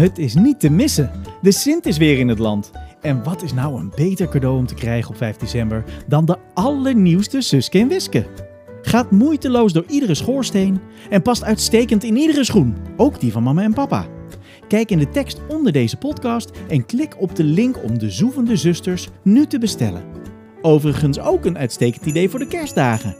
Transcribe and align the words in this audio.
Het 0.00 0.18
is 0.18 0.34
niet 0.34 0.60
te 0.60 0.70
missen. 0.70 1.10
De 1.42 1.52
Sint 1.52 1.86
is 1.86 1.96
weer 1.96 2.18
in 2.18 2.28
het 2.28 2.38
land. 2.38 2.70
En 3.00 3.22
wat 3.24 3.42
is 3.42 3.52
nou 3.52 3.80
een 3.80 3.92
beter 3.96 4.28
cadeau 4.28 4.58
om 4.58 4.66
te 4.66 4.74
krijgen 4.74 5.10
op 5.10 5.16
5 5.16 5.36
december 5.36 5.84
dan 6.06 6.24
de 6.24 6.36
allernieuwste 6.54 7.40
Suske 7.40 7.78
en 7.78 7.88
Wiske? 7.88 8.26
Gaat 8.82 9.10
moeiteloos 9.10 9.72
door 9.72 9.84
iedere 9.88 10.14
schoorsteen 10.14 10.80
en 11.10 11.22
past 11.22 11.44
uitstekend 11.44 12.04
in 12.04 12.16
iedere 12.16 12.44
schoen, 12.44 12.76
ook 12.96 13.20
die 13.20 13.32
van 13.32 13.42
mama 13.42 13.62
en 13.62 13.72
papa. 13.72 14.06
Kijk 14.68 14.90
in 14.90 14.98
de 14.98 15.08
tekst 15.08 15.40
onder 15.48 15.72
deze 15.72 15.96
podcast 15.96 16.50
en 16.68 16.86
klik 16.86 17.20
op 17.20 17.36
de 17.36 17.44
link 17.44 17.82
om 17.82 17.98
de 17.98 18.10
Zoevende 18.10 18.56
Zusters 18.56 19.08
nu 19.22 19.46
te 19.46 19.58
bestellen. 19.58 20.04
Overigens 20.62 21.20
ook 21.20 21.44
een 21.44 21.58
uitstekend 21.58 22.06
idee 22.06 22.30
voor 22.30 22.38
de 22.38 22.48
kerstdagen. 22.48 23.16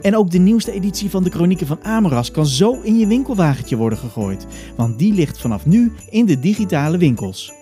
En 0.00 0.16
ook 0.16 0.30
de 0.30 0.38
nieuwste 0.38 0.72
editie 0.72 1.10
van 1.10 1.22
de 1.22 1.30
Chronieken 1.30 1.66
van 1.66 1.84
Amoras 1.84 2.30
kan 2.30 2.46
zo 2.46 2.80
in 2.82 2.98
je 2.98 3.06
winkelwagentje 3.06 3.76
worden 3.76 3.98
gegooid, 3.98 4.46
want 4.76 4.98
die 4.98 5.14
ligt 5.14 5.40
vanaf 5.40 5.66
nu 5.66 5.92
in 6.10 6.26
de 6.26 6.40
digitale 6.40 6.98
winkels. 6.98 7.52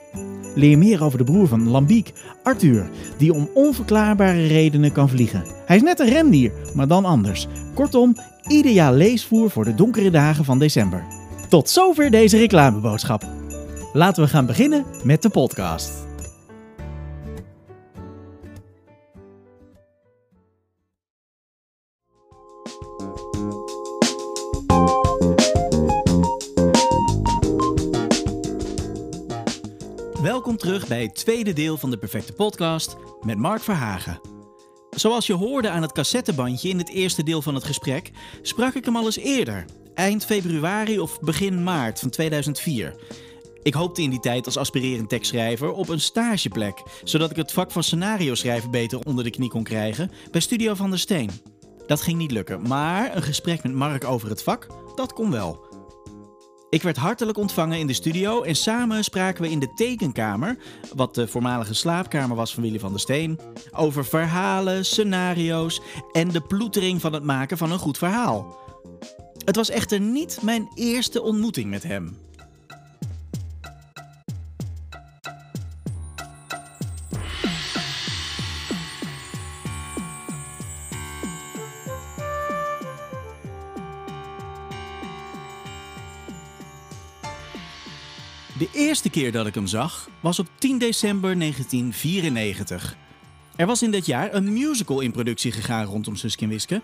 Leer 0.55 0.79
meer 0.79 1.05
over 1.05 1.19
de 1.19 1.25
broer 1.25 1.49
van 1.49 1.69
Lambiek, 1.69 2.13
Arthur, 2.43 2.91
die 3.19 3.33
om 3.33 3.51
onverklaarbare 3.55 4.47
redenen 4.47 4.93
kan 4.93 5.09
vliegen. 5.09 5.45
Hij 5.67 5.77
is 5.77 5.83
net 5.83 6.01
een 6.01 6.09
rendier, 6.09 6.53
maar 6.75 6.89
dan 6.89 7.05
anders. 7.05 7.47
Kortom, 7.75 8.17
ideaal 8.49 8.93
leesvoer 8.93 9.51
voor 9.51 9.65
de 9.65 9.75
donkere 9.75 10.11
dagen 10.11 10.45
van 10.45 10.59
december. 10.59 11.05
Tot 11.49 11.69
zover 11.69 12.11
deze 12.11 12.39
reclameboodschap. 12.39 13.25
Laten 13.93 14.23
we 14.23 14.29
gaan 14.29 14.47
beginnen 14.47 14.85
met 15.05 15.23
de 15.23 15.29
podcast. 15.29 16.10
Welkom 30.41 30.59
terug 30.59 30.87
bij 30.87 31.03
het 31.03 31.15
tweede 31.15 31.53
deel 31.53 31.77
van 31.77 31.91
de 31.91 31.99
Perfecte 31.99 32.33
Podcast 32.33 32.97
met 33.21 33.39
Mark 33.39 33.63
Verhagen. 33.63 34.21
Zoals 34.91 35.27
je 35.27 35.33
hoorde 35.33 35.69
aan 35.71 35.83
het 35.83 35.93
cassettebandje 35.93 36.69
in 36.69 36.79
het 36.79 36.89
eerste 36.89 37.23
deel 37.23 37.43
van 37.43 37.55
het 37.55 37.65
gesprek, 37.65 38.11
sprak 38.43 38.75
ik 38.75 38.85
hem 38.85 38.97
al 38.97 39.05
eens 39.05 39.19
eerder, 39.19 39.65
eind 39.95 40.25
februari 40.25 41.01
of 41.01 41.21
begin 41.21 41.63
maart 41.63 41.99
van 41.99 42.11
2004. 42.11 42.95
Ik 43.63 43.75
hoopte 43.75 44.03
in 44.03 44.11
die 44.11 44.21
tijd 44.21 44.47
als 44.47 44.57
aspirerend 44.57 45.09
tekstschrijver 45.09 45.73
op 45.73 45.89
een 45.89 46.01
stageplek, 46.01 46.83
zodat 47.05 47.31
ik 47.31 47.37
het 47.37 47.53
vak 47.53 47.71
van 47.71 47.83
scenario 47.83 48.35
schrijven 48.35 48.71
beter 48.71 48.99
onder 48.99 49.25
de 49.25 49.31
knie 49.31 49.51
kon 49.51 49.65
krijgen 49.65 50.11
bij 50.31 50.41
Studio 50.41 50.75
van 50.75 50.91
der 50.91 50.99
Steen. 50.99 51.31
Dat 51.87 52.01
ging 52.01 52.19
niet 52.19 52.31
lukken, 52.31 52.69
maar 52.69 53.17
een 53.17 53.23
gesprek 53.23 53.63
met 53.63 53.73
Mark 53.73 54.05
over 54.05 54.29
het 54.29 54.43
vak, 54.43 54.67
dat 54.95 55.13
kon 55.13 55.31
wel. 55.31 55.70
Ik 56.71 56.83
werd 56.83 56.97
hartelijk 56.97 57.39
ontvangen 57.39 57.79
in 57.79 57.87
de 57.87 57.93
studio 57.93 58.43
en 58.43 58.55
samen 58.55 59.05
spraken 59.05 59.43
we 59.43 59.51
in 59.51 59.59
de 59.59 59.73
tekenkamer, 59.75 60.57
wat 60.95 61.15
de 61.15 61.29
voormalige 61.29 61.75
slaapkamer 61.75 62.37
was 62.37 62.55
van 62.55 62.63
Willy 62.63 62.79
van 62.79 62.91
der 62.91 63.01
Steen, 63.01 63.39
over 63.71 64.05
verhalen, 64.05 64.85
scenario's 64.85 65.81
en 66.13 66.29
de 66.29 66.41
ploetering 66.41 67.01
van 67.01 67.13
het 67.13 67.23
maken 67.23 67.59
van 67.59 67.73
een 67.73 67.79
goed 67.79 67.99
verhaal. 67.99 68.59
Het 69.45 69.57
was 69.57 69.71
echter 69.71 70.01
niet 70.01 70.39
mijn 70.43 70.69
eerste 70.75 71.23
ontmoeting 71.23 71.71
met 71.71 71.83
hem. 71.83 72.19
De 88.61 88.69
eerste 88.73 89.11
keer 89.11 89.33
dat 89.33 89.47
ik 89.47 89.55
hem 89.55 89.67
zag 89.67 90.09
was 90.21 90.39
op 90.39 90.47
10 90.59 90.79
december 90.79 91.39
1994. 91.39 92.97
Er 93.57 93.67
was 93.67 93.83
in 93.83 93.91
dit 93.91 94.07
jaar 94.07 94.35
een 94.35 94.53
musical 94.53 95.01
in 95.01 95.13
productie 95.13 95.53
gegaan 95.53 95.85
rondom 95.85 96.17
Suske 96.17 96.43
en 96.43 96.49
Wiske. 96.49 96.81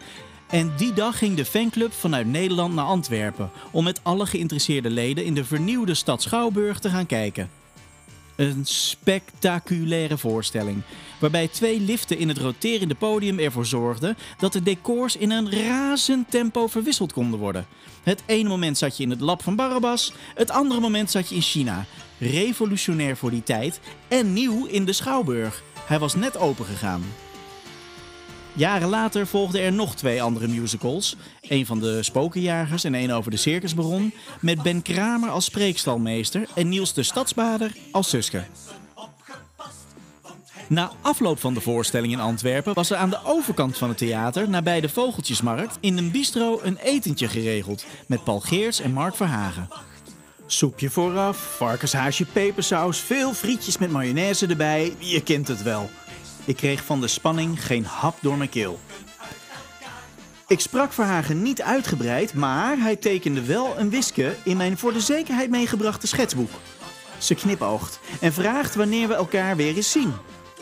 En 0.47 0.73
die 0.77 0.93
dag 0.93 1.19
ging 1.19 1.37
de 1.37 1.45
fanclub 1.45 1.93
vanuit 1.93 2.27
Nederland 2.27 2.75
naar 2.75 2.85
Antwerpen 2.85 3.51
om 3.71 3.85
met 3.85 4.01
alle 4.03 4.27
geïnteresseerde 4.27 4.91
leden 4.91 5.25
in 5.25 5.35
de 5.35 5.45
vernieuwde 5.45 5.95
stad 5.95 6.23
Schouwburg 6.23 6.79
te 6.79 6.91
gaan 6.91 7.07
kijken. 7.07 7.51
Een 8.37 8.61
spectaculaire 8.65 10.19
voorstelling, 10.19 10.83
waarbij 11.19 11.49
twee 11.49 11.81
liften 11.81 12.19
in 12.19 12.29
het 12.29 12.39
roterende 12.39 12.95
podium 12.95 13.39
ervoor 13.39 13.67
zorgden 13.67 14.17
dat 14.39 14.53
de 14.53 14.63
decors 14.63 15.17
in 15.17 15.31
een 15.31 15.53
razend 15.53 16.31
tempo 16.31 16.67
verwisseld 16.67 17.13
konden 17.13 17.39
worden. 17.39 17.67
Het 18.03 18.23
ene 18.27 18.49
moment 18.49 18.79
zat 18.79 18.97
je 18.97 19.03
in 19.03 19.11
het 19.11 19.21
lab 19.21 19.43
van 19.43 19.57
Barabbas, 19.57 20.13
het 20.35 20.51
andere 20.51 20.81
moment 20.81 21.11
zat 21.11 21.29
je 21.29 21.35
in 21.35 21.41
China. 21.41 21.85
Revolutionair 22.19 23.17
voor 23.17 23.31
die 23.31 23.43
tijd 23.43 23.81
en 24.09 24.33
nieuw 24.33 24.67
in 24.67 24.85
de 24.85 24.93
Schouwburg. 24.93 25.63
Hij 25.87 25.99
was 25.99 26.15
net 26.15 26.37
opengegaan. 26.37 27.03
Jaren 28.57 28.89
later 28.89 29.27
volgden 29.27 29.61
er 29.61 29.73
nog 29.73 29.95
twee 29.95 30.23
andere 30.23 30.49
musicals. 30.49 31.17
Een 31.41 31.67
van 31.67 31.79
de 31.79 32.03
Spokenjagers 32.03 32.85
en 32.85 32.95
een 32.95 33.13
over 33.13 33.31
de 33.31 33.37
Circusbaron. 33.37 34.13
Met 34.41 34.63
Ben 34.63 34.83
Kramer 34.83 35.31
als 35.31 35.45
spreekstalmeester 35.45 36.49
en 36.55 36.69
Niels 36.69 36.95
de 36.95 37.03
Stadsbader 37.03 37.73
als 37.93 38.09
Suske. 38.09 38.45
Na 40.69 40.93
afloop 41.01 41.41
van 41.41 41.55
de 41.55 41.61
voorstelling 41.61 42.13
in 42.13 42.21
Antwerpen 42.21 42.75
was 42.75 42.91
er 42.91 42.97
aan 42.97 43.11
de 43.11 43.25
overkant 43.25 43.79
van 43.79 43.89
het 43.89 43.99
theater, 43.99 44.49
nabij 44.49 44.81
de 44.81 44.89
Vogeltjesmarkt, 44.89 45.79
in 45.81 45.99
een 45.99 46.11
bistro 46.11 46.61
een 46.63 46.77
etentje 46.77 47.29
geregeld 47.29 47.85
met 48.07 48.25
Paul 48.25 48.41
Geers 48.41 48.81
en 48.81 48.93
Mark 48.93 49.17
Verhagen. 49.17 49.69
Soepje 50.47 50.91
vooraf, 50.91 51.57
varkenshaasje 51.57 52.25
pepersaus, 52.25 52.99
veel 52.99 53.35
frietjes 53.35 53.79
met 53.79 53.91
mayonaise 53.91 54.47
erbij, 54.47 54.95
je 54.99 55.23
kent 55.23 55.49
het 55.49 55.63
wel. 55.63 55.91
Ik 56.47 56.57
kreeg 56.57 56.85
van 56.85 57.01
de 57.01 57.09
spanning 57.09 57.67
geen 57.67 57.85
hap 57.85 58.19
door 58.21 58.37
mijn 58.37 58.49
keel. 58.49 58.81
Ik 60.47 60.61
sprak 60.61 60.93
Verhagen 60.93 61.43
niet 61.43 61.63
uitgebreid, 61.63 62.35
maar 62.35 62.79
hij 62.79 62.97
tekende 62.97 63.45
wel 63.45 63.79
een 63.79 63.91
wiske 63.91 64.37
in 64.45 64.57
mijn 64.57 64.79
voor 64.79 64.93
de 64.93 65.01
zekerheid 65.01 65.51
meegebrachte 65.51 66.07
schetsboek. 66.07 66.51
Ze 67.19 67.35
knipoogt 67.35 68.01
en 68.21 68.33
vraagt 68.33 68.75
wanneer 68.75 69.09
we 69.09 69.15
elkaar 69.15 69.57
weer 69.57 69.77
eens 69.77 69.91
zien. 69.91 70.13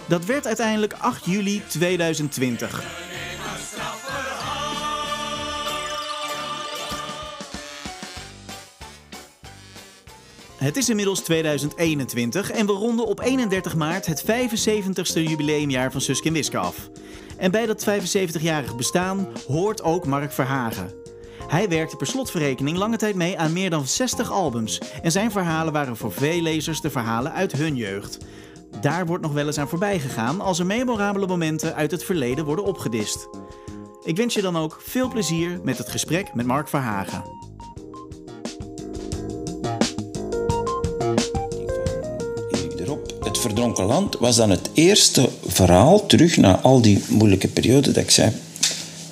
Dat 0.07 0.25
werd 0.25 0.47
uiteindelijk 0.47 0.93
8 0.93 1.25
juli 1.25 1.63
2020. 1.67 2.85
Het 10.65 10.77
is 10.77 10.89
inmiddels 10.89 11.21
2021 11.21 12.51
en 12.51 12.67
we 12.67 12.73
ronden 12.73 13.07
op 13.07 13.21
31 13.21 13.77
maart 13.77 14.07
het 14.07 14.25
75ste 14.25 15.23
jubileumjaar 15.23 15.93
van 15.93 16.01
Suske 16.01 16.29
en 16.29 16.33
Wiske 16.33 16.59
af. 16.59 16.91
En 17.37 17.51
bij 17.51 17.67
dat 17.67 17.87
75-jarig 17.89 18.77
bestaan 18.77 19.29
hoort 19.47 19.83
ook 19.83 20.07
Mark 20.07 20.33
Verhagen. 20.33 20.95
Hij 21.49 21.69
werkte 21.69 21.97
per 21.97 22.07
slotverrekening 22.07 22.77
lange 22.77 22.97
tijd 22.97 23.15
mee 23.15 23.39
aan 23.39 23.53
meer 23.53 23.71
dan 23.71 23.87
60 23.87 24.31
albums 24.31 24.81
en 25.03 25.13
zijn 25.13 25.31
verhalen 25.31 25.73
waren 25.73 25.97
voor 25.97 26.13
veel 26.13 26.41
lezers 26.41 26.81
de 26.81 26.91
verhalen 26.91 27.33
uit 27.33 27.53
hun 27.53 27.77
jeugd. 27.77 28.19
Daar 28.81 29.07
wordt 29.07 29.23
nog 29.23 29.33
wel 29.33 29.47
eens 29.47 29.59
aan 29.59 29.69
voorbij 29.69 30.01
gegaan 30.01 30.41
als 30.41 30.59
er 30.59 30.67
memorabele 30.67 31.27
momenten 31.27 31.75
uit 31.75 31.91
het 31.91 32.05
verleden 32.05 32.45
worden 32.45 32.65
opgedist. 32.65 33.29
Ik 34.05 34.17
wens 34.17 34.35
je 34.35 34.43
dan 34.43 34.57
ook 34.57 34.81
veel 34.83 35.09
plezier 35.09 35.61
met 35.63 35.79
het 35.79 35.89
gesprek 35.89 36.35
met 36.35 36.47
Mark 36.47 36.69
Verhagen. 36.69 37.44
Het 43.35 43.43
verdronken 43.43 43.85
land 43.85 44.17
was 44.19 44.37
dan 44.37 44.51
het 44.51 44.69
eerste 44.73 45.29
verhaal 45.47 46.07
terug 46.07 46.37
na 46.37 46.61
al 46.61 46.81
die 46.81 47.03
moeilijke 47.09 47.49
periode 47.49 47.93
dat 47.93 48.03
ik 48.03 48.11
zei. 48.11 48.33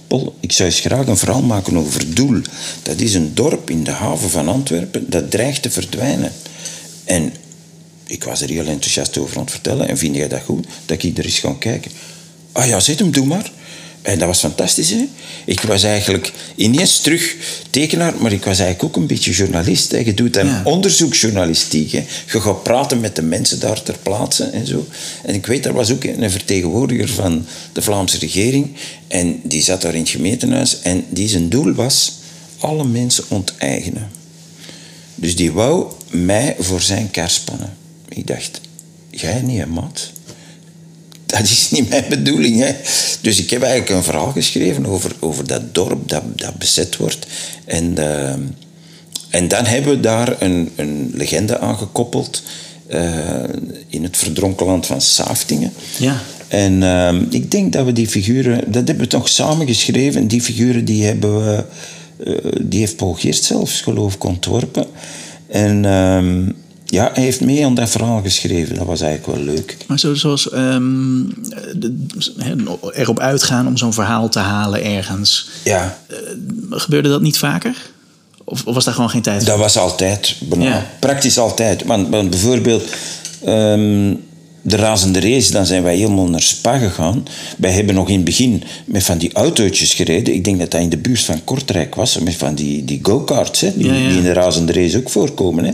Paul, 0.07 0.35
ik 0.41 0.53
zou 0.53 0.69
eens 0.69 0.81
graag 0.81 1.07
een 1.07 1.17
verhaal 1.17 1.43
maken 1.43 1.77
over 1.77 2.15
Doel. 2.15 2.41
Dat 2.83 3.01
is 3.01 3.15
een 3.15 3.35
dorp 3.35 3.71
in 3.71 3.85
de 3.85 3.91
haven 3.91 4.31
van 4.31 4.49
Antwerpen 4.49 5.11
dat 5.11 5.31
dreigt 5.31 5.63
te 5.63 5.71
verdwijnen. 5.71 6.33
En 7.05 7.33
ik 8.07 8.25
was 8.25 8.41
er 8.41 8.49
heel 8.49 8.67
enthousiast 8.67 9.19
over 9.19 9.37
aan 9.37 9.43
het 9.43 9.51
vertellen. 9.51 9.89
En 9.89 9.99
vind 9.99 10.17
jij 10.17 10.29
dat 10.29 10.43
goed? 10.43 10.67
Dat 10.87 11.03
ik 11.03 11.19
er 11.19 11.25
eens 11.25 11.39
ga 11.39 11.55
kijken. 11.59 11.91
Ah 12.53 12.67
ja, 12.67 12.81
zet 12.81 12.99
hem, 12.99 13.11
doe 13.11 13.27
maar. 13.27 13.53
En 14.03 14.19
dat 14.19 14.29
was 14.29 14.39
fantastisch. 14.39 14.91
Hè? 14.91 15.05
Ik 15.45 15.61
was 15.61 15.83
eigenlijk 15.83 16.33
ineens 16.55 17.01
terug 17.01 17.37
tekenaar, 17.71 18.15
maar 18.21 18.33
ik 18.33 18.45
was 18.45 18.59
eigenlijk 18.59 18.83
ook 18.85 19.03
een 19.03 19.07
beetje 19.09 19.33
journalist. 19.33 19.91
Hè? 19.91 19.99
Je 19.99 20.15
doet 20.15 20.35
dan 20.35 20.47
Ja. 20.47 20.61
onderzoeksjournalistiek. 20.65 21.93
Hè? 21.93 22.05
Je 22.33 22.41
gaat 22.41 22.63
praten 22.63 23.01
met 23.01 23.17
de 23.17 23.23
mensen 23.23 23.61
daar 23.61 23.83
ter 23.83 23.97
plaatse 24.03 24.45
en 24.45 24.67
zo. 24.67 24.87
En 25.25 25.35
ik 25.35 25.47
weet, 25.47 25.67
er 25.67 25.73
was 25.73 25.91
ook 25.91 26.05
een 26.05 26.31
vertegenwoordiger 26.31 27.09
van 27.09 27.47
de 27.73 27.83
Vlaamse 27.83 28.19
regering. 28.19 28.75
En 29.09 29.41
die 29.43 29.63
zat 29.63 29.83
daar 29.83 29.95
in 29.95 30.01
het 30.01 30.09
gemeentehuis. 30.11 30.81
En 30.83 31.05
die 31.09 31.29
zijn 31.29 31.49
doel 31.49 31.73
was 31.73 32.13
alle 32.59 32.85
mensen 32.85 33.25
onteigenen. 33.29 34.11
Dus 35.15 35.37
die 35.37 35.53
wou 35.53 35.93
mij 36.11 36.57
voor 36.59 36.81
zijn 36.83 37.11
kar 37.11 37.31
spannen. 37.31 37.77
Ik 38.09 38.27
dacht, 38.27 38.61
jij 39.11 39.41
niet, 39.43 39.59
hè, 39.59 39.67
maat? 39.67 40.11
Dat 41.39 41.43
is 41.43 41.71
niet 41.71 41.89
mijn 41.89 42.05
bedoeling. 42.09 42.61
Hè. 42.61 42.75
Dus 43.21 43.39
ik 43.39 43.51
heb 43.51 43.63
eigenlijk 43.63 43.91
een 43.91 44.03
verhaal 44.03 44.33
geschreven 44.33 44.87
over, 44.87 45.13
over 45.21 45.47
dat 45.47 45.75
dorp 45.75 46.09
dat, 46.09 46.23
dat 46.37 46.59
bezet 46.59 46.97
wordt. 46.97 47.27
En, 47.65 47.99
eh, 47.99 48.35
En 49.29 49.49
dan 49.49 49.65
hebben 49.65 49.93
we 49.95 50.01
daar 50.01 50.43
een, 50.43 50.71
een 50.77 51.11
legende 51.15 51.59
aangekoppeld 51.59 52.43
uh, 52.89 53.01
in 53.89 54.03
het 54.03 54.17
verdronken 54.17 54.67
land 54.67 54.87
van 54.87 55.01
Saftingen. 55.01 55.73
Ja. 55.99 56.23
En 56.49 56.83
ehm, 56.83 57.25
ik 57.31 57.51
denk 57.51 57.73
dat 57.73 57.85
we 57.85 57.93
die 57.93 58.09
figuren, 58.09 58.73
dat 58.73 58.87
hebben 58.87 59.05
we 59.05 59.07
toch 59.07 59.29
samen 59.29 59.67
geschreven. 59.67 60.29
Die 60.29 60.41
figuren 60.41 60.85
die 60.85 61.05
hebben 61.05 61.45
we, 61.45 61.65
die 62.63 62.81
heeft 62.81 62.97
Paul 62.97 63.13
Geert 63.13 63.45
zelfs 63.45 63.81
geloof 63.81 64.15
ik 64.15 64.25
ontworpen. 64.25 64.87
En 65.49 65.85
ehm, 65.85 66.51
ja, 66.93 67.11
hij 67.15 67.23
heeft 67.23 67.41
mee 67.41 67.65
aan 67.65 67.75
dat 67.75 67.91
verhaal 67.91 68.23
geschreven. 68.23 68.75
Dat 68.75 68.87
was 68.87 69.01
eigenlijk 69.01 69.39
wel 69.39 69.55
leuk. 69.55 69.77
Maar 69.87 69.99
zo, 69.99 70.15
zoals 70.15 70.53
um, 70.53 71.35
erop 72.95 73.21
uitgaan 73.21 73.67
om 73.67 73.77
zo'n 73.77 73.93
verhaal 73.93 74.29
te 74.29 74.39
halen 74.39 74.85
ergens. 74.85 75.49
Ja. 75.65 75.99
Uh, 76.11 76.19
gebeurde 76.71 77.09
dat 77.09 77.21
niet 77.21 77.39
vaker? 77.39 77.77
Of, 78.45 78.67
of, 78.67 78.75
was 78.75 78.85
daar 78.85 78.95
gewoon 78.95 79.11
geen 79.11 79.23
tijd 79.23 79.39
voor? 79.39 79.47
Dat 79.47 79.59
was 79.59 79.79
altijd. 79.79 80.37
Ja. 80.59 80.87
Praktisch 80.99 81.39
altijd. 81.39 81.85
Want, 81.85 82.09
want 82.09 82.31
bijvoorbeeld... 82.31 82.85
Um, 83.47 84.21
de 84.65 84.77
razende 84.77 85.21
race, 85.21 85.53
dan 85.53 85.67
zijn 85.67 85.83
wij 85.83 85.97
helemaal 85.97 86.29
naar 86.29 86.43
Spa 86.43 86.79
gegaan. 86.79 87.25
Wij 87.59 87.73
hebben 87.73 87.95
nog 87.95 88.09
in 88.09 88.15
het 88.15 88.25
begin 88.25 88.63
met 88.85 89.05
van 89.05 89.19
die 89.19 89.33
autootjes 89.33 89.95
gereden. 89.95 90.35
Ik 90.35 90.45
denk 90.45 90.59
dat 90.59 90.71
dat 90.71 90.81
in 90.81 90.89
de 90.89 90.97
buurt 90.97 91.21
van 91.21 91.45
Kortrijk 91.45 91.95
was. 91.95 92.19
Met 92.19 92.35
van 92.35 92.55
die, 92.55 92.85
die 92.85 93.01
go-karts, 93.03 93.61
die, 93.61 93.73
ja, 93.77 93.95
ja. 93.95 94.09
die, 94.09 94.17
in 94.17 94.23
de 94.23 94.33
razende 94.33 94.73
race 94.73 94.99
ook 94.99 95.11
voorkomen. 95.11 95.65
Hè. 95.65 95.73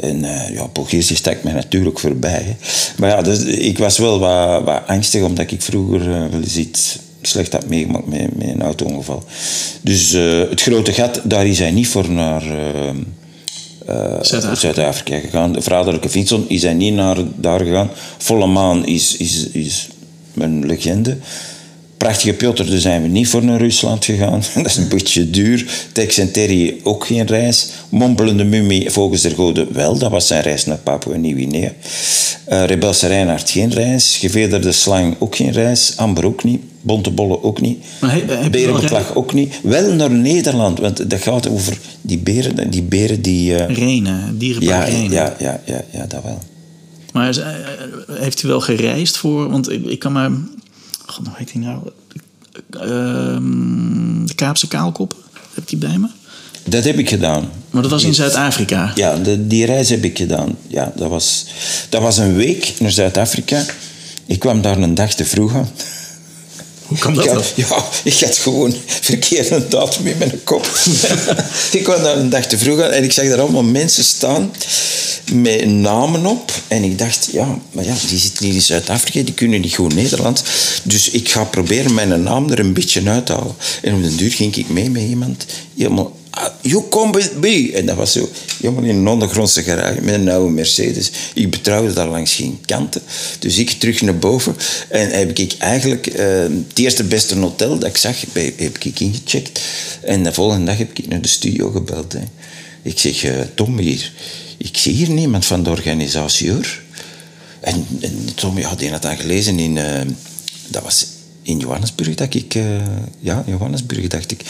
En 0.00 0.24
uh, 0.24 0.54
ja, 0.54 0.66
Pogeersie 0.66 1.16
stak 1.16 1.42
mij 1.42 1.52
natuurlijk 1.52 1.98
voorbij. 1.98 2.42
Hè. 2.42 2.54
Maar 2.96 3.10
ja, 3.10 3.22
dus, 3.22 3.44
ik 3.44 3.78
was 3.78 3.98
wel 3.98 4.18
wat, 4.18 4.64
wat 4.64 4.82
angstig, 4.86 5.22
omdat 5.22 5.50
ik 5.50 5.62
vroeger 5.62 6.00
uh, 6.00 6.26
wel 6.30 6.40
eens 6.40 6.56
iets 6.56 6.98
slecht 7.22 7.52
had 7.52 7.68
meegemaakt 7.68 8.06
met, 8.06 8.36
met 8.36 8.48
een 8.48 8.62
auto-ongeval. 8.62 9.24
Dus 9.80 10.12
uh, 10.12 10.48
het 10.50 10.62
grote 10.62 10.92
gat, 10.92 11.20
daar 11.24 11.46
is 11.46 11.58
hij 11.58 11.70
niet 11.70 11.88
voor 11.88 12.10
naar... 12.10 12.42
Uh, 13.88 14.22
Zuid-Afrika 14.54 15.18
gegaan. 15.18 15.52
De 15.52 15.62
Vaderlijke 15.62 16.08
Vinson 16.08 16.48
is 16.48 16.62
hij 16.62 16.72
niet 16.72 16.94
naar 16.94 17.16
daar 17.36 17.60
gegaan. 17.60 17.90
Volle 18.18 18.46
Maan 18.46 18.86
is, 18.86 19.16
is, 19.16 19.48
is 19.48 19.88
een 20.34 20.66
legende. 20.66 21.16
Prachtige 22.04 22.32
Piotr, 22.32 22.64
daar 22.64 22.78
zijn 22.78 23.02
we 23.02 23.08
niet 23.08 23.28
voor 23.28 23.44
naar 23.44 23.58
Rusland 23.60 24.04
gegaan. 24.04 24.42
Dat 24.54 24.66
is 24.66 24.76
een 24.76 24.88
beetje 24.88 25.30
duur. 25.30 25.86
Tex 25.92 26.18
en 26.18 26.32
Terry 26.32 26.80
ook 26.82 27.06
geen 27.06 27.26
reis. 27.26 27.68
Mompelende 27.88 28.44
Mummie 28.44 28.90
volgens 28.90 29.22
de 29.22 29.30
goden 29.30 29.68
wel. 29.72 29.98
Dat 29.98 30.10
was 30.10 30.26
zijn 30.26 30.42
reis 30.42 30.66
naar 30.66 30.76
Papua-Nieuw-Guinea. 30.76 31.72
Uh, 32.48 32.64
Rebelse 32.64 33.06
Reinhard 33.06 33.50
geen 33.50 33.72
reis. 33.72 34.16
Gevederde 34.16 34.72
Slang 34.72 35.16
ook 35.18 35.36
geen 35.36 35.52
reis. 35.52 35.92
Amber 35.96 36.26
ook 36.26 36.44
niet. 36.44 36.62
Bontebollen 36.80 37.42
ook 37.42 37.60
niet. 37.60 37.84
Berenbeklag 38.50 39.14
ook 39.14 39.32
niet. 39.32 39.60
Wel 39.62 39.92
naar 39.92 40.10
Nederland, 40.10 40.78
want 40.78 41.10
dat 41.10 41.20
gaat 41.20 41.48
over 41.48 41.78
die 42.00 42.18
beren. 42.18 42.70
Die 42.70 42.82
beren 42.82 43.22
die... 43.22 43.52
Uh... 43.52 43.76
Renen, 43.76 44.38
dierenpark 44.38 44.88
ja. 44.88 44.96
Ja, 45.10 45.36
ja, 45.38 45.60
ja, 45.66 45.84
ja, 45.90 46.06
dat 46.06 46.22
wel. 46.22 46.38
Maar 47.12 47.34
heeft 48.10 48.42
u 48.42 48.48
wel 48.48 48.60
gereisd 48.60 49.16
voor... 49.16 49.50
Want 49.50 49.70
ik, 49.70 49.84
ik 49.86 49.98
kan 49.98 50.12
maar... 50.12 50.30
God, 51.06 51.26
hoe 51.26 51.36
heet 51.36 51.52
hij 51.52 51.60
nou? 51.60 51.78
De 54.26 54.34
Kaapse 54.34 54.68
kaalkop. 54.68 55.16
Heb 55.54 55.68
die 55.68 55.78
bij 55.78 55.98
me? 55.98 56.08
Dat 56.64 56.84
heb 56.84 56.98
ik 56.98 57.08
gedaan. 57.08 57.48
Maar 57.70 57.82
dat 57.82 57.90
was 57.90 58.04
in 58.04 58.14
Zuid-Afrika? 58.14 58.92
Ja, 58.94 59.16
de, 59.16 59.46
die 59.46 59.66
reis 59.66 59.88
heb 59.88 60.04
ik 60.04 60.16
gedaan. 60.16 60.56
Ja, 60.66 60.92
dat, 60.96 61.08
was, 61.08 61.46
dat 61.88 62.02
was 62.02 62.18
een 62.18 62.34
week 62.34 62.74
naar 62.78 62.90
Zuid-Afrika. 62.90 63.64
Ik 64.26 64.38
kwam 64.38 64.62
daar 64.62 64.78
een 64.78 64.94
dag 64.94 65.14
te 65.14 65.24
vroeg 65.24 65.54
aan. 65.54 65.68
Hoe 66.86 66.98
kan 66.98 67.14
dat? 67.14 67.24
Ik 67.24 67.30
had, 67.30 67.52
ja, 67.54 67.84
ik 68.04 68.20
had 68.20 68.38
gewoon 68.38 68.74
verkeerde 68.86 69.68
datum 69.68 70.06
in 70.06 70.18
mijn 70.18 70.40
kop. 70.44 70.66
ik 71.72 71.82
kwam 71.82 72.02
daar 72.02 72.16
een 72.16 72.30
dag 72.30 72.46
te 72.46 72.58
vroeg 72.58 72.80
aan 72.80 72.90
en 72.90 73.04
ik 73.04 73.12
zag 73.12 73.28
daar 73.28 73.40
allemaal 73.40 73.62
mensen 73.62 74.04
staan 74.04 74.52
met 75.32 75.66
namen 75.66 76.26
op. 76.26 76.52
En 76.68 76.84
ik 76.84 76.98
dacht, 76.98 77.28
ja, 77.32 77.58
maar 77.72 77.84
ja, 77.84 77.94
die 78.08 78.18
zitten 78.18 78.44
hier 78.44 78.54
in 78.54 78.62
Zuid-Afrika, 78.62 79.22
die 79.22 79.34
kunnen 79.34 79.60
niet 79.60 79.74
goed 79.74 79.94
Nederlands. 79.94 80.42
Dus 80.82 81.10
ik 81.10 81.28
ga 81.28 81.44
proberen 81.44 81.94
mijn 81.94 82.22
naam 82.22 82.50
er 82.50 82.58
een 82.58 82.72
beetje 82.72 83.10
uit 83.10 83.26
te 83.26 83.32
halen. 83.32 83.54
En 83.82 83.94
op 83.94 84.02
den 84.02 84.16
duur 84.16 84.30
ging 84.30 84.56
ik 84.56 84.68
mee 84.68 84.90
met 84.90 85.02
iemand, 85.02 85.46
helemaal 85.76 86.12
you 86.60 86.88
come 86.88 87.12
with 87.12 87.36
me. 87.40 87.72
En 87.74 87.86
dat 87.86 87.96
was 87.96 88.12
zo, 88.12 88.28
jongen, 88.60 88.84
in 88.84 88.96
een 88.96 89.08
ondergrondse 89.08 89.62
garage 89.62 90.00
met 90.00 90.14
een 90.14 90.28
oude 90.28 90.52
Mercedes. 90.52 91.10
Ik 91.34 91.50
betrouwde 91.50 91.92
daar 91.92 92.08
langs 92.08 92.34
geen 92.34 92.58
kanten. 92.66 93.02
Dus 93.38 93.58
ik 93.58 93.70
terug 93.70 94.02
naar 94.02 94.18
boven. 94.18 94.56
En 94.88 95.10
heb 95.10 95.38
ik 95.38 95.54
eigenlijk 95.58 96.06
uh, 96.06 96.16
het 96.42 96.78
eerste 96.78 97.04
beste 97.04 97.38
hotel 97.38 97.78
dat 97.78 97.88
ik 97.88 97.96
zag, 97.96 98.16
heb 98.56 98.78
ik 98.78 99.00
ingecheckt. 99.00 99.60
En 100.02 100.22
de 100.22 100.32
volgende 100.32 100.64
dag 100.64 100.78
heb 100.78 100.98
ik 100.98 101.08
naar 101.08 101.20
de 101.20 101.28
studio 101.28 101.70
gebeld. 101.70 102.12
Hè. 102.12 102.20
Ik 102.82 102.98
zeg, 102.98 103.24
uh, 103.24 103.32
Tom 103.54 103.78
hier, 103.78 104.12
ik 104.56 104.76
zie 104.76 104.92
hier 104.92 105.10
niemand 105.10 105.44
van 105.44 105.62
de 105.62 105.70
organisatie 105.70 106.50
hoor. 106.50 106.82
En, 107.60 107.86
Tom, 108.34 108.58
ja, 108.58 108.74
die 108.74 108.90
had 108.90 109.02
dat 109.02 109.20
gelezen 109.20 109.58
in... 109.58 109.76
Uh, 109.76 110.00
dat 110.68 110.82
was 110.82 111.06
in 111.44 111.58
Johannesburg, 111.58 112.14
dat 112.14 112.34
ik... 112.34 112.54
Ja, 113.20 113.44
Johannesburg, 113.46 114.06
dacht 114.06 114.30
ik. 114.30 114.40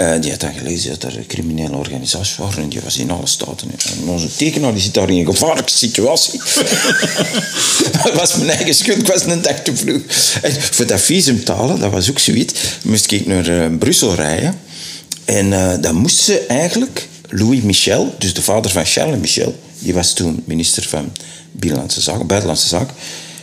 Uh, 0.00 0.12
die 0.20 0.30
had 0.30 0.40
dan 0.40 0.54
gelezen 0.54 0.90
dat 0.98 1.02
er 1.12 1.26
criminele 1.26 1.76
organisaties 1.76 2.36
waren 2.36 2.62
en 2.62 2.68
die 2.68 2.80
was 2.80 2.96
in 2.96 3.10
alle 3.10 3.26
staten. 3.26 3.70
En 3.70 4.08
onze 4.08 4.36
tekenaar 4.36 4.72
die 4.72 4.82
zit 4.82 4.94
daar 4.94 5.10
in 5.10 5.18
een 5.18 5.26
gevaarlijke 5.26 5.72
situatie. 5.72 6.40
dat 8.02 8.14
was 8.14 8.36
mijn 8.36 8.50
eigen 8.50 8.74
schuld, 8.74 9.08
was 9.08 9.24
een 9.24 9.42
dag 9.42 9.62
te 9.62 9.76
vroeg. 9.76 10.02
En 10.42 10.52
voor 10.52 10.86
dat 10.86 11.00
visum 11.00 11.44
dat 11.44 11.90
was 11.90 12.10
ook 12.10 12.18
zoiets, 12.18 12.52
moest 12.82 13.10
ik 13.10 13.26
naar 13.26 13.48
uh, 13.48 13.78
Brussel 13.78 14.14
rijden. 14.14 14.58
En 15.24 15.80
dan 15.80 15.94
moest 15.94 16.18
ze 16.18 16.38
eigenlijk... 16.38 17.08
Louis 17.30 17.60
Michel, 17.60 18.14
dus 18.18 18.34
de 18.34 18.42
vader 18.42 18.70
van 18.70 18.84
Charles 18.84 19.20
Michel, 19.20 19.54
die 19.78 19.94
was 19.94 20.12
toen 20.12 20.42
minister 20.44 20.82
van 20.88 21.12
Binnenlandse 21.52 22.00
Zaken, 22.00 22.26
Buitenlandse 22.26 22.68
Zaken, 22.68 22.94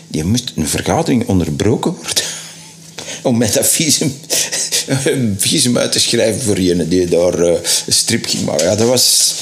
die 0.07 0.23
moest 0.23 0.51
een 0.55 0.67
vergadering 0.67 1.27
onderbroken 1.27 1.95
worden 2.01 2.22
om 3.23 3.37
met 3.37 3.53
dat 3.53 3.67
visum, 3.67 4.15
een 5.05 5.35
visum 5.39 5.77
uit 5.77 5.91
te 5.91 5.99
schrijven 5.99 6.41
voor 6.41 6.59
je 6.59 6.87
die 6.87 7.07
daar 7.07 7.39
uh, 7.39 7.51
een 7.85 7.93
strip 7.93 8.25
ging 8.25 8.45
maken. 8.45 8.65
Ja, 8.65 8.75
dat 8.75 8.87
was, 8.87 9.33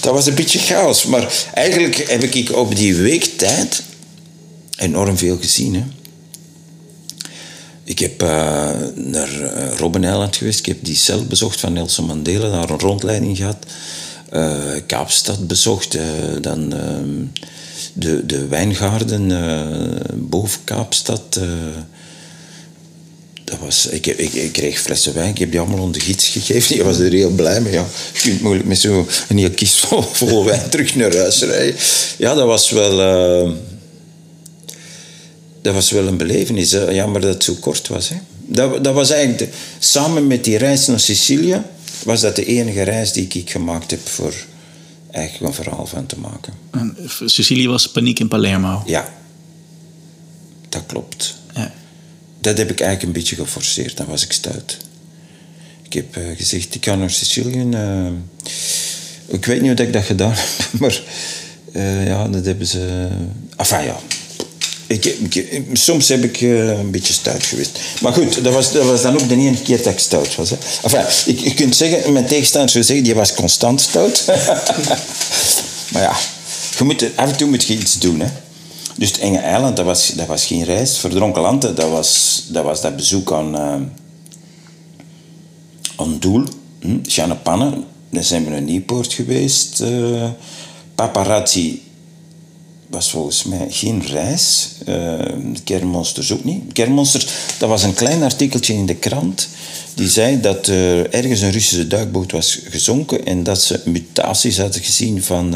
dat 0.00 0.14
was 0.14 0.26
een 0.26 0.34
beetje 0.34 0.58
chaos. 0.58 1.04
Maar 1.04 1.32
eigenlijk 1.54 1.96
heb 2.10 2.22
ik 2.22 2.56
op 2.56 2.76
die 2.76 2.94
week 2.94 3.24
tijd 3.24 3.82
enorm 4.76 5.18
veel 5.18 5.38
gezien. 5.40 5.74
Hè. 5.74 5.82
Ik 7.84 7.98
heb 7.98 8.22
uh, 8.22 8.28
naar 8.94 9.40
uh, 9.40 9.76
Robben 9.76 10.04
Island 10.04 10.36
geweest. 10.36 10.58
Ik 10.58 10.66
heb 10.66 10.78
die 10.80 10.96
cel 10.96 11.24
bezocht 11.24 11.60
van 11.60 11.72
Nelson 11.72 12.06
Mandela. 12.06 12.50
Daar 12.50 12.70
een 12.70 12.78
rondleiding 12.78 13.36
gehad. 13.36 13.66
Uh, 14.32 14.60
Kaapstad 14.86 15.46
bezocht. 15.46 15.98
dan 16.40 16.72
ehm, 16.72 17.24
de, 17.92 18.26
de 18.26 18.46
wijngaarden 18.46 19.32
boven 20.14 20.60
Kaapstad 20.64 21.40
dat 23.46 23.58
was, 23.58 23.86
ik, 23.86 24.06
ik, 24.06 24.32
ik, 24.32 24.52
kreeg 24.52 24.80
flessen 24.80 25.14
wijn, 25.14 25.28
ik 25.28 25.38
heb 25.38 25.50
die 25.50 25.60
allemaal 25.60 25.80
onder 25.80 26.00
gids 26.00 26.28
gegeven. 26.28 26.76
Ik 26.76 26.82
was 26.82 26.98
er 26.98 27.12
heel 27.12 27.30
blij 27.30 27.60
mee. 27.60 27.72
Ja. 27.72 27.86
Je 28.12 28.20
kunt 28.20 28.40
moeilijk 28.40 28.68
met 28.68 28.78
zo'n 28.78 29.06
hele 29.28 29.50
kist 29.50 29.76
vol, 29.76 30.02
vol 30.02 30.44
wijn 30.44 30.68
terug 30.70 30.94
naar 30.94 31.16
huis 31.16 31.42
rijden. 31.42 31.74
Ja, 32.18 32.34
dat 32.34 32.46
was 32.46 32.70
wel... 32.70 32.92
Uh, 33.44 33.52
dat 35.62 35.74
was 35.74 35.90
wel 35.90 36.06
een 36.06 36.16
belevenis. 36.16 36.72
Hè. 36.72 36.90
Jammer 36.90 37.20
dat 37.20 37.34
het 37.34 37.44
zo 37.44 37.54
kort 37.60 37.88
was. 37.88 38.08
Hè. 38.08 38.16
Dat, 38.46 38.84
dat 38.84 38.94
was 38.94 39.10
eigenlijk... 39.10 39.38
De, 39.38 39.58
samen 39.78 40.26
met 40.26 40.44
die 40.44 40.58
reis 40.58 40.86
naar 40.86 41.00
Sicilië... 41.00 41.62
was 42.04 42.20
dat 42.20 42.36
de 42.36 42.44
enige 42.44 42.82
reis 42.82 43.12
die 43.12 43.28
ik 43.28 43.50
gemaakt 43.50 43.90
heb 43.90 44.08
voor 44.08 44.34
eigenlijk 45.10 45.56
een 45.56 45.64
verhaal 45.64 45.86
van 45.86 46.06
te 46.06 46.18
maken. 46.18 46.52
En 46.70 46.96
Sicilië 47.24 47.68
was 47.68 47.90
paniek 47.90 48.18
in 48.18 48.28
Palermo? 48.28 48.82
Ja. 48.86 49.14
Dat 50.68 50.82
klopt. 50.86 51.35
Dat 52.46 52.58
heb 52.58 52.70
ik 52.70 52.80
eigenlijk 52.80 53.02
een 53.02 53.22
beetje 53.22 53.36
geforceerd. 53.36 53.96
Dan 53.96 54.06
was 54.06 54.24
ik 54.24 54.32
stuit. 54.32 54.76
Ik 55.82 55.92
heb 55.92 56.16
uh, 56.16 56.24
gezegd, 56.36 56.74
ik 56.74 56.84
ga 56.84 56.94
naar 56.94 57.10
Sicilië. 57.10 57.64
Uh, 57.70 58.06
ik 59.26 59.46
weet 59.46 59.60
niet 59.60 59.78
hoe 59.78 59.86
ik 59.86 59.92
dat 59.92 60.04
gedaan 60.04 60.32
heb, 60.34 60.68
maar 60.80 61.02
uh, 61.72 62.06
ja, 62.06 62.28
dat 62.28 62.44
hebben 62.44 62.66
ze... 62.66 63.08
Enfin 63.56 63.84
ja, 63.84 64.00
ik, 64.86 65.16
soms 65.72 66.08
heb 66.08 66.24
ik 66.24 66.40
een 66.40 66.90
beetje 66.90 67.12
stout 67.12 67.42
geweest. 67.42 67.78
Maar 68.00 68.12
goed, 68.12 68.44
dat 68.44 68.52
was, 68.52 68.72
dat 68.72 68.84
was 68.84 69.02
dan 69.02 69.14
ook 69.14 69.28
de 69.28 69.34
ene 69.34 69.62
keer 69.62 69.82
dat 69.82 69.92
ik 69.92 69.98
stout 69.98 70.34
was. 70.34 70.50
Hè. 70.50 70.56
Enfin, 70.82 71.34
ik, 71.34 71.40
je 71.40 71.54
kunt 71.54 71.76
zeggen, 71.76 72.12
mijn 72.12 72.26
tegenstander 72.26 72.70
zou 72.70 72.84
zeggen, 72.84 73.04
die 73.04 73.14
was 73.14 73.34
constant 73.34 73.80
stout. 73.80 74.24
maar 75.92 76.02
ja, 76.02 76.16
af 77.14 77.30
en 77.30 77.36
toe 77.36 77.48
moet 77.48 77.64
je 77.64 77.78
iets 77.78 77.98
doen. 77.98 78.20
Hè. 78.20 78.28
Dus 78.96 79.08
het 79.08 79.18
Enge 79.18 79.38
Eiland, 79.38 79.76
dat 79.76 79.84
was, 79.84 80.12
dat 80.16 80.26
was 80.26 80.46
geen 80.46 80.64
reis. 80.64 80.98
Verdronken 80.98 81.42
Landen, 81.42 81.74
dat 81.74 81.90
was 81.90 82.42
dat, 82.48 82.64
was 82.64 82.80
dat 82.80 82.96
bezoek 82.96 83.32
aan, 83.32 83.54
uh, 83.54 83.74
aan 85.96 86.18
Doel. 86.18 86.44
Hm? 86.80 86.98
Dan 88.10 88.24
zijn 88.24 88.44
we 88.44 88.50
naar 88.50 88.62
Nieuwpoort 88.62 89.12
geweest. 89.12 89.80
Uh, 89.80 90.28
paparazzi 90.94 91.82
was 92.86 93.10
volgens 93.10 93.44
mij 93.44 93.66
geen 93.70 94.02
reis. 94.06 94.70
Uh, 94.88 95.14
kernmonsters 95.64 96.32
ook 96.32 96.44
niet. 96.44 96.72
Kernmonsters, 96.72 97.26
dat 97.58 97.68
was 97.68 97.82
een 97.82 97.94
klein 97.94 98.22
artikeltje 98.22 98.72
in 98.72 98.86
de 98.86 98.94
krant. 98.94 99.48
Die 99.94 100.08
zei 100.08 100.40
dat 100.40 100.66
er 100.66 101.10
ergens 101.10 101.40
een 101.40 101.50
Russische 101.50 101.86
duikboot 101.86 102.32
was 102.32 102.58
gezonken 102.64 103.26
en 103.26 103.42
dat 103.42 103.62
ze 103.62 103.80
mutaties 103.84 104.58
hadden 104.58 104.82
gezien 104.82 105.22
van 105.22 105.54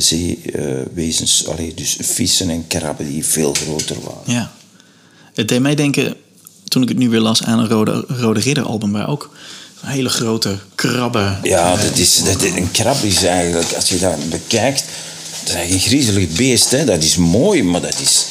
zeewezens, 0.00 1.46
dus 1.74 1.96
vissen 2.00 2.50
en 2.50 2.66
krabben 2.66 3.08
die 3.08 3.24
veel 3.24 3.54
groter 3.54 3.96
waren. 4.00 4.22
Ja. 4.24 4.52
Het 5.34 5.48
deed 5.48 5.60
mij 5.60 5.74
denken, 5.74 6.14
toen 6.68 6.82
ik 6.82 6.88
het 6.88 6.98
nu 6.98 7.08
weer 7.08 7.20
las, 7.20 7.42
aan 7.42 7.58
een 7.58 7.68
Rode, 7.68 8.04
Rode 8.08 8.40
Ridder 8.40 8.64
album, 8.64 8.92
waar 8.92 9.08
ook 9.08 9.30
hele 9.80 10.08
grote 10.08 10.58
krabben. 10.74 11.38
Ja, 11.42 11.76
dat 11.76 11.98
is, 11.98 12.22
dat, 12.24 12.42
een 12.42 12.70
krab 12.70 13.02
is 13.02 13.22
eigenlijk, 13.22 13.72
als 13.72 13.88
je 13.88 13.98
dat 13.98 14.30
bekijkt, 14.30 14.84
dat 15.40 15.48
is 15.48 15.54
eigenlijk 15.54 15.84
een 15.84 15.90
griezelig 15.90 16.28
beest. 16.28 16.70
Hè. 16.70 16.84
Dat 16.84 17.02
is 17.02 17.16
mooi, 17.16 17.62
maar 17.62 17.80
dat 17.80 18.00
is, 18.00 18.24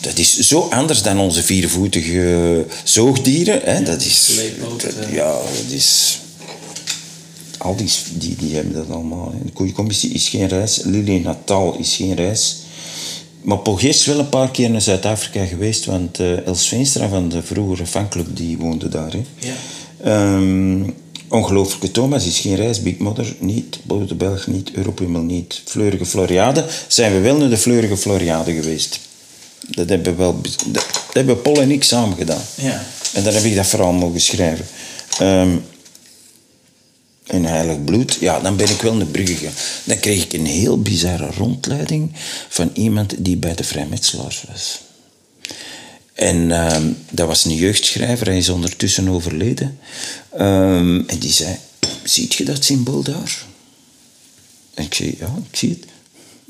dat 0.00 0.18
is 0.18 0.38
zo 0.38 0.68
anders 0.70 1.02
dan 1.02 1.18
onze 1.18 1.42
viervoetige 1.42 2.66
zoogdieren. 2.84 3.60
Hè. 3.62 3.82
Dat 3.82 4.04
is, 4.04 4.40
dat, 4.78 4.94
ja, 5.10 5.32
dat 5.32 5.70
is... 5.72 6.18
Al 7.58 7.76
die, 7.76 7.90
die, 8.14 8.36
die 8.36 8.54
hebben 8.54 8.74
dat 8.74 8.90
allemaal. 8.90 9.32
Hè. 9.32 9.44
De 9.44 9.52
koeiencommissie 9.52 10.10
is 10.10 10.28
geen 10.28 10.48
reis. 10.48 10.80
Lily 10.82 11.18
Natal 11.18 11.76
is 11.78 11.96
geen 11.96 12.14
reis. 12.14 12.56
Maar 13.42 13.58
Poges 13.58 13.96
is 13.96 14.06
wel 14.06 14.18
een 14.18 14.28
paar 14.28 14.50
keer 14.50 14.70
naar 14.70 14.80
Zuid-Afrika 14.80 15.44
geweest, 15.44 15.84
want 15.84 16.20
uh, 16.20 16.46
Els 16.46 16.68
Veenstra 16.68 17.08
van 17.08 17.28
de 17.28 17.42
vroegere 17.42 17.86
fanclub 17.86 18.36
die 18.36 18.58
woonde 18.58 18.88
daar. 18.88 19.12
Hè. 19.12 19.24
Ja. 20.02 20.34
Um, 20.34 20.94
ongelooflijke 21.28 21.90
Thomas 21.90 22.26
is 22.26 22.38
geen 22.38 22.56
reis, 22.56 22.82
Big 22.82 22.98
Mother 22.98 23.34
niet, 23.38 23.78
de 24.08 24.14
Belg 24.14 24.46
niet, 24.46 24.72
Europummel 24.72 25.22
niet, 25.22 25.62
Fleurige 25.64 26.06
Floriade. 26.06 26.64
Zijn 26.88 27.12
we 27.12 27.20
wel 27.20 27.36
naar 27.36 27.48
de 27.48 27.56
Fleurige 27.56 27.96
Floriade 27.96 28.52
geweest. 28.52 29.00
Dat 29.68 29.88
hebben, 29.88 30.16
wel, 30.16 30.40
dat 30.66 30.86
hebben 31.12 31.42
Paul 31.42 31.60
en 31.60 31.70
ik 31.70 31.84
samen 31.84 32.16
gedaan. 32.16 32.42
Ja. 32.54 32.84
En 33.12 33.24
dan 33.24 33.34
heb 33.34 33.42
ik 33.42 33.54
dat 33.54 33.66
vooral 33.66 33.92
mogen 33.92 34.20
schrijven. 34.20 34.66
Um, 35.22 35.62
in 37.24 37.44
Heilig 37.44 37.84
Bloed, 37.84 38.16
ja, 38.20 38.40
dan 38.40 38.56
ben 38.56 38.68
ik 38.68 38.80
wel 38.80 38.94
naar 38.94 39.06
Brugge 39.06 39.34
gegaan. 39.34 39.54
Dan 39.84 39.98
kreeg 39.98 40.22
ik 40.22 40.32
een 40.32 40.46
heel 40.46 40.82
bizarre 40.82 41.30
rondleiding 41.30 42.12
van 42.48 42.70
iemand 42.74 43.14
die 43.18 43.36
bij 43.36 43.54
de 43.54 43.64
vrijmetselaars 43.64 44.44
was. 44.48 44.80
En 46.12 46.36
uh, 46.50 46.76
dat 47.10 47.26
was 47.26 47.44
een 47.44 47.54
jeugdschrijver, 47.54 48.26
hij 48.26 48.36
is 48.36 48.48
ondertussen 48.48 49.08
overleden. 49.08 49.78
Um, 50.38 51.08
en 51.08 51.18
die 51.18 51.32
zei, 51.32 51.56
ziet 52.02 52.34
je 52.34 52.44
dat 52.44 52.64
symbool 52.64 53.02
daar? 53.02 53.44
En 54.74 54.84
ik 54.84 54.94
zei, 54.94 55.16
ja, 55.18 55.34
ik 55.50 55.56
zie 55.56 55.70
het. 55.70 55.84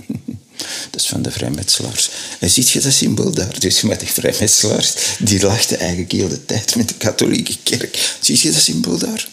dat 0.91 1.01
is 1.01 1.07
van 1.07 1.23
de 1.23 1.31
vrijmetselaars. 1.31 2.11
En 2.39 2.51
ziet 2.51 2.71
je 2.71 2.81
dat 2.81 2.93
symbool 2.93 3.31
daar? 3.31 3.61
Dus 3.61 3.83
met 3.83 4.01
de 4.01 4.07
vrijmetselaars, 4.07 4.95
die 5.19 5.43
lachten 5.43 5.79
eigenlijk 5.79 6.13
heel 6.13 6.29
de 6.29 6.45
tijd 6.45 6.77
met 6.77 6.89
de 6.89 6.95
katholieke 6.95 7.57
kerk. 7.63 8.17
Zie 8.21 8.39
je 8.43 8.53
dat 8.53 8.63
symbool 8.63 8.99
daar? 8.99 9.29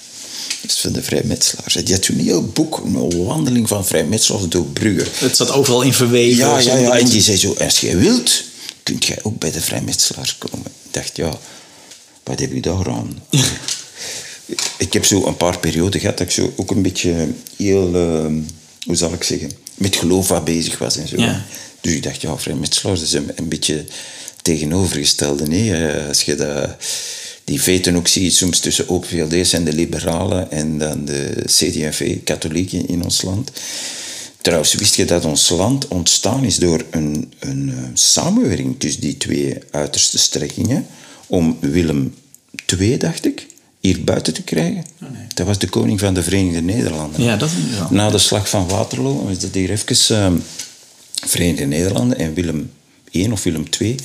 Is 0.61 0.79
van 0.79 0.91
de 0.91 1.03
vrijmetselaars. 1.03 1.73
Die 1.73 1.93
had 1.93 2.03
toen 2.03 2.19
een 2.19 2.25
heel 2.25 2.45
boek, 2.45 2.77
een 2.77 3.25
wandeling 3.25 3.67
van 3.67 3.85
vrijmetselaars 3.85 4.47
door 4.47 4.65
Brugge. 4.65 5.25
Het 5.25 5.37
zat 5.37 5.51
overal 5.51 5.81
in 5.81 5.93
verweven. 5.93 6.37
Ja, 6.37 6.59
ja, 6.59 6.77
ja. 6.77 6.97
En 6.97 7.05
die 7.05 7.21
zei 7.21 7.37
zo, 7.37 7.53
als 7.53 7.79
je 7.79 7.97
wilt, 7.97 8.43
kunt 8.83 9.05
jij 9.05 9.19
ook 9.21 9.39
bij 9.39 9.51
de 9.51 9.61
vrijmetselaars 9.61 10.37
komen. 10.37 10.65
Ik 10.65 10.93
dacht, 10.93 11.15
ja, 11.15 11.39
wat 12.23 12.39
heb 12.39 12.53
je 12.53 12.61
daar 12.61 12.89
aan? 12.89 13.23
ik 14.77 14.93
heb 14.93 15.05
zo 15.05 15.25
een 15.25 15.37
paar 15.37 15.59
perioden 15.59 15.99
gehad 15.99 16.17
dat 16.17 16.27
ik 16.27 16.33
zo 16.33 16.53
ook 16.55 16.71
een 16.71 16.81
beetje 16.81 17.27
heel, 17.57 17.95
uh, 17.95 18.43
hoe 18.85 18.95
zal 18.95 19.13
ik 19.13 19.23
zeggen, 19.23 19.51
met 19.75 19.95
geloof 19.95 20.43
bezig 20.43 20.77
was 20.77 20.97
en 20.97 21.07
zo. 21.07 21.17
Ja. 21.17 21.45
Dus 21.81 21.93
ik 21.93 22.03
dacht, 22.03 22.21
ja, 22.21 22.37
vrijmetselaars 22.37 23.01
is 23.01 23.13
een, 23.13 23.31
een 23.35 23.47
beetje 23.47 23.85
tegenovergestelde. 24.41 25.47
Nee? 25.47 25.91
Als 26.07 26.21
je 26.21 26.35
dat, 26.35 26.69
die 27.43 27.61
veten 27.61 27.95
ook 27.95 28.07
ziet 28.07 28.33
soms 28.33 28.59
tussen 28.59 28.87
OPVLD's 28.87 29.53
en 29.53 29.63
de 29.63 29.73
liberalen 29.73 30.51
en 30.51 30.77
dan 30.77 31.05
de 31.05 31.43
CD&V, 31.45 32.23
katholieken 32.23 32.87
in 32.87 33.03
ons 33.03 33.21
land. 33.21 33.51
Trouwens, 34.41 34.73
wist 34.73 34.95
je 34.95 35.05
dat 35.05 35.25
ons 35.25 35.49
land 35.49 35.87
ontstaan 35.87 36.43
is 36.43 36.55
door 36.55 36.85
een, 36.89 37.33
een 37.39 37.69
uh, 37.69 37.77
samenwerking 37.93 38.79
tussen 38.79 39.01
die 39.01 39.17
twee 39.17 39.57
uiterste 39.71 40.17
strekkingen 40.17 40.85
om 41.27 41.57
Willem 41.59 42.15
II, 42.79 42.97
dacht 42.97 43.25
ik, 43.25 43.47
hier 43.79 44.03
buiten 44.03 44.33
te 44.33 44.41
krijgen? 44.41 44.83
Oh, 45.03 45.09
nee. 45.09 45.27
Dat 45.33 45.45
was 45.45 45.57
de 45.57 45.69
koning 45.69 45.99
van 45.99 46.13
de 46.13 46.23
Verenigde 46.23 46.61
Nederlanden. 46.61 47.23
Ja, 47.23 47.37
dat 47.37 47.49
is. 47.49 47.89
Na 47.89 48.09
de 48.09 48.17
slag 48.17 48.49
van 48.49 48.67
Waterloo 48.67 49.23
was 49.23 49.39
dat 49.39 49.53
hier 49.53 49.69
even 49.69 50.33
uh, 50.33 50.39
Verenigde 51.25 51.65
Nederlanden 51.65 52.17
en 52.17 52.33
Willem 52.33 52.71
I 53.11 53.31
of 53.31 53.43
Willem 53.43 53.65
II 53.79 53.95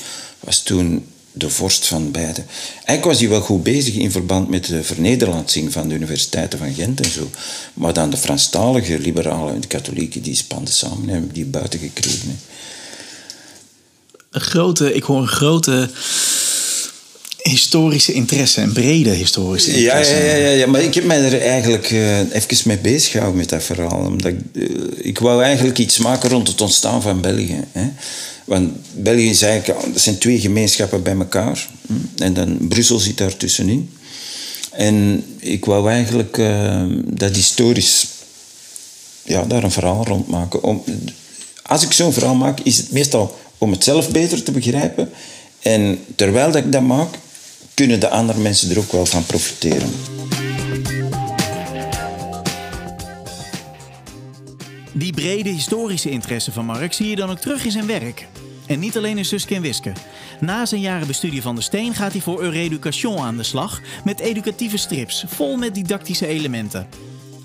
was 0.40 0.62
toen 0.62 1.06
de 1.38 1.50
vorst 1.50 1.86
van 1.86 2.10
beide. 2.10 2.42
Eigenlijk 2.74 3.04
was 3.04 3.18
hij 3.18 3.28
wel 3.28 3.40
goed 3.40 3.62
bezig 3.62 3.94
in 3.94 4.10
verband 4.10 4.48
met 4.48 4.64
de 4.64 4.82
vernederlandsing 4.82 5.72
van 5.72 5.88
de 5.88 5.94
universiteiten 5.94 6.58
van 6.58 6.74
Gent 6.74 7.00
en 7.00 7.10
zo. 7.10 7.30
Maar 7.74 7.92
dan 7.92 8.10
de 8.10 8.16
Franstalige 8.16 8.98
liberalen 8.98 9.54
en 9.54 9.60
de 9.60 9.66
katholieken, 9.66 10.22
die 10.22 10.34
spanden 10.34 10.74
samen 10.74 11.02
en 11.02 11.08
hebben 11.08 11.32
die 11.32 11.44
buiten 11.44 11.78
gekregen. 11.78 12.38
Een 14.30 14.40
grote, 14.40 14.94
ik 14.94 15.02
hoor 15.02 15.20
een 15.20 15.28
grote 15.28 15.90
historische 17.42 18.12
interesse, 18.12 18.60
een 18.60 18.72
brede 18.72 19.10
historische 19.10 19.70
interesse. 19.70 20.14
Ja, 20.14 20.24
ja, 20.24 20.34
ja, 20.34 20.48
ja, 20.48 20.66
maar 20.66 20.82
ik 20.82 20.94
heb 20.94 21.04
mij 21.04 21.32
er 21.32 21.40
eigenlijk 21.40 21.90
uh, 21.90 22.18
even 22.18 22.56
mee 22.64 22.78
bezig 22.78 23.10
gehouden 23.10 23.38
met 23.38 23.48
dat 23.48 23.62
verhaal. 23.62 23.98
Omdat 23.98 24.32
ik, 24.32 24.38
uh, 24.52 24.68
ik 24.96 25.18
wou 25.18 25.42
eigenlijk 25.42 25.78
iets 25.78 25.98
maken 25.98 26.30
rond 26.30 26.48
het 26.48 26.60
ontstaan 26.60 27.02
van 27.02 27.20
België. 27.20 27.64
Hè. 27.72 27.88
Want 28.46 28.72
België 28.94 29.30
is 29.30 29.42
eigenlijk, 29.42 29.92
dat 29.92 30.02
zijn 30.02 30.18
twee 30.18 30.40
gemeenschappen 30.40 31.02
bij 31.02 31.16
elkaar. 31.16 31.68
En 32.16 32.34
dan 32.34 32.68
Brussel 32.68 32.98
zit 32.98 33.18
daar 33.18 33.36
tussenin. 33.36 33.90
En 34.72 35.24
ik 35.38 35.64
wou 35.64 35.90
eigenlijk 35.90 36.36
uh, 36.36 36.82
dat 37.04 37.36
historisch, 37.36 38.06
ja, 39.22 39.44
daar 39.44 39.64
een 39.64 39.70
verhaal 39.70 40.04
rond 40.06 40.28
maken. 40.28 40.62
Om, 40.62 40.84
als 41.62 41.82
ik 41.82 41.92
zo'n 41.92 42.12
verhaal 42.12 42.34
maak, 42.34 42.60
is 42.60 42.76
het 42.76 42.90
meestal 42.90 43.38
om 43.58 43.70
het 43.70 43.84
zelf 43.84 44.10
beter 44.10 44.42
te 44.42 44.52
begrijpen. 44.52 45.10
En 45.60 46.04
terwijl 46.14 46.50
dat 46.50 46.64
ik 46.64 46.72
dat 46.72 46.82
maak, 46.82 47.14
kunnen 47.74 48.00
de 48.00 48.08
andere 48.08 48.38
mensen 48.38 48.70
er 48.70 48.78
ook 48.78 48.92
wel 48.92 49.06
van 49.06 49.26
profiteren. 49.26 49.90
Die 54.92 55.12
brede 55.12 55.50
historische 55.50 56.10
interesse 56.10 56.52
van 56.52 56.64
Mark 56.64 56.92
zie 56.92 57.08
je 57.08 57.16
dan 57.16 57.30
ook 57.30 57.38
terug 57.38 57.64
in 57.64 57.70
zijn 57.70 57.86
werk. 57.86 58.26
En 58.66 58.78
niet 58.78 58.96
alleen 58.96 59.18
in 59.18 59.24
Suske 59.24 59.54
en 59.54 59.62
Wiske. 59.62 59.92
Na 60.40 60.66
zijn 60.66 60.80
jaren 60.80 61.06
bestudie 61.06 61.42
van 61.42 61.54
de 61.54 61.60
Steen 61.60 61.94
gaat 61.94 62.12
hij 62.12 62.20
voor 62.20 62.42
Eureducation 62.42 63.18
aan 63.18 63.36
de 63.36 63.42
slag 63.42 63.80
met 64.04 64.20
educatieve 64.20 64.76
strips, 64.76 65.24
vol 65.28 65.56
met 65.56 65.74
didactische 65.74 66.26
elementen. 66.26 66.86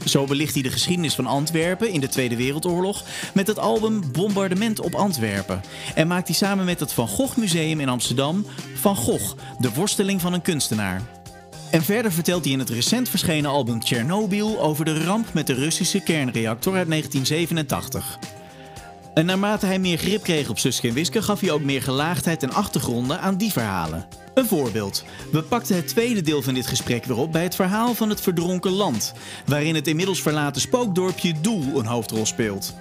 Zo 0.06 0.25
belicht 0.25 0.54
hij 0.54 0.63
de 0.63 0.72
geschiedenis 0.72 1.16
van 1.16 1.25
Antwerpen 1.25 1.90
in 1.90 2.00
de 2.00 2.08
Tweede 2.08 2.36
Wereldoorlog 2.36 3.04
met 3.34 3.48
het 3.48 3.60
album 3.60 4.12
Bombardement 4.12 4.80
op 4.80 4.96
Antwerpen. 4.96 5.62
En 5.96 6.08
maakt 6.08 6.28
hij 6.28 6.36
samen 6.36 6.66
met 6.66 6.80
het 6.80 6.94
Van 6.94 7.08
Gogh 7.08 7.38
Museum 7.38 7.80
in 7.80 7.90
Amsterdam 7.90 8.46
Van 8.74 8.96
Gogh, 8.96 9.36
de 9.60 9.74
worsteling 9.74 10.22
van 10.22 10.34
een 10.34 10.42
kunstenaar. 10.42 11.01
En 11.72 11.84
verder 11.84 12.12
vertelt 12.12 12.44
hij 12.44 12.54
in 12.54 12.60
het 12.60 12.70
recent 12.70 13.10
verschenen 13.10 13.50
album 13.50 13.82
Chernobyl 13.84 14.62
over 14.62 14.86
de 14.86 15.04
ramp 15.04 15.34
met 15.34 15.48
de 15.48 15.54
Russische 15.54 16.00
kernreactor 16.00 16.75
uit 16.75 16.90
1987. 16.90 18.41
En 19.13 19.25
naarmate 19.25 19.65
hij 19.65 19.80
meer 19.80 19.98
grip 19.98 20.24
kreeg 20.24 20.50
op 20.50 20.60
Suske 20.60 20.88
en 20.88 20.94
Wiske, 20.94 21.22
gaf 21.22 21.39
hij 21.39 21.51
ook 21.51 21.62
meer 21.62 21.82
gelaagdheid 21.82 22.44
en 22.44 22.53
achtergronden 22.53 23.22
aan 23.22 23.38
die 23.38 23.51
verhalen. 23.51 24.06
Een 24.34 24.46
voorbeeld. 24.46 25.03
We 25.32 25.41
pakten 25.41 25.75
het 25.75 25.88
tweede 25.88 26.22
deel 26.22 26.41
van 26.41 26.53
dit 26.53 26.68
gesprek 26.68 27.06
weer 27.06 27.18
op 27.18 27.32
bij 27.32 27.44
het 27.44 27.56
verhaal 27.56 27.94
van 27.94 28.10
het 28.10 28.22
verdronken 28.22 28.72
land, 28.72 29.13
waarin 29.46 29.75
het 29.75 29.88
inmiddels 29.88 30.22
verlaten 30.22 30.62
spookdorpje 30.62 31.34
Doel 31.41 31.80
een 31.80 31.86
hoofdrol 31.86 32.25
speelt. 32.25 32.74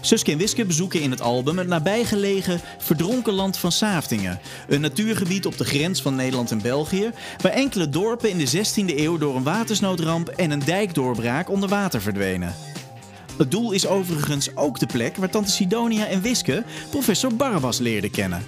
Suske 0.00 0.32
en 0.32 0.38
Wiske 0.38 0.64
bezoeken 0.64 1.00
in 1.00 1.10
het 1.10 1.20
album 1.20 1.58
het 1.58 1.66
nabijgelegen 1.66 2.60
verdronken 2.78 3.32
land 3.32 3.56
van 3.56 3.72
Saaftingen. 3.72 4.40
Een 4.68 4.80
natuurgebied 4.80 5.46
op 5.46 5.58
de 5.58 5.64
grens 5.64 6.02
van 6.02 6.14
Nederland 6.14 6.50
en 6.50 6.62
België, 6.62 7.10
waar 7.42 7.52
enkele 7.52 7.88
dorpen 7.88 8.30
in 8.30 8.38
de 8.38 8.48
16e 8.48 8.96
eeuw 8.96 9.18
door 9.18 9.36
een 9.36 9.42
watersnoodramp 9.42 10.28
en 10.28 10.50
een 10.50 10.64
dijkdoorbraak 10.64 11.50
onder 11.50 11.68
water 11.68 12.00
verdwenen. 12.00 12.54
Het 13.38 13.50
doel 13.50 13.72
is 13.72 13.86
overigens 13.86 14.56
ook 14.56 14.78
de 14.78 14.86
plek 14.86 15.16
waar 15.16 15.30
tante 15.30 15.50
Sidonia 15.50 16.06
en 16.06 16.20
Wiske 16.20 16.64
professor 16.90 17.34
Barbas 17.34 17.78
leerden 17.78 18.10
kennen. 18.10 18.42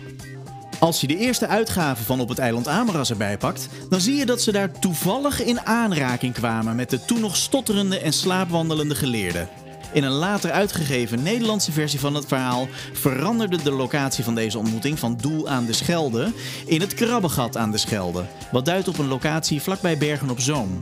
Als 0.78 1.00
je 1.00 1.06
de 1.06 1.16
eerste 1.16 1.46
uitgave 1.46 2.04
van 2.04 2.20
Op 2.20 2.28
het 2.28 2.38
eiland 2.38 2.68
Ameras 2.68 3.10
erbij 3.10 3.38
pakt, 3.38 3.68
dan 3.88 4.00
zie 4.00 4.14
je 4.14 4.26
dat 4.26 4.42
ze 4.42 4.52
daar 4.52 4.78
toevallig 4.78 5.44
in 5.44 5.60
aanraking 5.60 6.34
kwamen 6.34 6.76
met 6.76 6.90
de 6.90 7.04
toen 7.04 7.20
nog 7.20 7.36
stotterende 7.36 7.98
en 7.98 8.12
slaapwandelende 8.12 8.94
geleerden. 8.94 9.48
In 9.92 10.04
een 10.04 10.12
later 10.12 10.50
uitgegeven 10.50 11.22
Nederlandse 11.22 11.72
versie 11.72 12.00
van 12.00 12.14
het 12.14 12.26
verhaal 12.26 12.68
veranderde 12.92 13.62
de 13.62 13.72
locatie 13.72 14.24
van 14.24 14.34
deze 14.34 14.58
ontmoeting 14.58 14.98
van 14.98 15.16
Doel 15.16 15.48
aan 15.48 15.66
de 15.66 15.72
Schelde 15.72 16.32
in 16.66 16.80
het 16.80 16.94
Krabbegat 16.94 17.56
aan 17.56 17.70
de 17.70 17.78
Schelde, 17.78 18.24
wat 18.50 18.64
duidt 18.64 18.88
op 18.88 18.98
een 18.98 19.08
locatie 19.08 19.62
vlakbij 19.62 19.98
Bergen 19.98 20.30
op 20.30 20.40
Zoom. 20.40 20.78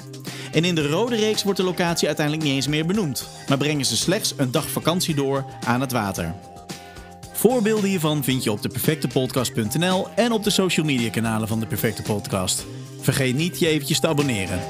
En 0.52 0.64
in 0.64 0.74
de 0.74 0.88
rode 0.88 1.16
reeks 1.16 1.42
wordt 1.42 1.58
de 1.58 1.64
locatie 1.64 2.06
uiteindelijk 2.06 2.46
niet 2.46 2.54
eens 2.54 2.66
meer 2.66 2.86
benoemd, 2.86 3.28
maar 3.48 3.58
brengen 3.58 3.84
ze 3.84 3.96
slechts 3.96 4.34
een 4.36 4.50
dag 4.50 4.70
vakantie 4.70 5.14
door 5.14 5.44
aan 5.66 5.80
het 5.80 5.92
water. 5.92 6.34
Voorbeelden 7.32 7.90
hiervan 7.90 8.24
vind 8.24 8.44
je 8.44 8.52
op 8.52 8.62
deperfectepodcast.nl 8.62 10.08
en 10.16 10.32
op 10.32 10.44
de 10.44 10.50
social 10.50 10.86
media 10.86 11.10
kanalen 11.10 11.48
van 11.48 11.60
De 11.60 11.66
Perfecte 11.66 12.02
Podcast. 12.02 12.64
Vergeet 13.00 13.36
niet 13.36 13.58
je 13.58 13.66
eventjes 13.66 14.00
te 14.00 14.08
abonneren. 14.08 14.60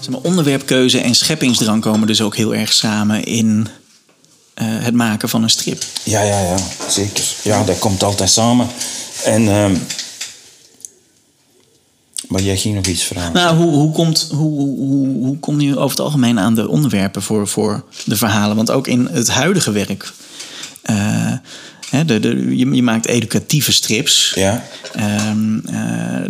Zeg 0.00 0.10
maar, 0.10 0.20
onderwerpkeuze 0.20 1.00
en 1.00 1.14
scheppingsdrang 1.14 1.82
komen 1.82 2.06
dus 2.06 2.20
ook 2.20 2.36
heel 2.36 2.54
erg 2.54 2.72
samen 2.72 3.24
in 3.24 3.68
eh, 4.54 4.66
het 4.68 4.94
maken 4.94 5.28
van 5.28 5.42
een 5.42 5.50
strip. 5.50 5.82
Ja, 6.04 6.22
ja, 6.22 6.40
ja, 6.40 6.56
zeker. 6.88 7.24
Ja, 7.42 7.64
dat 7.64 7.78
komt 7.78 8.02
altijd 8.02 8.30
samen. 8.30 8.68
En, 9.24 9.48
ehm, 9.48 9.74
maar 12.32 12.42
jij 12.42 12.56
ging 12.56 12.74
nog 12.74 12.86
iets 12.86 13.02
vragen. 13.04 13.32
Nou, 13.32 13.56
hoe, 13.56 13.72
hoe, 13.72 13.92
komt, 13.92 14.28
hoe, 14.30 14.60
hoe, 14.78 15.24
hoe 15.24 15.38
kom 15.38 15.60
je 15.60 15.70
over 15.76 15.90
het 15.90 16.00
algemeen 16.00 16.38
aan 16.38 16.54
de 16.54 16.68
onderwerpen 16.68 17.22
voor, 17.22 17.48
voor 17.48 17.84
de 18.04 18.16
verhalen? 18.16 18.56
Want 18.56 18.70
ook 18.70 18.86
in 18.86 19.08
het 19.12 19.28
huidige 19.30 19.72
werk. 19.72 20.12
eh, 20.82 21.32
hè, 21.90 22.04
de, 22.04 22.20
de, 22.20 22.56
je, 22.56 22.70
je 22.74 22.82
maakt 22.82 23.06
educatieve 23.06 23.72
strips. 23.72 24.32
Ja, 24.34 24.64
Ehm, 24.92 25.58
eh, 25.66 25.74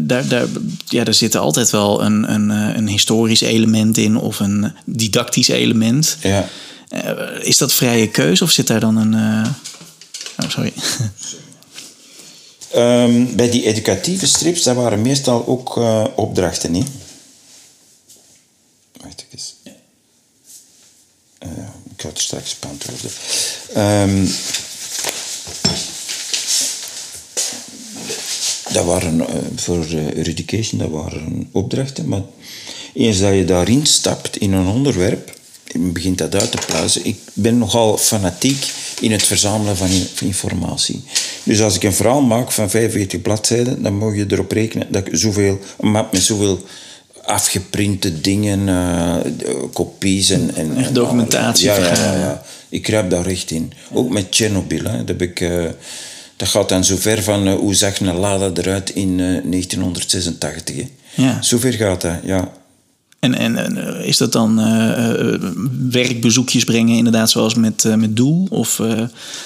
daar, 0.00 0.28
daar, 0.28 0.46
ja, 0.86 1.04
daar 1.04 1.14
zit 1.14 1.36
altijd 1.36 1.70
wel 1.70 2.04
een, 2.04 2.32
een, 2.34 2.50
eh, 2.50 2.76
een 2.76 2.88
historisch 2.88 3.40
element 3.40 3.96
in 3.96 4.16
of 4.16 4.40
een 4.40 4.72
didactisch 4.84 5.48
element. 5.48 6.16
ja. 6.22 6.48
Is 7.40 7.58
dat 7.58 7.72
vrije 7.72 8.08
keuze 8.08 8.44
of 8.44 8.50
zit 8.50 8.66
daar 8.66 8.80
dan 8.80 8.96
een. 8.96 9.14
Oh, 10.42 10.48
sorry. 10.50 10.72
Ehm, 12.72 13.36
bij 13.36 13.50
die 13.50 13.66
educatieve 13.66 14.26
strips, 14.26 14.62
dat 14.62 14.76
waren 14.76 15.02
meestal 15.02 15.46
ook 15.46 15.76
eh, 15.76 16.04
opdrachten, 16.16 16.72
niet? 16.72 16.88
Wacht 19.00 19.26
eens. 19.30 19.54
Eh, 21.38 21.48
ik 21.94 22.00
ga 22.00 22.08
het 22.08 22.16
er 22.16 22.22
straks 22.22 22.58
beantwoorden. 22.58 23.10
Ehm 23.74 24.26
dat 28.72 28.84
waren 28.84 29.20
eh, 29.20 29.34
voor 29.56 29.84
Education, 30.14 30.80
dat 30.80 30.90
waren 30.90 31.48
opdrachten, 31.52 32.08
maar 32.08 32.22
eens 32.94 33.18
dat 33.18 33.34
je 33.34 33.44
daarin 33.44 33.86
stapt 33.86 34.36
in 34.36 34.52
een 34.52 34.66
onderwerp, 34.66 35.40
begint 35.78 36.18
dat 36.18 36.34
uit 36.34 36.50
te 36.50 36.58
pluizen. 36.66 37.04
Ik 37.06 37.18
ben 37.32 37.58
nogal 37.58 37.98
fanatiek 37.98 38.72
in 39.00 39.12
het 39.12 39.22
verzamelen 39.22 39.76
van 39.76 39.88
in- 39.88 40.06
van 40.14 40.26
informatie. 40.26 41.02
Dus 41.42 41.60
als 41.60 41.74
ik 41.76 41.82
een 41.82 41.92
verhaal 41.92 42.22
maak 42.22 42.52
van 42.52 42.70
45 42.70 43.22
bladzijden, 43.22 43.82
dan 43.82 43.96
mag 43.98 44.14
je 44.16 44.26
erop 44.28 44.50
rekenen 44.52 44.86
dat 44.90 45.06
ik 45.06 45.16
zoveel, 45.16 45.58
een 45.80 45.90
map 45.90 46.12
met 46.12 46.22
zoveel 46.22 46.64
afgeprinte 47.24 48.20
dingen, 48.20 48.68
eh, 48.68 49.16
kopies 49.72 50.30
en... 50.30 50.54
en 50.54 50.92
documentatie 50.92 51.66
ja, 51.66 51.76
ja, 51.76 52.16
ja. 52.18 52.42
Ik 52.68 52.82
kruip 52.82 53.10
daar 53.10 53.26
recht 53.26 53.50
in. 53.50 53.72
Ook 53.92 54.10
met 54.10 54.30
Tsjernobyl. 54.30 54.84
Hè. 54.84 54.96
Dat, 54.98 55.08
heb 55.08 55.22
ik, 55.22 55.40
eh, 55.40 55.64
dat 56.36 56.48
gaat 56.48 56.68
dan 56.68 56.84
zo 56.84 56.96
ver 56.96 57.22
van 57.22 57.46
eh, 57.46 57.54
hoe 57.54 57.74
zag 57.74 58.00
een 58.00 58.14
Lada 58.16 58.50
eruit 58.54 58.90
in 58.90 59.10
eh, 59.20 59.26
1986. 59.26 60.76
Hè. 60.76 60.88
Ja. 61.14 61.42
Zover 61.42 61.72
gaat 61.72 62.00
dat, 62.00 62.14
ja. 62.24 62.52
En, 63.22 63.34
en, 63.34 63.56
en, 63.56 63.98
eh, 63.98 64.06
is 64.06 64.16
dat 64.16 64.32
dan 64.32 64.60
eh, 64.60 65.10
eh, 65.10 65.40
werkbezoekjes 65.90 66.64
brengen, 66.64 66.96
inderdaad, 66.96 67.30
zoals 67.30 67.54
met, 67.54 67.84
met 67.96 68.16
doel? 68.16 68.46
Of, 68.50 68.80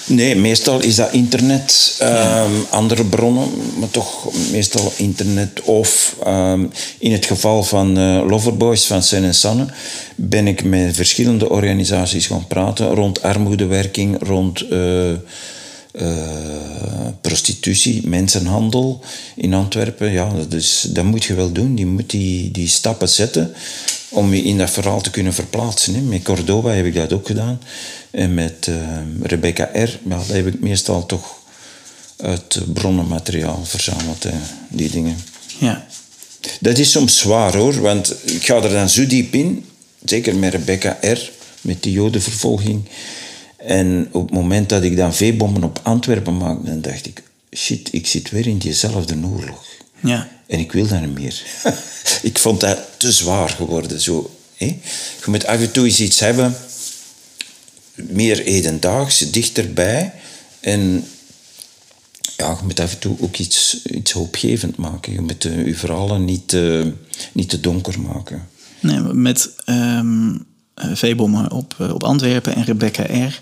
Nee, 0.07 0.37
meestal 0.37 0.81
is 0.81 0.95
dat 0.95 1.13
internet, 1.13 1.97
ehm, 1.99 2.51
andere 2.71 3.05
bronnen, 3.05 3.49
maar 3.79 3.91
toch 3.91 4.33
meestal 4.53 4.93
internet. 4.97 5.61
Of 5.63 6.17
ehm, 6.25 6.65
in 6.99 7.13
het 7.13 7.27
geval 7.27 7.63
van 7.63 7.99
Loverboys 8.27 8.87
van 8.87 9.03
Sen 9.03 9.25
en 9.25 9.35
Sanne 9.35 9.67
ben 10.15 10.47
ik 10.47 10.65
met 10.65 10.97
verschillende 10.97 11.49
organisaties 11.49 12.27
gaan 12.27 12.47
praten 12.47 12.87
rond 12.87 13.23
armoedewerking, 13.23 14.17
rond 14.21 14.65
prostitutie, 17.21 18.07
mensenhandel 18.07 19.01
in 19.37 19.55
Antwerpen. 19.55 20.13
Ja, 20.13 20.33
dat, 20.33 20.53
is, 20.53 20.87
dat 20.89 21.05
moet 21.05 21.25
je 21.25 21.35
wel 21.35 21.53
doen. 21.53 21.77
Je 21.77 21.87
moet 21.87 22.11
die, 22.11 22.51
die 22.51 22.69
stappen 22.69 23.09
zetten 23.09 23.55
om 24.09 24.35
je 24.35 24.43
in 24.43 24.59
dat 24.59 24.71
verhaal 24.71 25.01
te 25.01 25.11
kunnen 25.11 25.35
verplaatsen. 25.35 25.95
Hè. 25.95 26.01
Met 26.01 26.23
Cordoba 26.23 26.71
heb 26.71 26.87
ik 26.87 26.95
dat 26.95 27.13
ook 27.13 27.27
gedaan. 27.27 27.61
En 28.11 28.35
met 28.35 28.67
eh, 28.69 28.75
Rebecca 29.23 29.71
R. 29.73 29.99
Ja, 30.09 30.17
dat 30.17 30.27
heb 30.27 30.47
ik 30.47 30.61
meestal 30.61 31.07
toch 31.07 31.37
uit 32.17 32.61
bronnenmateriaal 32.73 33.65
verzameld, 33.65 34.23
hè, 34.23 34.31
die 34.69 34.91
dingen. 34.91 35.17
ja. 35.59 35.87
Dat 36.61 36.79
is 36.79 36.91
soms 36.91 37.19
zwaar 37.19 37.57
hoor, 37.57 37.81
want 37.81 38.15
ik 38.25 38.45
ga 38.45 38.55
er 38.55 38.71
dan 38.71 38.89
zo 38.89 39.07
diep 39.07 39.35
in. 39.35 39.65
Zeker 40.05 40.37
met 40.37 40.53
Rebecca 40.53 40.99
R., 41.01 41.31
met 41.61 41.83
die 41.83 41.93
jodenvervolging. 41.93 42.85
En 43.67 44.09
op 44.13 44.23
het 44.23 44.31
moment 44.31 44.69
dat 44.69 44.83
ik 44.83 44.97
dan 44.97 45.15
veebommen 45.15 45.65
op 45.65 45.81
Antwerpen 45.83 46.37
maakte, 46.37 46.65
dan 46.65 46.81
dacht 46.81 47.07
ik... 47.07 47.23
Shit, 47.57 47.89
ik 47.93 48.07
zit 48.07 48.31
weer 48.31 48.47
in 48.47 48.59
diezelfde 48.59 49.17
oorlog. 49.25 49.65
ja. 50.01 50.29
En 50.47 50.59
ik 50.59 50.73
wil 50.73 50.87
dat 50.87 51.01
niet 51.01 51.15
meer. 51.15 51.43
ik 52.31 52.39
vond 52.39 52.61
dat 52.61 52.79
te 52.97 53.13
zwaar 53.13 53.49
geworden. 53.49 54.01
Zo, 54.01 54.31
hè? 54.57 54.67
Je 55.25 55.31
moet 55.31 55.47
af 55.47 55.61
en 55.61 55.73
toe 55.73 55.85
eens 55.85 56.01
iets 56.01 56.21
hebben, 56.21 56.57
meer 57.95 58.39
hedendaags, 58.39 59.19
dichterbij. 59.19 60.13
En 60.61 61.05
ja, 62.37 62.51
je 62.51 62.65
moet 62.65 62.81
af 62.81 62.93
en 62.93 62.99
toe 62.99 63.17
ook 63.21 63.37
iets, 63.37 63.83
iets 63.85 64.13
hoopgevend 64.13 64.77
maken. 64.77 65.13
Je 65.13 65.21
moet 65.21 65.45
eh, 65.45 65.67
je 65.67 65.75
verhalen 65.75 66.25
niet, 66.25 66.53
eh, 66.53 66.85
niet 67.33 67.49
te 67.49 67.61
donker 67.61 68.01
maken. 68.01 68.49
Nee, 68.81 69.01
met 69.01 69.51
ehm 69.65 70.35
eh, 70.35 70.41
veebommen 70.77 71.51
op, 71.53 71.75
eh, 71.79 71.95
op 71.95 72.05
Antwerpen 72.05 72.55
en 72.55 72.65
Rebecca 72.65 73.03
R. 73.03 73.41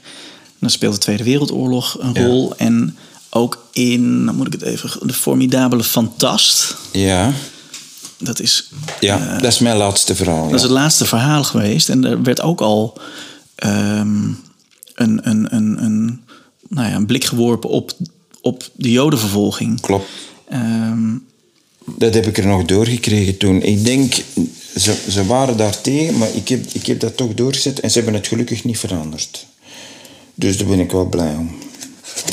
Dan 0.59 0.71
speelt 0.71 0.95
de 0.95 1.01
Tweede 1.01 1.25
Wereldoorlog 1.25 1.97
een 2.01 2.13
Ja. 2.13 2.27
rol. 2.27 2.57
En 2.57 2.97
ook 3.31 3.67
in, 3.73 4.25
dan 4.27 4.35
moet 4.37 4.47
ik 4.47 4.53
het 4.53 4.63
even, 4.63 5.07
de 5.07 5.13
formidabele 5.13 5.85
Fantast. 5.85 6.77
Ja, 6.93 7.33
Dat 8.19 8.41
is, 8.41 8.69
ja 9.01 9.35
dat 9.39 9.53
is 9.53 9.59
mijn 9.59 9.77
laatste 9.77 10.15
verhaal. 10.15 10.45
dat 10.45 10.55
is 10.55 10.63
het 10.63 10.71
laatste 10.71 11.05
verhaal 11.05 11.45
geweest. 11.45 11.89
En 11.89 12.05
er 12.05 12.23
werd 12.23 12.41
ook 12.41 12.61
al 12.61 12.99
ehm, 13.55 14.23
een, 14.95 15.29
een, 15.29 15.55
een, 15.55 15.85
een, 15.85 16.21
nou 16.69 16.89
ja, 16.89 16.95
een 16.95 17.07
blik 17.07 17.25
geworpen 17.25 17.71
op, 17.71 17.93
op 18.41 18.69
de 18.77 18.91
jodenvervolging. 18.91 19.81
Klopt. 19.81 20.09
Ehm, 20.49 21.17
Dat 21.97 22.15
heb 22.15 22.27
ik 22.27 22.39
er 22.39 22.47
nog 22.47 22.65
doorgekregen 22.65 23.37
toen. 23.37 23.63
Ik 23.63 23.85
denk, 23.85 24.15
ze, 24.77 24.95
ze 25.11 25.27
waren 25.27 25.57
daar 25.57 25.81
tegen, 25.81 26.19
maar 26.19 26.29
ik 26.35 26.49
heb, 26.49 26.65
ik 26.73 26.87
heb 26.87 27.01
dat 27.01 27.17
toch 27.17 27.35
doorgezet 27.35 27.81
en 27.81 27.91
ze 27.91 27.97
hebben 27.97 28.15
het 28.15 28.27
gelukkig 28.27 28.65
niet 28.65 28.79
veranderd. 28.79 29.47
Dus 30.35 30.57
daar 30.59 30.67
ben 30.69 30.81
ik 30.81 30.91
wel 30.91 31.09
blij 31.09 31.35
om. 31.35 31.51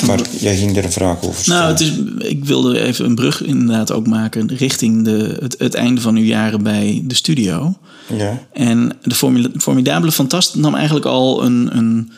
Maar 0.06 0.20
jij 0.40 0.58
ging 0.58 0.78
er 0.78 0.84
een 0.86 0.92
vraag 0.92 1.22
over 1.24 1.42
stellen. 1.44 1.60
Nou, 1.62 1.72
het 1.72 1.80
is, 1.82 2.28
ik 2.30 2.46
wilde 2.46 2.80
even 2.82 3.06
een 3.06 3.16
brug 3.16 3.44
inderdaad 3.44 3.92
ook 3.92 4.08
maken 4.08 4.48
richting 4.56 5.04
de, 5.04 5.38
het, 5.40 5.56
het 5.58 5.74
einde 5.74 6.02
van 6.02 6.16
uw 6.16 6.24
jaren 6.24 6.64
bij 6.64 7.02
de 7.06 7.16
studio. 7.16 7.78
Ja, 8.18 8.40
En 8.54 8.98
de 9.04 9.16
formidabele 9.58 10.12
fantast 10.12 10.56
nam 10.56 10.76
eigenlijk 10.76 11.06
al 11.06 11.44
een, 11.44 11.78
een, 11.78 12.12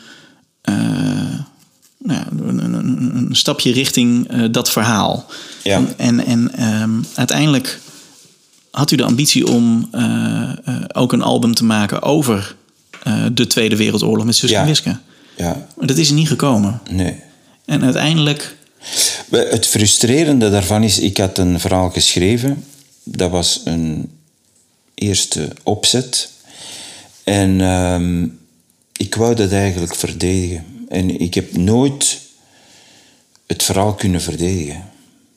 eh, 0.61 0.75
nou 1.97 2.21
een, 2.47 2.57
een, 2.63 2.73
een- 3.15 3.35
stapje 3.35 3.71
richting 3.71 4.27
eh, 4.27 4.43
dat 4.51 4.71
verhaal. 4.71 5.25
Ja. 5.63 5.75
En, 5.77 5.93
en, 5.97 6.25
en 6.25 6.55
ehm, 6.55 6.91
uiteindelijk 7.15 7.79
had 8.73 8.91
u 8.91 8.95
de 8.95 9.03
ambitie 9.03 9.47
om 9.47 9.87
eh, 9.91 10.01
eh, 10.65 10.75
ook 10.93 11.13
een 11.13 11.21
album 11.21 11.53
te 11.53 11.63
maken 11.63 12.01
over 12.01 12.55
eh, 13.03 13.25
de 13.33 13.47
Tweede 13.47 13.75
Wereldoorlog 13.75 14.25
met 14.25 14.35
Suske 14.35 14.55
Ja. 14.55 14.65
Wiske. 14.65 14.97
ja, 15.37 15.67
Maar 15.75 15.87
dat 15.87 15.97
is 15.97 16.07
er 16.09 16.13
niet 16.15 16.27
gekomen. 16.27 16.81
nee. 16.91 17.15
En 17.65 17.83
uiteindelijk, 17.83 18.55
Het 19.29 19.67
frustrerende 19.67 20.49
daarvan 20.49 20.83
is, 20.83 20.99
ik 20.99 21.17
had 21.17 21.37
een 21.37 21.59
verhaal 21.59 21.89
geschreven. 21.89 22.65
Dat 23.03 23.31
was 23.31 23.61
een 23.65 24.09
eerste 24.93 25.47
opzet. 25.63 26.29
En 27.23 27.61
ehm, 27.61 28.27
ik 28.97 29.15
wou 29.15 29.35
dat 29.35 29.51
eigenlijk 29.51 29.95
verdedigen. 29.95 30.65
En 30.89 31.19
ik 31.19 31.33
heb 31.33 31.55
nooit 31.55 32.19
het 33.47 33.63
verhaal 33.63 33.93
kunnen 33.93 34.21
verdedigen. 34.21 34.83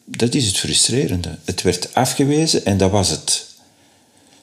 Dat 0.09 0.35
is 0.35 0.47
het 0.47 0.59
frustrerende. 0.59 1.39
Het 1.45 1.63
werd 1.63 1.95
afgewezen 1.95 2.65
en 2.65 2.77
dat 2.77 2.91
was 2.91 3.09
het. 3.09 3.47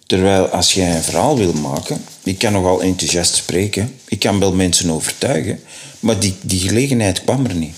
Terwijl 0.06 0.48
als 0.48 0.74
jij 0.74 0.96
een 0.96 1.04
verhaal 1.04 1.38
wil 1.38 1.54
maken, 1.54 2.04
ik 2.24 2.38
kan 2.38 2.54
nogal 2.54 2.82
enthousiast 2.82 3.36
spreken, 3.36 3.94
ik 4.08 4.20
kan 4.20 4.40
wel 4.40 4.54
mensen 4.54 4.90
overtuigen, 4.90 5.60
maar 6.00 6.20
die, 6.20 6.36
die 6.42 6.60
gelegenheid 6.60 7.24
kwam 7.24 7.46
er 7.46 7.56
niet. 7.56 7.76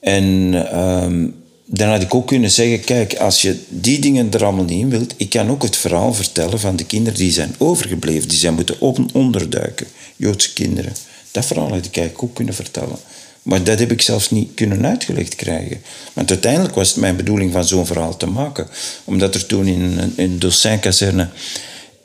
En 0.00 0.54
ehm, 0.72 1.28
dan 1.64 1.88
had 1.88 2.02
ik 2.02 2.14
ook 2.14 2.26
kunnen 2.26 2.50
zeggen, 2.50 2.80
kijk, 2.80 3.14
als 3.14 3.42
je 3.42 3.58
die 3.68 3.98
dingen 3.98 4.32
er 4.32 4.44
allemaal 4.44 4.64
niet 4.64 4.80
in 4.80 4.90
wilt, 4.90 5.14
ik 5.16 5.30
kan 5.30 5.50
ook 5.50 5.62
het 5.62 5.76
verhaal 5.76 6.14
vertellen 6.14 6.60
van 6.60 6.76
de 6.76 6.84
kinderen 6.84 7.18
die 7.18 7.32
zijn 7.32 7.54
overgebleven, 7.58 8.28
die 8.28 8.38
zijn 8.38 8.54
moeten 8.54 8.80
on- 8.80 9.10
onderduiken, 9.12 9.86
Joodse 10.16 10.52
kinderen. 10.52 10.92
Dat 11.30 11.46
verhaal 11.46 11.68
had 11.68 11.84
ik 11.84 11.96
eigenlijk 11.96 12.22
ook 12.22 12.34
kunnen 12.34 12.54
vertellen. 12.54 12.98
Maar 13.42 13.64
dat 13.64 13.78
heb 13.78 13.90
ik 13.92 14.02
zelfs 14.02 14.30
niet 14.30 14.48
kunnen 14.54 14.86
uitgelegd 14.86 15.34
krijgen. 15.34 15.80
Want 16.12 16.30
uiteindelijk 16.30 16.74
was 16.74 16.88
het 16.88 16.96
mijn 16.96 17.16
bedoeling 17.16 17.52
van 17.52 17.64
zo'n 17.64 17.86
verhaal 17.86 18.16
te 18.16 18.26
maken. 18.26 18.68
Omdat 19.04 19.34
er 19.34 19.46
toen 19.46 19.66
in, 19.66 19.80
een- 19.80 20.12
in 20.16 20.32
de 20.32 20.38
Dossijnkazerne, 20.38 21.28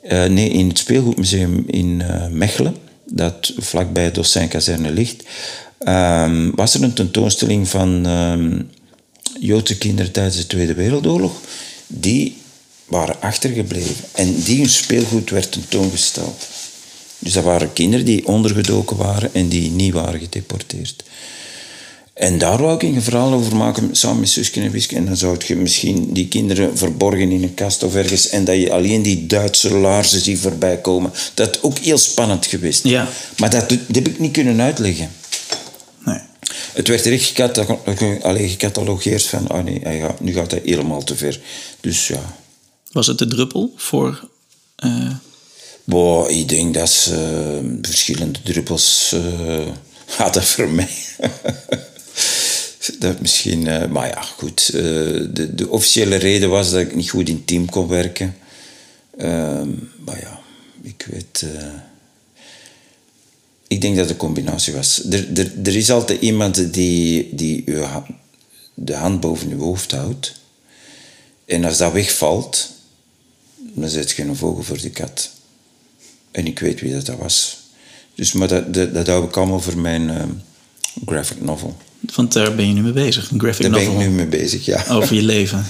eh 0.02 0.24
nee, 0.24 0.48
in 0.50 0.68
het 0.68 0.78
Speelgoedmuseum 0.78 1.64
in 1.66 2.02
eh, 2.02 2.26
Mechelen, 2.26 2.76
dat 3.04 3.52
vlakbij 3.58 4.10
Dossijn-kazerne 4.10 4.90
ligt, 4.90 5.22
ehm, 5.78 6.50
was 6.54 6.74
er 6.74 6.82
een 6.82 6.92
tentoonstelling 6.94 7.68
van 7.68 8.06
ehm, 8.06 8.62
Joodse 9.40 9.78
kinderen 9.78 10.12
tijdens 10.12 10.36
de 10.36 10.46
Tweede 10.46 10.74
Wereldoorlog. 10.74 11.32
Die 11.86 12.36
waren 12.86 13.20
achtergebleven 13.20 13.94
en 14.12 14.42
die 14.42 14.58
hun 14.58 14.68
speelgoed 14.68 15.30
werd 15.30 15.52
tentoongesteld. 15.52 16.46
Dus 17.18 17.32
dat 17.32 17.44
waren 17.44 17.72
kinderen 17.72 18.04
die 18.04 18.26
ondergedoken 18.26 18.96
waren 18.96 19.34
en 19.34 19.48
die 19.48 19.70
niet 19.70 19.92
waren 19.92 20.20
gedeporteerd. 20.20 21.04
En 22.14 22.38
daar 22.38 22.58
wou 22.62 22.74
ik 22.74 22.82
een 22.82 23.02
verhaal 23.02 23.32
over 23.32 23.56
maken, 23.56 23.96
samen 23.96 24.20
met 24.20 24.28
Suske 24.28 24.60
en 24.60 24.70
Wiske. 24.70 24.96
En 24.96 25.06
dan 25.06 25.16
zou 25.16 25.36
je 25.46 25.56
misschien 25.56 26.12
die 26.12 26.28
kinderen 26.28 26.78
verborgen 26.78 27.30
in 27.30 27.42
een 27.42 27.54
kast 27.54 27.82
of 27.82 27.94
ergens... 27.94 28.28
en 28.28 28.44
dat 28.44 28.56
je 28.56 28.72
alleen 28.72 29.02
die 29.02 29.26
Duitse 29.26 29.74
laarzen 29.74 30.20
ziet 30.20 30.38
voorbij 30.38 30.80
komen. 30.80 31.12
Dat 31.34 31.56
is 31.56 31.62
ook 31.62 31.78
heel 31.78 31.98
spannend 31.98 32.46
geweest. 32.46 32.84
Ja. 32.84 33.08
Maar 33.36 33.50
dat, 33.50 33.68
dat 33.68 33.78
heb 33.92 34.08
ik 34.08 34.18
niet 34.18 34.32
kunnen 34.32 34.60
uitleggen. 34.60 35.10
Nee. 36.04 36.20
Het 36.72 36.88
werd 36.88 37.06
echt 37.06 37.34
gecatalogeerd 38.50 39.22
van... 39.22 39.50
Oh 39.52 39.64
nee, 39.64 40.00
gaat, 40.00 40.20
nu 40.20 40.32
gaat 40.32 40.50
hij 40.50 40.60
helemaal 40.64 41.04
te 41.04 41.16
ver. 41.16 41.40
Dus 41.80 42.08
ja... 42.08 42.36
Was 42.92 43.06
het 43.06 43.18
de 43.18 43.26
druppel 43.26 43.72
voor... 43.76 44.28
eh, 44.76 45.10
Boah, 45.86 46.30
ik 46.30 46.48
denk 46.48 46.74
dat 46.74 46.90
ze 46.90 47.14
eh, 47.14 47.78
verschillende 47.82 48.42
druppels 48.42 49.12
eh, 49.14 49.66
hadden 50.16 50.42
voor 50.42 50.68
mij. 50.68 50.88
dat 52.98 53.20
misschien, 53.20 53.66
eh, 53.66 53.88
maar 53.88 54.08
ja, 54.08 54.22
goed. 54.22 54.72
de, 54.72 55.54
de 55.54 55.68
officiële 55.68 56.16
reden 56.16 56.50
was 56.50 56.70
dat 56.70 56.80
ik 56.80 56.94
niet 56.94 57.10
goed 57.10 57.28
in 57.28 57.44
team 57.44 57.70
kon 57.70 57.88
werken. 57.88 58.36
Ehm, 59.18 59.68
maar 60.04 60.20
ja, 60.20 60.40
ik 60.82 61.06
weet. 61.10 61.46
ik 63.66 63.80
denk 63.80 63.96
dat 63.96 64.10
een 64.10 64.16
combinatie 64.16 64.72
was. 64.72 65.04
Er, 65.10 65.76
is 65.76 65.90
altijd 65.90 66.20
iemand 66.20 66.72
die, 66.72 67.34
die 67.34 67.64
ha- 67.76 68.06
de 68.74 68.94
hand 68.94 69.20
boven 69.20 69.50
uw 69.50 69.58
hoofd 69.60 69.90
houdt. 69.90 70.32
En 71.44 71.64
als 71.64 71.76
dat 71.76 71.92
wegvalt, 71.92 72.70
dan 73.56 73.88
zet 73.88 74.10
je 74.10 74.22
een 74.22 74.36
vogel 74.36 74.62
voor 74.62 74.80
de 74.80 74.90
kat. 74.90 75.34
En 76.36 76.46
ik 76.46 76.58
weet 76.58 76.80
wie 76.80 76.92
dat, 76.92 77.06
dat 77.06 77.18
was. 77.18 77.58
Dus, 78.14 78.32
maar 78.32 78.48
dat, 78.48 78.74
dat, 78.74 78.94
dat 78.94 79.06
hou 79.06 79.24
ik 79.24 79.36
allemaal 79.36 79.60
voor 79.60 79.78
mijn 79.78 80.10
ehm, 80.10 80.28
graphic 81.06 81.40
novel. 81.40 81.76
want 82.14 82.32
daar 82.32 82.54
ben 82.54 82.68
je 82.68 82.72
nu 82.72 82.82
mee 82.82 82.92
bezig. 82.92 83.30
Een 83.30 83.40
graphic 83.40 83.62
Daar 83.62 83.70
ben 83.70 83.80
ik 83.80 83.86
novel 83.86 84.02
nu 84.02 84.10
mee 84.10 84.26
bezig, 84.26 84.64
ja. 84.64 84.84
over 84.88 85.14
je 85.14 85.22
leven. 85.36 85.66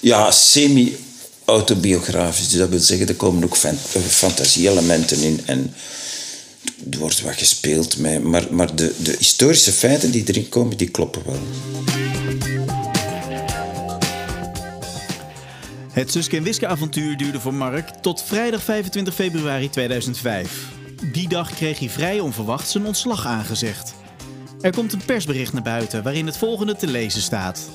Ja, 0.00 0.30
semi-autobiografisch. 0.30 2.48
Dus 2.48 2.58
dat 2.58 2.68
wil 2.68 2.78
zeggen, 2.78 3.08
er 3.08 3.14
komen 3.14 3.44
ook 3.44 3.56
eh, 3.56 3.72
fantasie-elementen 4.08 5.20
in. 5.20 5.40
En 5.44 5.74
er 6.90 6.98
wordt 6.98 7.20
wat 7.20 7.36
gespeeld. 7.36 7.98
Met, 7.98 8.22
maar 8.22 8.46
maar 8.50 8.76
de, 8.76 8.92
de 9.02 9.14
historische 9.18 9.72
feiten 9.72 10.10
die 10.10 10.24
erin 10.26 10.48
komen, 10.48 10.76
die 10.76 10.90
kloppen 10.90 11.22
wel. 11.24 11.40
Het 15.92 16.10
Suske 16.10 16.36
en 16.36 16.42
Wiske 16.42 16.66
avontuur 16.66 17.16
duurde 17.16 17.40
voor 17.40 17.54
Mark 17.54 17.88
tot 17.88 18.22
vrijdag 18.22 18.62
25 18.62 19.14
februari 19.14 19.70
2005. 19.70 20.72
Die 21.12 21.28
dag 21.28 21.54
kreeg 21.54 21.78
hij 21.78 21.88
vrij 21.88 22.20
onverwacht 22.20 22.68
zijn 22.68 22.86
ontslag 22.86 23.26
aangezegd. 23.26 23.94
Er 24.60 24.72
komt 24.72 24.92
een 24.92 25.04
persbericht 25.04 25.52
naar 25.52 25.62
buiten 25.62 26.02
waarin 26.02 26.26
het 26.26 26.36
volgende 26.36 26.76
te 26.76 26.86
lezen 26.86 27.22
staat. 27.22 27.68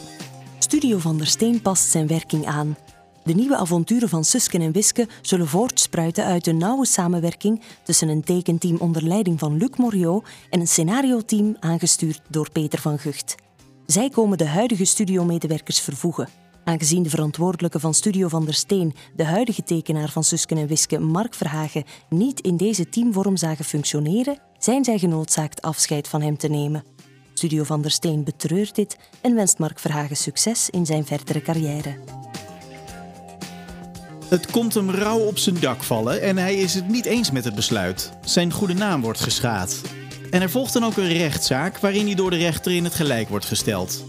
Studio 0.59 0.97
van 0.97 1.17
der 1.17 1.27
Steen 1.27 1.61
past 1.61 1.89
zijn 1.89 2.07
werking 2.07 2.45
aan. 2.45 2.77
De 3.23 3.33
nieuwe 3.33 3.55
avonturen 3.55 4.09
van 4.09 4.23
Susken 4.23 4.61
en 4.61 4.71
Wiske 4.71 5.07
zullen 5.21 5.47
voortspruiten 5.47 6.25
uit 6.25 6.47
een 6.47 6.57
nauwe 6.57 6.85
samenwerking 6.85 7.61
tussen 7.83 8.07
een 8.07 8.23
tekenteam 8.23 8.77
onder 8.77 9.03
leiding 9.03 9.39
van 9.39 9.57
Luc 9.57 9.75
Moriot 9.75 10.27
en 10.49 10.59
een 10.59 10.67
scenarioteam 10.67 11.57
aangestuurd 11.59 12.21
door 12.29 12.51
Peter 12.51 12.79
van 12.79 12.99
Gucht. 12.99 13.35
Zij 13.85 14.09
komen 14.09 14.37
de 14.37 14.47
huidige 14.47 14.85
studiomedewerkers 14.85 15.79
vervoegen. 15.79 16.46
Aangezien 16.67 17.03
de 17.03 17.09
verantwoordelijke 17.09 17.79
van 17.79 17.93
Studio 17.93 18.27
van 18.27 18.45
der 18.45 18.53
Steen, 18.53 18.95
de 19.15 19.23
huidige 19.23 19.63
tekenaar 19.63 20.09
van 20.09 20.23
Susken 20.23 20.57
en 20.57 20.67
Wiske, 20.67 20.99
Mark 20.99 21.33
Verhagen, 21.33 21.83
niet 22.09 22.39
in 22.39 22.57
deze 22.57 22.89
teamvorm 22.89 23.37
zagen 23.37 23.65
functioneren, 23.65 24.39
zijn 24.57 24.83
zij 24.83 24.97
genoodzaakt 24.97 25.61
afscheid 25.61 26.07
van 26.07 26.21
hem 26.21 26.37
te 26.37 26.47
nemen. 26.47 26.83
Studio 27.33 27.63
van 27.63 27.81
der 27.81 27.91
Steen 27.91 28.23
betreurt 28.23 28.75
dit 28.75 28.97
en 29.21 29.35
wenst 29.35 29.57
Mark 29.57 29.79
Verhagen 29.79 30.17
succes 30.17 30.69
in 30.69 30.85
zijn 30.85 31.05
verdere 31.05 31.41
carrière. 31.41 31.99
Het 34.25 34.51
komt 34.51 34.73
hem 34.73 34.89
rauw 34.89 35.19
op 35.19 35.37
zijn 35.37 35.59
dak 35.59 35.83
vallen 35.83 36.21
en 36.21 36.37
hij 36.37 36.55
is 36.55 36.73
het 36.73 36.87
niet 36.87 37.05
eens 37.05 37.31
met 37.31 37.43
het 37.43 37.55
besluit. 37.55 38.11
Zijn 38.21 38.51
goede 38.51 38.73
naam 38.73 39.01
wordt 39.01 39.19
geschaad. 39.19 39.81
En 40.31 40.41
er 40.41 40.49
volgt 40.49 40.73
dan 40.73 40.83
ook 40.83 40.97
een 40.97 41.13
rechtszaak 41.13 41.79
waarin 41.79 42.05
hij 42.05 42.15
door 42.15 42.29
de 42.29 42.37
rechter 42.37 42.71
in 42.71 42.83
het 42.83 42.95
gelijk 42.95 43.29
wordt 43.29 43.45
gesteld. 43.45 44.05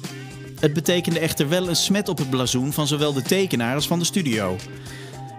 Het 0.61 0.73
betekende 0.73 1.19
echter 1.19 1.49
wel 1.49 1.69
een 1.69 1.77
smet 1.77 2.09
op 2.09 2.19
het 2.19 2.31
blazoen 2.31 2.73
van 2.73 2.87
zowel 2.87 3.13
de 3.13 3.23
tekenaar 3.23 3.75
als 3.75 3.87
van 3.87 3.99
de 3.99 4.05
studio. 4.05 4.57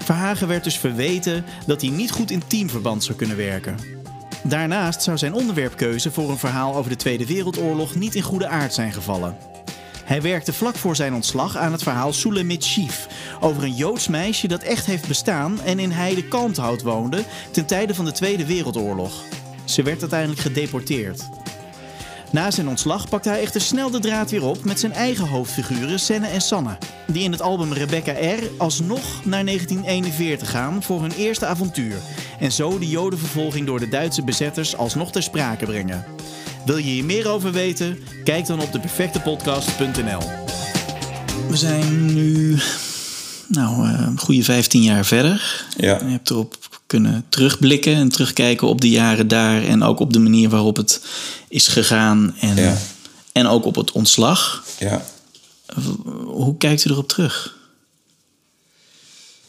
Verhagen 0.03 0.47
werd 0.47 0.63
dus 0.63 0.77
verweten 0.77 1.45
dat 1.65 1.82
hij 1.82 1.89
niet 1.89 2.12
goed 2.12 2.32
in 2.32 2.47
teamverband 2.47 3.03
zou 3.03 3.17
kunnen 3.17 3.38
werken. 3.38 3.75
Daarnaast 4.43 5.03
zou 5.03 5.17
zijn 5.17 5.34
onderwerpkeuze 5.34 6.12
voor 6.12 6.29
een 6.29 6.38
verhaal 6.38 6.75
over 6.75 6.89
de 6.89 6.95
Tweede 6.95 7.25
Wereldoorlog 7.25 7.95
niet 7.95 8.15
in 8.15 8.21
goede 8.21 8.47
aard 8.47 8.73
zijn 8.73 8.91
gevallen. 8.91 9.38
Hij 10.03 10.21
werkte 10.21 10.53
vlak 10.53 10.75
voor 10.75 10.95
zijn 10.95 11.13
ontslag 11.13 11.58
aan 11.58 11.71
het 11.71 11.84
verhaal 11.84 12.13
Sulamit 12.13 12.63
Shiv 12.63 13.05
over 13.39 13.63
een 13.63 13.75
Joods 13.75 14.08
meisje 14.08 14.47
dat 14.47 14.63
echt 14.63 14.86
heeft 14.86 15.08
bestaan 15.08 15.62
en 15.62 15.79
in 15.79 15.91
Heide 15.91 16.27
Kalmthout 16.27 16.82
woonde 16.82 17.23
ten 17.51 17.65
tijde 17.65 17.95
van 17.95 18.05
de 18.05 18.12
Tweede 18.12 18.45
Wereldoorlog. 18.45 19.23
Ze 19.63 19.84
werd 19.84 20.01
uiteindelijk 20.01 20.41
gedeporteerd. 20.41 21.29
Na 22.31 22.51
zijn 22.51 22.67
ontslag 22.67 23.09
pakte 23.09 23.29
hij 23.29 23.41
echter 23.41 23.61
snel 23.61 23.89
de 23.89 23.99
draad 23.99 24.31
weer 24.31 24.43
op 24.43 24.63
met 24.63 24.79
zijn 24.79 24.93
eigen 24.93 25.27
hoofdfiguren 25.27 25.99
Senne 25.99 26.27
en 26.27 26.41
Sanne, 26.41 26.77
die 27.07 27.23
in 27.23 27.31
het 27.31 27.41
album 27.41 27.73
Rebecca 27.73 28.11
R. 28.11 28.43
alsnog 28.57 29.25
naar 29.25 29.45
1941 29.45 30.49
gaan 30.49 30.83
voor 30.83 31.01
hun 31.01 31.11
eerste 31.11 31.45
avontuur 31.45 31.97
en 32.39 32.51
zo 32.51 32.79
de 32.79 32.87
jodenvervolging 32.87 33.65
door 33.65 33.79
de 33.79 33.89
Duitse 33.89 34.23
bezetters 34.23 34.75
alsnog 34.75 35.11
ter 35.11 35.23
sprake 35.23 35.65
brengen. 35.65 36.05
Wil 36.65 36.77
je 36.77 36.83
hier 36.83 37.05
meer 37.05 37.27
over 37.27 37.51
weten? 37.51 37.97
Kijk 38.23 38.45
dan 38.45 38.61
op 38.61 38.71
deperfectepodcast.nl. 38.71 40.21
We 41.49 41.57
zijn 41.57 42.13
nu 42.13 42.57
nou, 43.47 43.87
eh, 43.87 43.99
een 43.99 44.19
goede 44.19 44.43
15 44.43 44.81
jaar 44.81 45.05
verder. 45.05 45.65
Ja. 45.77 45.97
Je 45.99 46.11
hebt 46.11 46.29
erop 46.29 46.57
kunnen 46.89 47.25
terugblikken 47.30 47.95
en 47.95 48.10
terugkijken 48.10 48.67
op 48.67 48.82
de 48.82 48.89
jaren 48.89 49.28
daar. 49.28 49.63
En 49.63 49.84
ook 49.84 49.99
op 49.99 50.13
de 50.13 50.19
manier 50.19 50.49
waarop 50.49 50.75
het 50.75 51.02
is 51.47 51.67
gegaan. 51.67 52.36
En, 52.39 52.56
Ja. 52.56 52.78
en 53.32 53.47
ook 53.47 53.65
op 53.65 53.75
het 53.75 53.91
ontslag. 53.91 54.65
Ja. 54.80 55.06
Hoe 56.25 56.58
kijkt 56.58 56.86
u 56.86 56.89
erop 56.89 57.08
terug? 57.08 57.58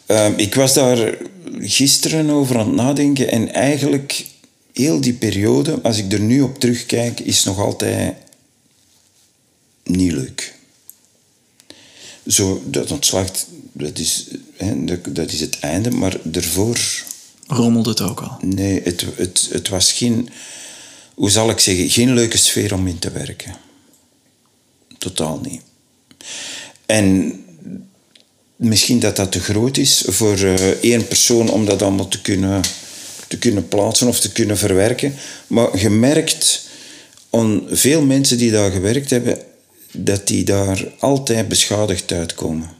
Ehm, 0.06 0.32
ik 0.36 0.54
was 0.54 0.74
daar 0.74 1.16
gisteren 1.60 2.30
over 2.30 2.58
aan 2.58 2.66
het 2.66 2.76
nadenken 2.76 3.30
en 3.30 3.52
eigenlijk 3.54 4.26
heel 4.72 5.00
die 5.00 5.12
periode, 5.14 5.80
als 5.82 5.98
ik 5.98 6.12
er 6.12 6.20
nu 6.20 6.40
op 6.40 6.58
terugkijk, 6.58 7.20
is 7.20 7.44
nog 7.44 7.58
altijd 7.58 8.14
niet 9.84 10.12
leuk. 10.12 10.54
Zo, 12.26 12.62
dat 12.66 12.90
ontslag, 12.90 13.26
dat 13.72 13.98
is, 13.98 14.26
hè, 14.56 14.84
dat, 14.84 14.98
dat 15.08 15.32
is 15.32 15.40
het 15.40 15.58
einde, 15.58 15.90
maar 15.90 16.16
daarvoor, 16.22 16.78
Rommelt 17.50 17.86
het 17.86 18.00
ook 18.00 18.20
al? 18.20 18.36
nee, 18.40 18.80
het, 18.82 19.06
het, 19.16 19.48
het 19.52 19.68
was 19.68 19.92
geen, 19.92 20.28
hoe 21.14 21.30
zal 21.30 21.50
ik 21.50 21.58
zeggen, 21.58 21.90
geen 21.90 22.14
leuke 22.14 22.38
sfeer 22.38 22.74
om 22.74 22.86
in 22.86 22.98
te 22.98 23.10
werken. 23.10 23.56
Totaal 24.98 25.40
niet. 25.42 25.62
En 26.86 27.34
misschien 28.56 29.00
dat 29.00 29.16
dat 29.16 29.32
te 29.32 29.40
groot 29.40 29.76
is 29.76 30.04
voor 30.06 30.38
eh, 30.38 30.68
één 30.68 31.06
persoon 31.08 31.50
om 31.50 31.64
dat 31.64 31.82
allemaal 31.82 32.08
te 32.08 32.20
kunnen, 32.20 32.62
te 33.28 33.38
kunnen 33.38 33.68
plaatsen 33.68 34.08
of 34.08 34.20
te 34.20 34.32
kunnen 34.32 34.58
verwerken. 34.58 35.14
Maar 35.46 35.78
je 35.78 35.90
merkt 35.90 36.68
aan 37.30 37.62
veel 37.70 38.02
mensen 38.02 38.38
die 38.38 38.50
daar 38.50 38.70
gewerkt 38.70 39.10
hebben, 39.10 39.38
dat 39.92 40.26
die 40.26 40.44
daar 40.44 40.92
altijd 40.98 41.48
beschadigd 41.48 42.12
uitkomen. 42.12 42.70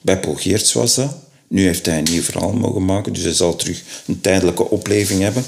Bij 0.00 0.20
Paul 0.20 0.34
Geerts 0.34 0.72
was 0.72 0.94
dat. 0.94 1.16
Nu 1.50 1.64
heeft 1.64 1.86
hij 1.86 1.98
een 1.98 2.04
nieuw 2.10 2.22
verhaal 2.22 2.52
mogen 2.52 2.84
maken, 2.84 3.12
dus 3.12 3.22
hij 3.22 3.32
zal 3.32 3.56
terug 3.56 3.82
een 4.06 4.20
tijdelijke 4.20 4.70
opleving 4.70 5.22
hebben. 5.22 5.44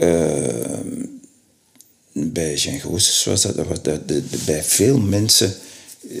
Eh, 0.00 0.80
bij 2.12 2.54
Jean 2.54 2.80
Goossens 2.80 3.24
was 3.24 3.42
dat, 3.82 4.06
bij 4.44 4.62
veel 4.64 4.98
mensen 4.98 5.54
eh, 6.10 6.16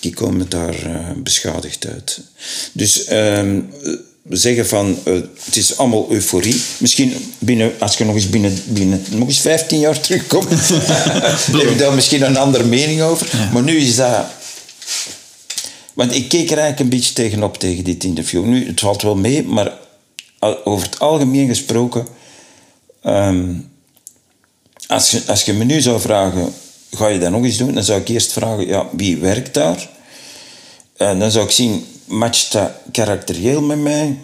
die 0.00 0.14
komen 0.14 0.48
daar 0.48 0.82
eh, 0.82 1.10
beschadigd 1.16 1.86
uit. 1.86 2.20
Dus 2.72 3.04
we 4.22 4.36
zeggen 4.36 4.66
van 4.66 4.98
het 5.44 5.56
is 5.56 5.76
allemaal 5.76 6.10
euforie. 6.10 6.62
Misschien 6.78 7.34
binnen, 7.38 7.72
als 7.78 7.96
je 7.96 8.04
nog 8.04 8.14
eens 8.14 8.30
binnen, 8.30 8.62
binnen 8.66 9.04
nog 9.10 9.28
eens 9.28 9.40
15 9.40 9.78
jaar 9.78 10.00
terugkomt, 10.00 10.68
heb 11.58 11.70
ik 11.70 11.78
daar 11.78 11.94
misschien 11.94 12.22
een 12.22 12.36
andere 12.36 12.64
mening 12.64 13.02
over. 13.02 13.50
Maar 13.52 13.62
nu 13.62 13.76
is 13.76 13.96
dat. 13.96 14.26
Want 15.94 16.14
ik 16.14 16.28
keek 16.28 16.50
er 16.50 16.58
eigenlijk 16.58 16.80
een 16.80 16.98
beetje 16.98 17.14
tegenop 17.14 17.58
tegen 17.58 17.84
dit 17.84 18.04
interview. 18.04 18.44
Nu, 18.44 18.66
het 18.66 18.80
valt 18.80 19.02
wel 19.02 19.16
mee, 19.16 19.42
maar 19.42 19.72
over 20.64 20.86
het 20.86 20.98
algemeen 20.98 21.48
gesproken 21.48 22.06
Ehm, 23.04 23.54
als, 24.86 25.10
je, 25.10 25.22
als 25.26 25.42
je 25.42 25.52
me 25.52 25.64
nu 25.64 25.80
zou 25.80 26.00
vragen, 26.00 26.52
ga 26.90 27.06
je 27.06 27.18
dat 27.18 27.30
nog 27.30 27.44
eens 27.44 27.56
doen? 27.56 27.74
Dan 27.74 27.84
zou 27.84 28.00
ik 28.00 28.08
eerst 28.08 28.32
vragen, 28.32 28.66
ja, 28.66 28.88
wie 28.92 29.16
werkt 29.16 29.54
daar? 29.54 29.88
En 30.96 31.18
dan 31.18 31.30
zou 31.30 31.44
ik 31.44 31.50
zien, 31.50 31.86
matcht 32.04 32.52
dat 32.52 32.70
karakterieel 32.92 33.62
met 33.62 33.78
mij? 33.78 34.18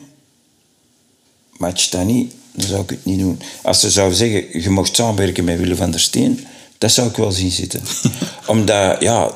Matcht 1.57 1.93
dat 1.93 2.05
niet? 2.05 2.35
Dan 2.53 2.69
zou 2.69 2.83
ik 2.83 2.91
het 2.91 3.05
niet 3.05 3.19
doen. 3.19 3.41
Als 3.63 3.81
ze 3.81 3.91
zou 3.91 4.15
zeggen, 4.15 4.63
je 4.63 4.71
mocht 4.71 4.97
samenwerken 4.97 5.45
met 5.45 5.59
Willem 5.59 5.77
van 5.77 5.91
der 5.91 6.01
Steen, 6.01 6.47
dat 6.79 6.93
zou 6.93 7.09
ik 7.09 7.17
wel 7.17 7.33
zien 7.33 7.51
zitten. 7.51 7.83
Omdat, 8.47 9.01
ja, 9.01 9.35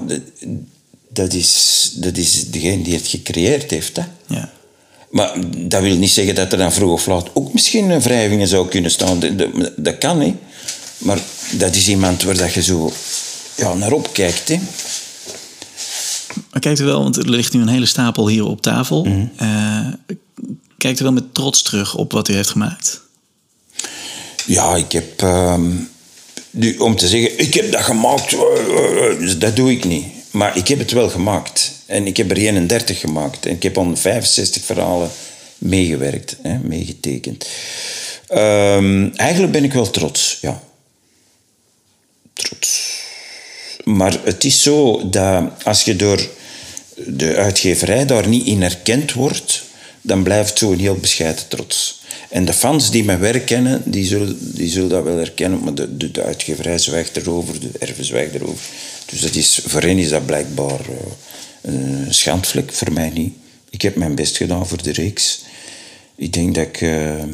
dat 1.15 1.33
is, 1.33 1.91
dat 1.95 2.17
is 2.17 2.51
degene 2.51 2.83
die 2.83 2.95
het 2.95 3.07
gecreëerd 3.07 3.71
heeft. 3.71 3.97
Hè? 3.97 4.03
Ja. 4.27 4.53
Maar 5.11 5.35
dat 5.57 5.83
wil 5.83 5.97
niet 5.97 6.11
zeggen 6.11 6.35
dat 6.35 6.53
er 6.53 6.59
dan 6.59 6.73
vroeg 6.73 6.93
of 6.93 7.07
laat 7.07 7.31
ook 7.33 7.53
misschien 7.53 8.01
wrijvingen 8.01 8.49
zou 8.49 8.69
kunnen 8.69 8.91
staan. 8.91 9.21
Dat, 9.21 9.49
dat 9.77 9.99
kan, 9.99 10.21
hè. 10.21 10.35
Maar 10.99 11.19
dat 11.51 11.75
is 11.75 11.89
iemand 11.89 12.23
waar 12.23 12.37
dat 12.37 12.53
je 12.53 12.63
zo 12.63 12.93
ja, 13.57 13.75
naar 13.75 13.93
opkijkt, 13.93 14.49
hè. 14.49 14.59
Maar 16.51 16.61
kijkt 16.61 16.81
u 16.81 16.85
wel, 16.85 17.03
want 17.03 17.17
er 17.17 17.31
ligt 17.31 17.53
nu 17.53 17.61
een 17.61 17.69
hele 17.69 17.87
stapel 17.87 18.29
hier 18.29 18.45
op 18.45 18.63
tafel. 18.63 19.29
Eh, 19.37 19.87
kijkt 20.79 21.01
u 21.01 21.03
wel 21.03 21.13
met 21.13 21.35
trots 21.35 21.63
terug 21.63 21.95
op 21.95 22.13
wat 22.13 22.29
u 22.29 22.35
heeft 22.35 22.51
gemaakt? 22.51 23.01
Ja, 24.47 24.77
ik 24.77 24.93
heb... 24.93 25.23
ehm, 25.23 25.71
nu, 26.55 26.77
om 26.77 26.97
te 26.97 27.09
zeggen, 27.09 27.39
ik 27.39 27.55
heb 27.55 27.73
dat 27.73 27.83
gemaakt, 27.83 28.33
eh, 28.33 28.41
eh, 28.41 29.31
eh, 29.31 29.41
dat 29.41 29.57
doe 29.57 29.71
ik 29.71 29.85
niet. 29.85 30.07
Maar 30.35 30.57
ik 30.57 30.69
heb 30.69 30.79
het 30.79 30.93
wel 30.93 31.09
gemaakt. 31.09 31.73
En 31.87 32.07
ik 32.07 32.17
heb 32.17 32.31
er 32.31 32.37
31 32.37 33.01
gemaakt. 33.01 33.47
En 33.47 33.53
ik 33.53 33.63
heb 33.63 33.79
aan 33.79 33.97
65 33.97 34.65
verhalen 34.65 35.11
meegewerkt, 35.59 36.37
hè, 36.43 36.59
meegetekend. 36.59 37.47
Ehm, 38.29 39.09
eigenlijk 39.15 39.53
ben 39.53 39.65
ik 39.65 39.73
wel 39.73 39.91
trots, 39.91 40.39
ja. 40.41 40.63
Trots. 42.33 43.01
Maar 43.85 44.19
het 44.25 44.45
is 44.45 44.63
zo 44.63 45.09
dat 45.09 45.65
als 45.65 45.83
je 45.83 45.97
door 45.97 46.29
de 46.97 47.37
uitgeverij 47.37 48.07
daar 48.07 48.29
niet 48.29 48.47
in 48.47 48.63
erkend 48.63 49.13
wordt, 49.13 49.63
dan 50.01 50.23
blijft 50.23 50.59
zo 50.59 50.73
een 50.73 50.81
heel 50.81 50.97
bescheiden 50.97 51.49
trots. 51.49 52.03
En 52.29 52.45
de 52.45 52.53
fans 52.53 52.91
die 52.91 53.05
mijn 53.05 53.19
werk 53.21 53.47
kennen, 53.47 53.83
die 53.85 54.07
zullen, 54.07 54.39
die 54.41 54.71
zullen 54.71 54.89
dat 54.89 55.05
wel 55.05 55.17
herkennen, 55.17 55.65
maar 55.65 55.75
de, 55.75 55.97
de, 55.97 56.11
de 56.11 56.23
uitgeverij 56.23 56.79
zwijgt 56.79 57.17
erover, 57.17 57.61
de 57.61 57.71
erven 57.79 58.05
zwijgt 58.05 58.35
erover. 58.35 58.65
Dus 59.15 59.23
dat 59.23 59.35
is, 59.35 59.61
voor 59.65 59.81
hen 59.81 59.99
is 59.99 60.09
dat 60.09 60.27
blijkbaar 60.27 60.81
eh, 60.81 61.73
een 61.73 62.15
schandvlek, 62.15 62.73
voor 62.73 62.93
mij 62.93 63.11
niet. 63.11 63.35
Ik 63.71 63.83
heb 63.83 63.97
mijn 63.97 64.15
best 64.15 64.37
gedaan 64.37 64.67
voor 64.67 64.83
de 64.83 64.93
reeks. 64.93 65.43
Ik 66.15 66.33
denk 66.33 66.55
dat 66.55 66.67
ik 66.67 66.81
eh, 66.81 67.25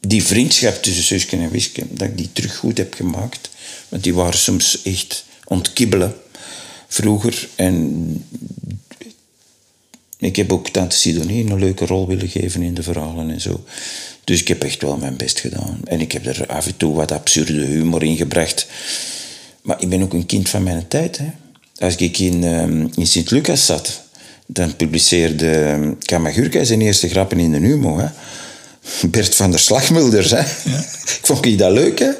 die 0.00 0.24
vriendschap 0.24 0.82
tussen 0.82 1.04
Suske 1.04 1.36
en 1.36 1.50
Wiske, 1.50 1.82
dat 1.90 2.08
ik 2.08 2.16
die 2.16 2.32
terug 2.32 2.56
goed 2.56 2.78
heb 2.78 2.94
gemaakt. 2.94 3.50
Want 3.88 4.02
die 4.02 4.14
waren 4.14 4.38
soms 4.38 4.82
echt 4.82 5.24
ontkibbelen 5.44 6.14
vroeger. 6.88 7.48
En 7.54 8.24
ik 10.18 10.36
heb 10.36 10.52
ook 10.52 10.68
Tante 10.68 10.96
Sidonie 10.96 11.50
een 11.50 11.58
leuke 11.58 11.86
rol 11.86 12.06
willen 12.06 12.28
geven 12.28 12.62
in 12.62 12.74
de 12.74 12.82
verhalen 12.82 13.30
en 13.30 13.40
zo. 13.40 13.64
Dus 14.24 14.40
ik 14.40 14.48
heb 14.48 14.62
echt 14.62 14.82
wel 14.82 14.96
mijn 14.96 15.16
best 15.16 15.40
gedaan. 15.40 15.80
En 15.84 16.00
ik 16.00 16.12
heb 16.12 16.26
er 16.26 16.46
af 16.46 16.66
en 16.66 16.76
toe 16.76 16.94
wat 16.94 17.12
absurde 17.12 17.64
humor 17.64 18.02
in 18.02 18.16
gebracht. 18.16 18.66
Maar 19.62 19.82
ik 19.82 19.88
ben 19.88 20.02
ook 20.02 20.12
een 20.12 20.26
kind 20.26 20.48
van 20.48 20.62
mijn 20.62 20.88
tijd. 20.88 21.18
Hè. 21.18 21.30
Als 21.78 21.96
ik 21.96 22.18
in, 22.18 22.44
ehm, 22.44 22.86
in 22.94 23.06
Sint-Lucas 23.06 23.66
zat, 23.66 24.02
dan 24.46 24.76
publiceerde 24.76 25.50
ehm, 25.50 25.92
Kamagurka 25.98 26.64
zijn 26.64 26.80
eerste 26.80 27.08
grappen 27.08 27.38
in 27.38 27.52
de 27.52 27.58
Humo. 27.58 27.98
Hè. 27.98 28.08
Bert 29.08 29.34
van 29.34 29.50
der 29.50 29.60
Slagmulders. 29.60 30.30
Hè. 30.30 30.40
ik 31.18 31.20
vond 31.22 31.44
ik 31.44 31.58
dat 31.58 31.72
leuk. 31.72 31.98
Hè. 31.98 32.10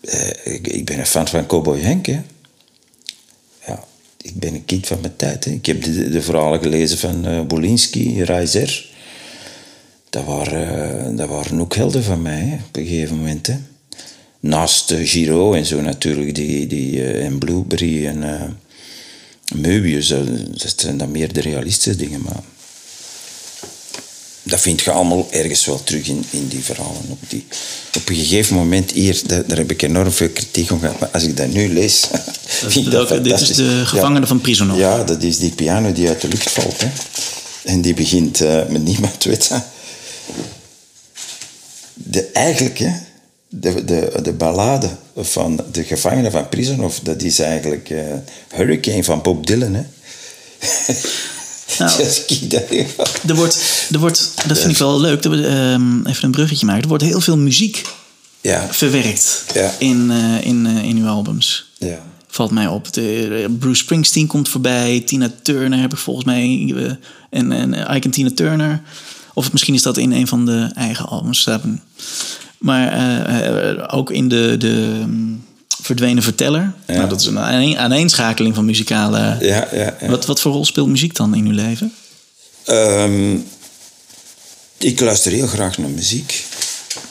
Eh, 0.00 0.54
ik, 0.54 0.66
ik 0.66 0.84
ben 0.84 0.98
een 0.98 1.06
fan 1.06 1.28
van 1.28 1.46
Cowboy 1.46 1.80
Henk. 1.80 2.06
Hè. 2.06 2.20
Ja, 3.66 3.84
ik 4.20 4.34
ben 4.34 4.54
een 4.54 4.64
kind 4.64 4.86
van 4.86 5.00
mijn 5.00 5.16
tijd. 5.16 5.44
Hè. 5.44 5.50
Ik 5.50 5.66
heb 5.66 5.82
de, 5.82 6.10
de 6.10 6.22
verhalen 6.22 6.62
gelezen 6.62 6.98
van 6.98 7.26
eh 7.26 7.40
Bolinski, 7.40 8.22
Reiser. 8.22 8.92
Dat 10.10 10.24
waren, 10.24 10.98
eh, 11.10 11.16
dat 11.16 11.28
waren 11.28 11.60
ook 11.60 11.74
helden 11.74 12.04
van 12.04 12.22
mij 12.22 12.40
hè, 12.40 12.54
op 12.54 12.76
een 12.76 12.86
gegeven 12.86 13.16
moment. 13.16 13.46
Hè. 13.46 13.56
Naast 14.44 14.92
Giro 15.02 15.52
en 15.54 15.66
zo 15.66 15.80
natuurlijk, 15.80 16.34
die, 16.34 16.66
die, 16.66 17.02
eh, 17.04 17.24
en 17.24 17.38
Blueberry 17.38 18.06
en 18.06 18.22
Möbius. 19.56 20.10
eh, 20.10 20.18
dat 20.50 20.74
zijn 20.76 20.96
dan 20.98 21.10
meer 21.10 21.32
de 21.32 21.40
realistische 21.40 21.96
dingen, 21.98 22.22
maar 22.22 22.40
dat 24.42 24.60
vind 24.60 24.80
je 24.80 24.90
allemaal 24.90 25.26
ergens 25.30 25.64
wel 25.64 25.82
terug 25.84 26.06
in, 26.08 26.24
in 26.30 26.48
die 26.48 26.62
verhalen. 26.64 27.02
Op, 27.08 27.18
die, 27.28 27.44
op 27.96 28.08
een 28.08 28.14
gegeven 28.16 28.56
moment 28.56 28.90
hier, 28.90 29.20
daar, 29.26 29.46
daar 29.46 29.56
heb 29.58 29.70
ik 29.70 29.82
enorm 29.82 30.10
veel 30.12 30.28
kritiek 30.28 30.70
op 30.70 30.80
gehad. 30.80 30.98
Maar 31.00 31.08
als 31.08 31.22
ik 31.22 31.36
dat 31.36 31.48
nu 31.52 31.72
lees, 31.72 32.00
vind 32.72 32.86
ik 32.86 32.92
dat 32.92 33.08
welke- 33.08 33.20
dit 33.28 33.40
is 33.40 33.48
de 33.56 33.82
gevangene 33.86 34.26
van 34.26 34.40
Prisonov. 34.40 34.78
Ja, 34.78 35.04
dat 35.04 35.22
is 35.22 35.38
die 35.38 35.50
piano 35.52 35.92
die 35.92 36.08
uit 36.08 36.20
de 36.20 36.28
lucht 36.28 36.50
valt. 36.50 36.80
Hè. 36.80 36.88
En 37.64 37.80
die 37.80 37.94
begint 37.94 38.38
met 38.68 38.84
niemand 38.84 39.24
weet 39.24 39.46
je. 39.46 39.60
De 41.94 42.22
eigenlijke, 42.32 43.00
de, 43.60 43.84
de, 43.84 44.18
de 44.22 44.32
ballade 44.32 44.88
van 45.16 45.60
de 45.72 45.84
gevangene 45.84 46.30
van 46.30 46.48
Prisonov, 46.48 46.96
dat 47.02 47.22
is 47.22 47.38
eigenlijk 47.38 47.90
eh, 47.90 48.02
Hurricane 48.54 49.04
van 49.04 49.22
Bob 49.22 49.46
Dylan. 49.46 49.74
Hè. 49.74 49.82
Nou. 51.78 52.02
Er 53.26 53.34
wordt, 53.34 53.86
er 53.92 53.98
wordt, 53.98 54.32
dat 54.48 54.58
vind 54.58 54.70
ik 54.72 54.78
wel 54.78 55.00
leuk, 55.00 55.24
er 55.24 55.30
wordt, 55.30 55.44
ehm, 55.46 56.06
even 56.06 56.24
een 56.24 56.30
bruggetje 56.30 56.66
maken. 56.66 56.82
Er 56.82 56.88
wordt 56.88 57.04
heel 57.04 57.20
veel 57.20 57.36
muziek 57.36 57.82
Ja, 58.40 58.68
verwerkt 58.70 59.44
Ja. 59.54 59.72
in, 59.78 60.10
eh, 60.10 60.46
in, 60.46 60.66
eh, 60.66 60.84
in 60.84 60.96
uw 60.96 61.06
albums. 61.08 61.70
ja. 61.78 62.02
Valt 62.28 62.50
mij 62.50 62.66
op. 62.66 62.92
De, 62.92 63.54
Bruce 63.58 63.82
Springsteen 63.82 64.26
komt 64.26 64.48
voorbij. 64.48 65.00
Tina 65.06 65.30
Turner 65.42 65.80
heb 65.80 65.92
ik 65.92 65.98
volgens 65.98 66.26
mij. 66.26 66.74
en, 67.30 67.52
en 67.52 67.72
Ike 67.74 68.04
en 68.04 68.10
Tina 68.10 68.30
Turner. 68.34 68.82
Of 69.34 69.52
misschien 69.52 69.74
is 69.74 69.82
dat 69.82 69.96
in 69.96 70.12
een 70.12 70.26
van 70.26 70.46
de 70.46 70.70
eigen 70.74 71.06
albums. 71.06 71.48
Maar 72.64 72.92
eh, 72.92 73.70
eh, 73.70 73.84
ook 73.90 74.10
in 74.10 74.28
de, 74.28 74.54
de 74.58 75.02
mm, 75.06 75.44
Verdwenen 75.82 76.22
Verteller. 76.22 76.74
Nou, 76.86 77.08
dat 77.08 77.20
is 77.20 77.26
een 77.26 77.38
aaneen- 77.38 77.78
aaneenschakeling 77.78 78.54
van 78.54 78.64
muzikale... 78.64 79.36
Ja, 79.40 79.68
ja. 79.72 79.96
Wat, 80.06 80.26
wat 80.26 80.40
voor 80.40 80.52
rol 80.52 80.64
speelt 80.64 80.88
muziek 80.88 81.14
dan 81.14 81.34
in 81.34 81.46
uw 81.46 81.52
leven? 81.52 81.92
Ehm, 82.64 83.36
ik 84.78 85.00
luister 85.00 85.32
heel 85.32 85.46
graag 85.46 85.78
naar 85.78 85.90
muziek. 85.90 86.44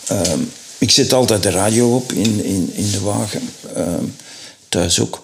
Ehm, 0.08 0.39
ik 0.78 0.92
zet 0.92 1.13
altijd 1.13 1.44
de 1.44 1.50
radio 1.50 1.96
op 1.96 2.12
in, 2.12 2.44
in, 2.44 2.72
in 2.74 2.92
de 2.92 3.02
wagen. 3.02 3.50
Ehm, 3.76 4.06
thuis 4.70 5.00
ook. 5.00 5.24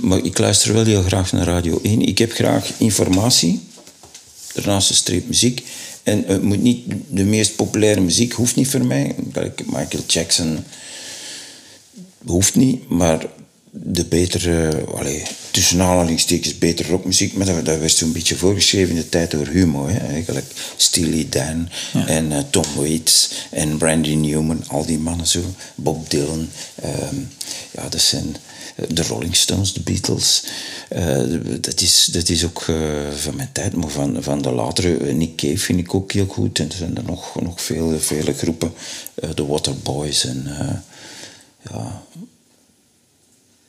Maar 0.00 0.18
ik 0.22 0.38
luister 0.38 0.72
wel 0.72 0.84
heel 0.84 1.02
graag 1.02 1.32
naar 1.32 1.46
Radio 1.46 1.80
1. 1.82 2.02
Ik 2.02 2.18
heb 2.18 2.32
graag 2.32 2.70
informatie. 2.76 3.68
Daarnaast 4.52 4.90
een 4.90 4.96
streep 4.96 5.26
muziek. 5.26 5.64
En 6.06 6.24
het 6.26 6.42
moet 6.42 6.62
niet 6.62 6.84
de 7.08 7.24
meest 7.24 7.56
populaire 7.56 8.00
muziek, 8.00 8.32
hoeft 8.32 8.56
niet 8.56 8.68
voor 8.68 8.84
mij. 8.84 9.14
Michael 9.66 10.02
Jackson 10.06 10.64
hoeft 12.24 12.54
niet, 12.54 12.88
maar 12.88 13.26
de 13.82 14.04
betere, 14.04 14.84
allee, 14.94 15.22
tussen 15.50 15.80
aanhalingstekens 15.80 16.58
betere 16.58 16.88
rockmuziek, 16.88 17.34
maar 17.34 17.46
dat, 17.46 17.64
dat 17.64 17.78
werd 17.78 17.92
zo'n 17.92 18.12
beetje 18.12 18.36
voorgeschreven 18.36 18.94
in 18.94 19.00
de 19.00 19.08
tijd 19.08 19.30
door 19.30 19.46
Humo, 19.46 19.86
hè, 19.88 19.98
eigenlijk. 19.98 20.46
Steely 20.76 21.26
Dan 21.28 21.68
en 22.06 22.32
eh, 22.32 22.42
Tom 22.50 22.64
Waits 22.76 23.30
en 23.50 23.76
Brandy 23.76 24.14
Newman, 24.14 24.64
al 24.68 24.86
die 24.86 24.98
mannen 24.98 25.26
zo. 25.26 25.40
Bob 25.74 26.10
Dylan, 26.10 26.48
ehm, 26.74 27.16
ja, 27.70 27.88
dat 27.88 28.00
zijn 28.00 28.36
eh, 28.76 28.84
de 28.88 29.02
Rolling 29.02 29.36
Stones, 29.36 29.72
de 29.72 29.80
Beatles. 29.80 30.44
Eh, 30.88 31.22
dat, 31.60 31.80
is, 31.80 32.08
dat 32.12 32.28
is 32.28 32.44
ook 32.44 32.62
van 33.16 33.36
mijn 33.36 33.52
tijd, 33.52 33.76
maar 33.76 33.90
van, 33.90 34.22
van 34.22 34.42
de 34.42 34.50
latere, 34.50 35.12
Nick 35.12 35.36
Cave 35.36 35.58
vind 35.58 35.78
ik 35.78 35.94
ook 35.94 36.12
heel 36.12 36.26
goed. 36.26 36.58
En 36.58 36.70
er 36.70 36.76
zijn 36.76 36.96
er 36.96 37.04
nog, 37.04 37.40
nog 37.40 37.60
vele, 37.60 37.98
vele 37.98 38.32
groepen, 38.32 38.72
de 39.34 39.46
Waterboys 39.46 40.24
en... 40.24 40.46
ja, 41.70 42.02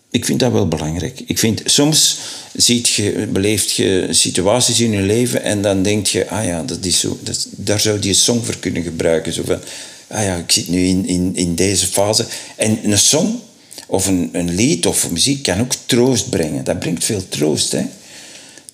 ik 0.09 0.25
vind 0.25 0.39
dat 0.39 0.51
wel 0.51 0.67
belangrijk. 0.67 1.19
Ik 1.25 1.39
vind, 1.39 1.61
soms 1.65 2.17
ziet 2.53 2.87
je, 2.87 3.27
beleeft 3.31 3.71
je 3.71 4.07
situaties 4.09 4.79
in 4.79 4.91
je 4.91 5.01
leven 5.01 5.43
en 5.43 5.61
dan 5.61 5.83
denk 5.83 6.07
je, 6.07 6.29
ah 6.29 6.45
ja, 6.45 6.63
dat 6.63 6.85
is 6.85 6.99
zo, 6.99 7.19
daar 7.51 7.79
zou 7.79 7.99
die 7.99 8.09
een 8.09 8.15
song 8.15 8.43
voor 8.43 8.57
kunnen 8.57 8.83
gebruiken. 8.83 9.33
Zo 9.33 9.43
van, 9.45 9.59
ah 10.07 10.23
ja, 10.23 10.35
ik 10.35 10.51
zit 10.51 10.67
nu 10.67 10.85
in, 10.85 11.05
in, 11.05 11.35
in 11.35 11.55
deze 11.55 11.87
fase. 11.87 12.25
En 12.55 12.91
een 12.91 12.97
song 12.97 13.39
of 13.87 14.07
een, 14.07 14.29
een 14.31 14.55
lied 14.55 14.85
of 14.85 15.11
muziek 15.11 15.43
kan 15.43 15.59
ook 15.59 15.73
troost 15.85 16.29
brengen. 16.29 16.63
Dat 16.63 16.79
brengt 16.79 17.03
veel 17.03 17.27
troost, 17.29 17.71
hè. 17.71 17.85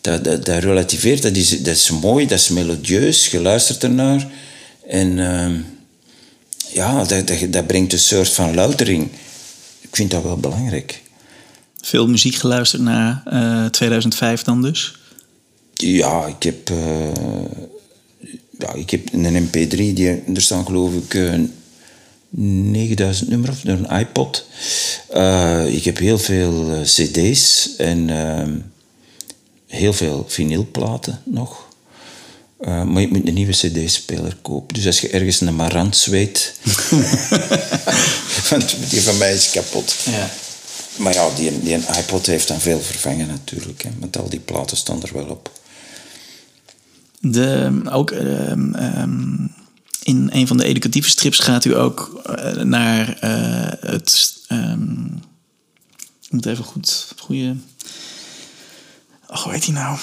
Dat, 0.02 0.24
dat, 0.24 0.46
dat 0.46 0.63
relativeert, 0.63 1.22
dat 1.22 1.36
is, 1.36 1.50
dat 1.62 1.76
is 1.76 1.89
mooi, 1.89 2.28
dat 2.28 2.39
is 2.39 2.50
melodieus, 2.50 3.28
je 3.28 3.39
luistert 3.39 3.84
ernaar. 3.84 4.32
En 4.88 5.19
ehm, 5.19 5.60
ja, 6.72 7.04
dat, 7.04 7.28
dat, 7.28 7.54
dat 7.54 7.67
brengt 7.67 7.93
een 7.93 8.00
soort 8.00 8.30
van 8.30 8.54
loutering. 8.54 9.10
Ik 9.82 9.96
vind 9.96 10.12
dat 10.12 10.24
wel 10.24 10.38
belangrijk. 10.38 11.03
Veel 11.86 12.08
muziek 12.08 12.36
geluisterd 12.36 12.82
naar 12.82 13.22
eh, 13.26 13.65
2005 13.65 14.41
dan 14.41 14.62
dus? 14.62 14.96
Ja, 15.74 16.26
ik 16.26 16.43
heb. 16.43 16.69
eh, 16.69 17.12
ja, 18.60 18.74
ik 18.74 18.89
heb 18.89 19.13
een 19.13 19.48
MP3, 19.48 19.76
die, 19.76 20.24
er 20.34 20.41
staan 20.41 20.65
geloof 20.65 20.93
ik 20.93 21.13
eh, 21.13 21.34
9000 22.30 23.30
nummers 23.30 23.60
op 23.60 23.65
een 23.65 24.00
iPod. 24.00 24.46
Ik 25.67 25.84
heb 25.84 25.98
heel 25.98 26.17
veel 26.17 26.82
CD's 26.84 27.69
en 27.78 28.10
ehm, 28.10 28.58
heel 29.67 29.93
veel 29.93 30.26
vinylplaten 30.28 31.22
nog. 31.26 31.67
Maar 32.58 33.02
je 33.02 33.08
moet 33.08 33.28
een 33.28 33.34
nieuwe 33.34 33.52
CD-speler 33.52 34.38
kopen. 34.41 34.74
Dus 34.74 34.86
als 34.86 35.02
je 35.02 35.10
ergens 35.10 35.41
een 35.41 35.56
Marantz 35.56 36.06
weet. 36.06 36.54
want 38.50 38.76
die 38.89 39.02
van 39.02 39.17
mij 39.17 39.34
is 39.34 39.52
kapot. 39.52 39.96
Ja. 40.06 40.30
Maar 40.97 41.13
ja, 41.13 41.29
die, 41.36 41.60
die 41.63 41.75
iPod 41.75 42.25
heeft 42.25 42.47
dan 42.47 42.60
veel 42.62 42.79
vervangen 42.79 43.27
natuurlijk. 43.27 43.84
Hè, 43.84 43.89
want 43.99 44.17
al 44.17 44.29
die 44.29 44.39
platen 44.39 44.77
staan 44.77 45.01
er 45.03 45.13
wel 45.13 45.25
op. 45.25 45.51
De, 47.19 47.82
ook 47.91 48.12
ehm, 48.12 48.73
ehm, 48.73 49.34
in 50.03 50.29
een 50.32 50.47
van 50.47 50.58
de 50.58 50.63
educatieve 50.65 51.10
strips 51.10 51.39
gaat 51.39 51.65
u 51.65 51.75
ook 51.75 52.21
eh, 52.25 52.51
naar 52.63 53.17
eh, 53.19 53.89
het. 53.91 54.38
ehm, 54.47 55.06
ik 56.21 56.29
moet 56.32 56.45
even 56.45 56.63
goed. 56.63 57.08
Goede. 57.17 57.56
Oh, 59.27 59.38
hoe 59.43 59.51
heet 59.51 59.63
die 59.65 59.73
nou? 59.73 59.97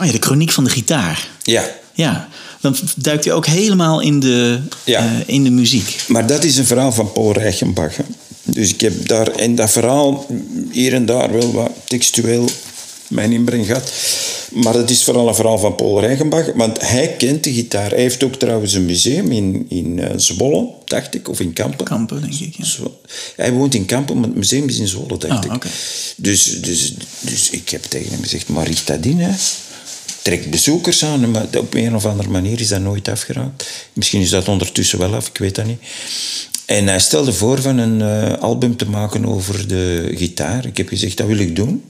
Oh 0.00 0.06
ja, 0.06 0.12
de 0.12 0.18
chroniek 0.20 0.50
van 0.50 0.64
de 0.64 0.70
gitaar. 0.70 1.28
Ja, 1.42 1.64
Ja, 1.94 2.28
dan 2.60 2.76
duikt 2.96 3.26
u 3.26 3.30
ook 3.30 3.46
helemaal 3.46 4.00
in 4.00 4.20
de, 4.20 4.60
Ja. 4.84 4.98
eh, 5.00 5.28
in 5.28 5.44
de 5.44 5.50
muziek. 5.50 6.04
Maar 6.08 6.26
dat 6.26 6.44
is 6.44 6.56
een 6.56 6.66
verhaal 6.66 6.92
van 6.92 7.12
Paul 7.12 7.32
Reichenbach. 7.32 7.96
hè. 7.96 8.02
Dus 8.46 8.72
ik 8.72 8.80
heb 8.80 9.08
daar 9.08 9.40
in 9.40 9.54
dat 9.54 9.70
verhaal 9.70 10.26
hier 10.70 10.92
en 10.94 11.06
daar 11.06 11.32
wel 11.32 11.52
wat 11.52 11.70
textueel 11.84 12.48
mijn 13.08 13.32
inbreng 13.32 13.66
gehad. 13.66 13.92
Maar 14.52 14.72
dat 14.72 14.90
is 14.90 15.04
vooral 15.04 15.28
een 15.28 15.34
verhaal 15.34 15.58
van 15.58 15.74
Paul 15.74 16.00
Reichenbach. 16.00 16.52
Want 16.54 16.80
hij 16.80 17.14
kent 17.18 17.44
de 17.44 17.52
gitaar. 17.52 17.90
Hij 17.90 18.00
heeft 18.00 18.24
ook 18.24 18.34
trouwens 18.34 18.72
een 18.72 18.84
museum 18.84 19.32
in, 19.32 19.66
in 19.68 19.98
eh, 20.00 20.10
Zwolle, 20.16 20.68
dacht 20.84 21.14
ik, 21.14 21.28
of 21.28 21.40
in 21.40 21.52
Kampen. 21.52 21.84
Kampen, 21.84 22.20
denk 22.20 22.34
ik. 22.34 22.54
Ja. 22.56 22.64
Hij 23.36 23.52
woont 23.52 23.74
in 23.74 23.84
Kampen, 23.84 24.16
maar 24.20 24.28
het 24.28 24.36
museum 24.36 24.68
is 24.68 24.78
in 24.78 24.88
Zwolle, 24.88 25.18
dacht 25.18 25.32
Ah, 25.38 25.44
ik. 25.44 25.52
oké. 25.54 25.68
Dus, 26.16 26.60
dus, 26.62 26.94
dus 27.20 27.50
ik 27.50 27.68
heb 27.68 27.82
tegen 27.84 28.10
hem 28.10 28.22
gezegd, 28.22 28.48
maar 28.48 28.66
richt 28.66 28.86
dat 28.86 29.04
in, 29.04 29.18
hè. 29.18 29.30
Trek 30.22 30.50
bezoekers 30.50 31.04
aan, 31.04 31.30
maar 31.30 31.46
op 31.58 31.74
een 31.74 31.94
of 31.94 32.06
andere 32.06 32.28
manier 32.28 32.60
is 32.60 32.68
dat 32.68 32.80
nooit 32.80 33.08
afgeraakt. 33.08 33.66
Misschien 33.92 34.20
is 34.20 34.30
dat 34.30 34.48
ondertussen 34.48 34.98
wel 34.98 35.14
af, 35.14 35.28
ik 35.28 35.38
weet 35.38 35.54
dat 35.54 35.66
niet. 35.66 35.80
En 36.66 36.86
hij 36.86 37.00
stelde 37.00 37.32
voor 37.32 37.62
van 37.62 37.78
een 37.78 38.02
eh, 38.02 38.38
album 38.42 38.76
te 38.76 38.88
maken 38.88 39.26
over 39.26 39.68
de 39.68 40.12
gitaar. 40.14 40.66
Ik 40.66 40.76
heb 40.76 40.88
gezegd, 40.88 41.16
dat 41.16 41.26
wil 41.26 41.38
ik 41.38 41.56
doen. 41.56 41.84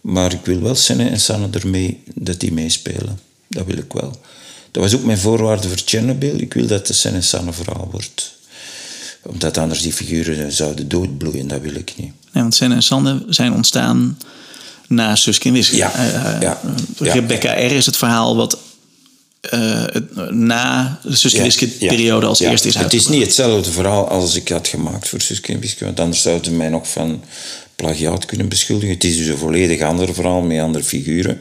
Maar 0.00 0.32
ik 0.32 0.44
wil 0.44 0.60
wel 0.60 0.74
Senne 0.74 1.08
en 1.08 1.20
Sanne 1.20 1.48
ermee, 1.50 2.02
dat 2.14 2.40
die 2.40 2.52
meespelen. 2.52 3.18
Dat 3.48 3.66
wil 3.66 3.76
ik 3.76 3.92
wel. 3.92 4.20
Dat 4.70 4.82
was 4.82 4.94
ook 4.94 5.04
mijn 5.04 5.18
voorwaarde 5.18 5.68
voor 5.68 5.82
Chernobyl. 5.84 6.40
Ik 6.40 6.54
wil 6.54 6.66
dat 6.66 6.86
de 6.86 6.92
Senne 6.92 7.16
en 7.16 7.24
Sanne 7.24 7.52
verhaal 7.52 7.88
wordt. 7.90 8.34
Omdat 9.22 9.58
anders 9.58 9.82
die 9.82 9.92
figuren 9.92 10.52
zouden 10.52 10.88
doodbloeien, 10.88 11.48
dat 11.48 11.60
wil 11.60 11.74
ik 11.74 11.92
niet. 11.96 12.12
Ja, 12.32 12.40
want 12.40 12.54
Senne 12.54 12.74
en 12.74 12.82
Sander 12.82 13.22
zijn 13.28 13.52
ontstaan 13.52 14.18
na 14.88 15.16
Suske 15.16 15.48
en 15.48 15.54
Wiske. 15.54 15.76
Ja, 15.76 15.92
ja, 15.96 16.38
ja. 16.40 16.60
Rebecca 16.98 17.52
R. 17.52 17.72
is 17.72 17.86
het 17.86 17.96
verhaal 17.96 18.36
wat 18.36 18.58
eh, 19.50 19.84
na 20.30 20.98
de 21.02 21.16
Suske 21.16 21.68
Ja, 21.78 21.88
periode 21.88 22.26
als 22.26 22.38
ja. 22.38 22.50
eerste 22.50 22.68
is 22.68 22.74
Het 22.74 22.92
is 22.92 23.08
niet 23.08 23.22
hetzelfde 23.22 23.70
verhaal 23.70 24.08
als 24.08 24.34
ik 24.34 24.48
had 24.48 24.68
gemaakt 24.68 25.08
voor 25.08 25.20
Suske 25.20 25.52
en 25.52 25.60
Wiske, 25.60 25.84
want 25.84 26.00
anders 26.00 26.22
zouden 26.22 26.44
ze 26.44 26.52
mij 26.52 26.68
nog 26.68 26.88
van 26.88 27.24
plagiaat 27.76 28.24
kunnen 28.24 28.48
beschuldigen. 28.48 28.94
Het 28.94 29.04
is 29.04 29.16
dus 29.16 29.26
een 29.26 29.38
volledig 29.38 29.80
ander 29.80 30.14
verhaal 30.14 30.42
met 30.42 30.60
andere 30.60 30.84
figuren. 30.84 31.40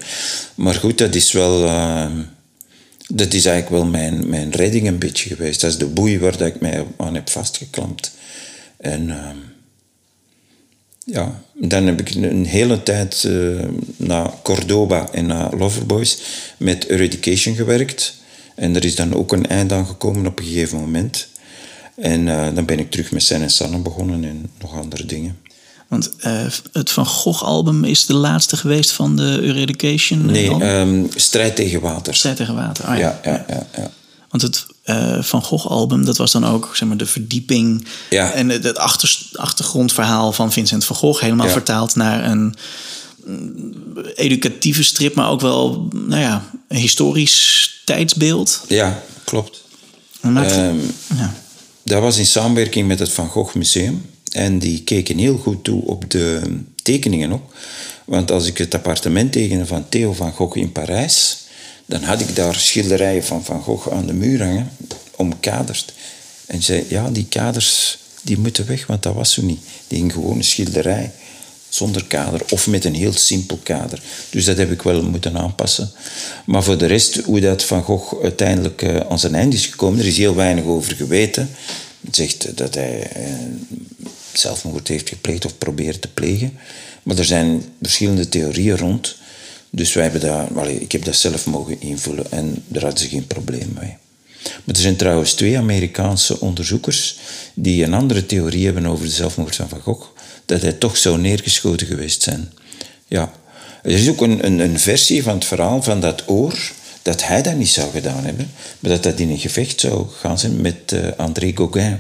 Maar 0.56 0.74
goed, 0.76 0.98
dat 0.98 1.16
is 1.16 1.32
wel... 1.32 1.66
eh, 1.66 2.06
dat 3.08 3.34
is 3.34 3.46
eigenlijk 3.46 3.84
wel 3.84 3.92
mijn, 3.92 4.30
mijn 4.30 4.52
redding 4.52 4.88
een 4.88 5.00
beetje 5.00 5.30
geweest. 5.36 5.62
Dat 5.62 5.72
is 5.72 5.78
de 5.78 5.86
boei 5.86 6.20
waar 6.20 6.38
dat 6.38 6.48
ik 6.48 6.60
mij 6.60 6.86
aan 6.98 7.16
heb 7.16 7.30
vastgeklampt. 7.30 8.12
En... 8.78 9.10
eh, 9.10 9.30
ja, 11.06 11.42
dan 11.68 11.86
heb 11.86 12.00
ik 12.00 12.16
een 12.16 12.46
hele 12.46 12.84
tijd 12.84 13.24
eh, 13.24 13.34
naar 13.98 14.32
Cordoba 14.44 15.10
en 15.12 15.26
naar 15.26 15.56
Loverboys 15.56 16.18
met 16.58 16.86
Eradication 16.86 17.56
gewerkt. 17.56 18.16
En 18.56 18.76
er 18.76 18.86
is 18.86 18.96
dan 18.96 19.14
ook 19.14 19.32
een 19.32 19.48
eind 19.48 19.72
aan 19.72 19.86
gekomen 19.86 20.26
op 20.26 20.40
een 20.40 20.46
gegeven 20.46 20.80
moment. 20.80 21.28
En 21.96 22.28
eh, 22.28 22.56
dan 22.56 22.66
ben 22.66 22.80
ik 22.80 22.92
terug 22.92 23.12
met 23.12 23.24
Sen 23.24 23.42
en 23.42 23.50
Sanne 23.50 23.78
begonnen 23.78 24.24
en 24.24 24.50
nog 24.60 24.78
andere 24.78 25.06
dingen. 25.06 25.38
Want 25.88 26.12
eh, 26.20 26.46
het 26.72 26.92
Van 26.92 27.06
Gogh-album 27.06 27.84
is 27.84 28.06
de 28.06 28.14
laatste 28.14 28.58
geweest 28.58 28.92
van 28.92 29.16
de 29.16 29.40
Eradication. 29.44 30.26
Nee, 30.26 30.50
ehm, 30.50 31.06
Strijd 31.16 31.56
tegen 31.56 31.82
Water. 31.82 32.16
Strijd 32.16 32.38
tegen 32.38 32.56
water. 32.56 32.86
Ah, 32.86 32.98
ja, 32.98 33.20
ja, 33.24 33.46
ja, 33.48 33.68
ja. 33.76 33.92
Want 34.30 34.44
het 34.44 34.66
eh, 34.92 35.24
Van 35.24 35.44
Gogh-album, 35.44 36.06
dat 36.06 36.18
was 36.18 36.32
dan 36.32 36.46
ook 36.46 36.70
zeg 36.76 36.88
maar, 36.88 36.98
de 36.98 37.06
verdieping... 37.06 37.86
Ja. 38.10 38.32
en 38.32 38.50
het, 38.50 38.78
achter, 38.78 39.20
achtergrondverhaal 39.34 40.32
van 40.34 40.52
Vincent 40.52 40.86
van 40.86 40.96
Gogh... 40.96 41.22
helemaal 41.22 41.46
Ja. 41.46 41.52
vertaald 41.52 41.96
naar 41.96 42.26
een 42.32 42.56
mm, 43.26 43.74
educatieve 44.16 44.84
strip... 44.84 45.16
maar 45.16 45.30
ook 45.30 45.42
wel 45.42 45.88
nou 45.94 46.22
ja, 46.22 46.46
een 46.68 46.78
historisch 46.78 47.82
tijdsbeeld. 47.86 48.62
Ja, 48.68 49.04
klopt. 49.24 49.64
Maakt- 50.22 50.52
Ehm, 50.52 50.76
ja. 51.16 51.34
Dat 51.84 52.02
was 52.02 52.18
in 52.18 52.26
samenwerking 52.26 52.88
met 52.88 53.00
het 53.00 53.12
Van 53.12 53.30
Gogh 53.30 53.56
Museum. 53.56 54.06
En 54.32 54.60
die 54.60 54.84
keken 54.84 55.18
heel 55.18 55.38
goed 55.38 55.64
toe 55.64 55.86
op 55.86 56.10
de 56.12 56.42
tekeningen 56.84 57.32
ook. 57.32 57.54
Want 58.06 58.32
als 58.32 58.46
ik 58.46 58.58
het 58.58 58.74
appartement 58.76 59.32
tekende 59.32 59.66
van 59.66 59.86
Theo 59.90 60.14
van 60.14 60.32
Gogh 60.34 60.58
in 60.58 60.72
Parijs, 60.72 61.38
dan 61.92 62.04
had 62.04 62.22
ik 62.22 62.36
daar 62.36 62.56
schilderijen 62.56 63.24
van 63.24 63.46
Van 63.46 63.62
Gogh 63.62 63.92
aan 63.92 64.06
de 64.06 64.14
muur 64.14 64.44
hangen, 64.44 64.72
omkaderd. 65.16 65.94
En 66.46 66.64
zei, 66.64 66.86
ja, 66.90 67.10
die 67.10 67.26
kaders 67.26 67.98
die 68.22 68.40
moeten 68.40 68.68
weg, 68.68 68.88
want 68.88 69.04
dat 69.04 69.14
was 69.14 69.34
zo 69.34 69.42
niet. 69.42 69.60
Die 69.88 70.14
een 70.14 70.44
schilderij 70.44 71.12
zonder 71.70 72.06
kader 72.06 72.42
of 72.50 72.68
met 72.68 72.86
een 72.86 72.96
heel 72.96 73.14
simpel 73.14 73.60
kader. 73.64 74.02
Dus 74.30 74.46
dat 74.46 74.58
heb 74.58 74.72
ik 74.72 74.82
wel 74.82 75.04
moeten 75.04 75.38
aanpassen. 75.38 75.92
Maar 76.46 76.64
voor 76.64 76.78
de 76.78 76.86
rest, 76.86 77.16
hoe 77.16 77.40
dat 77.40 77.64
Van 77.64 77.84
Gogh 77.84 78.22
uiteindelijk 78.22 78.82
eh, 78.82 78.96
aan 79.10 79.20
zijn 79.20 79.36
eind 79.36 79.54
is 79.54 79.66
gekomen, 79.66 80.00
er 80.00 80.06
is 80.06 80.18
heel 80.18 80.36
weinig 80.36 80.64
over 80.64 80.96
geweten. 80.96 81.50
Het 82.06 82.16
zegt 82.16 82.58
dat 82.58 82.76
hij 82.76 83.02
eh, 83.02 83.24
zelfmoord 84.34 84.88
heeft 84.88 85.10
gepleegd 85.10 85.46
of 85.46 85.58
probeert 85.58 86.02
te 86.02 86.08
plegen. 86.08 86.58
Maar 87.04 87.18
er 87.18 87.26
zijn 87.26 87.64
verschillende 87.82 88.30
theorieën 88.30 88.78
rond. 88.78 89.20
Dus 89.72 89.94
wij 89.94 90.10
hebben 90.10 90.56
allee, 90.56 90.80
ik 90.80 90.92
heb 90.92 91.04
dat 91.04 91.16
zelf 91.16 91.46
mogen 91.46 91.82
invullen 91.82 92.32
en 92.32 92.64
daar 92.68 92.84
hadden 92.84 93.00
ze 93.00 93.10
geen 93.10 93.28
probleem 93.28 93.74
mee. 93.80 93.98
Maar 94.64 94.76
er 94.76 94.82
zijn 94.82 94.96
trouwens 94.96 95.34
twee 95.34 95.58
Amerikaanse 95.58 96.40
onderzoekers 96.40 97.18
die 97.54 97.84
een 97.84 97.94
andere 97.94 98.26
theorie 98.26 98.66
hebben 98.66 98.86
over 98.86 99.06
de 99.06 99.12
zelfmoord 99.12 99.56
van 99.56 99.70
Van 99.70 99.82
Gogh. 99.82 100.08
Dat 100.46 100.62
hij 100.62 100.74
toch 100.74 100.98
zou 100.98 101.18
neergeschoten 101.18 101.88
geweest 101.88 102.22
zijn. 102.22 102.54
Ja. 103.08 103.32
Er 103.84 103.92
is 103.92 104.10
ook 104.10 104.22
een, 104.22 104.46
een, 104.46 104.60
een 104.60 104.80
versie 104.80 105.24
van 105.24 105.34
het 105.34 105.46
verhaal 105.46 105.84
van 105.84 106.02
dat 106.02 106.24
oor 106.28 106.72
dat 107.02 107.26
hij 107.26 107.42
dat 107.42 107.56
niet 107.56 107.70
zou 107.70 107.92
gedaan 107.92 108.26
hebben, 108.26 108.52
maar 108.80 108.92
dat 108.92 109.04
dat 109.04 109.20
in 109.20 109.30
een 109.30 109.40
gevecht 109.40 109.80
zou 109.80 110.08
gaan 110.20 110.40
zijn 110.40 110.62
met 110.62 110.92
eh, 110.92 111.00
André 111.18 111.52
Gauguin. 111.56 112.00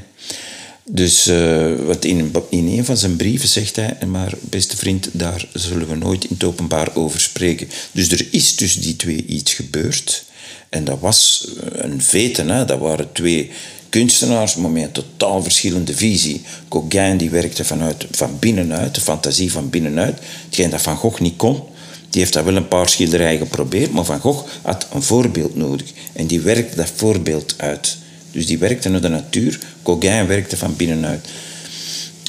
Dus 0.83 1.27
eh, 1.27 1.73
wat 1.85 2.05
in, 2.05 2.33
in 2.49 2.67
een 2.67 2.85
van 2.85 2.97
zijn 2.97 3.15
brieven 3.15 3.49
zegt 3.49 3.75
hij, 3.75 3.97
maar 4.07 4.33
beste 4.41 4.77
vriend, 4.77 5.09
daar 5.11 5.47
zullen 5.53 5.87
we 5.87 5.95
nooit 5.95 6.23
in 6.23 6.33
het 6.33 6.43
openbaar 6.43 6.95
over 6.95 7.19
spreken. 7.21 7.69
Dus 7.91 8.11
er 8.11 8.27
is 8.31 8.55
tussen 8.55 8.81
die 8.81 8.95
twee 8.95 9.25
iets 9.25 9.53
gebeurd. 9.53 10.23
En 10.69 10.83
dat 10.83 10.99
was 10.99 11.47
eh, 11.59 11.83
een 11.83 12.01
veten, 12.01 12.49
hè? 12.49 12.65
dat 12.65 12.79
waren 12.79 13.11
twee 13.11 13.51
kunstenaars, 13.89 14.55
maar 14.55 14.71
met 14.71 14.83
een 14.83 14.91
totaal 14.91 15.43
verschillende 15.43 15.93
visie. 15.95 16.41
Gauguin 16.69 17.17
die 17.17 17.29
werkte 17.29 17.65
vanuit, 17.65 18.05
van 18.11 18.39
binnenuit, 18.39 18.95
de 18.95 19.01
fantasie 19.01 19.51
van 19.51 19.69
binnenuit, 19.69 20.19
hetgeen 20.45 20.69
dat 20.69 20.81
Van 20.81 20.97
Gogh 20.97 21.19
niet 21.19 21.35
kon. 21.35 21.63
Die 22.09 22.21
heeft 22.21 22.33
dat 22.33 22.43
wel 22.43 22.55
een 22.55 22.67
paar 22.67 22.89
schilderijen 22.89 23.39
geprobeerd, 23.39 23.91
maar 23.91 24.05
Van 24.05 24.19
Gogh 24.19 24.47
had 24.61 24.87
een 24.93 25.03
voorbeeld 25.03 25.55
nodig. 25.55 25.87
En 26.13 26.27
die 26.27 26.39
werkte 26.39 26.75
dat 26.75 26.91
voorbeeld 26.95 27.53
uit. 27.57 27.97
Dus 28.31 28.45
die 28.45 28.57
werkte 28.57 28.89
naar 28.89 29.01
de 29.01 29.07
natuur, 29.07 29.59
Gauguin 29.83 30.27
werkte 30.27 30.57
van 30.57 30.75
binnenuit. 30.75 31.27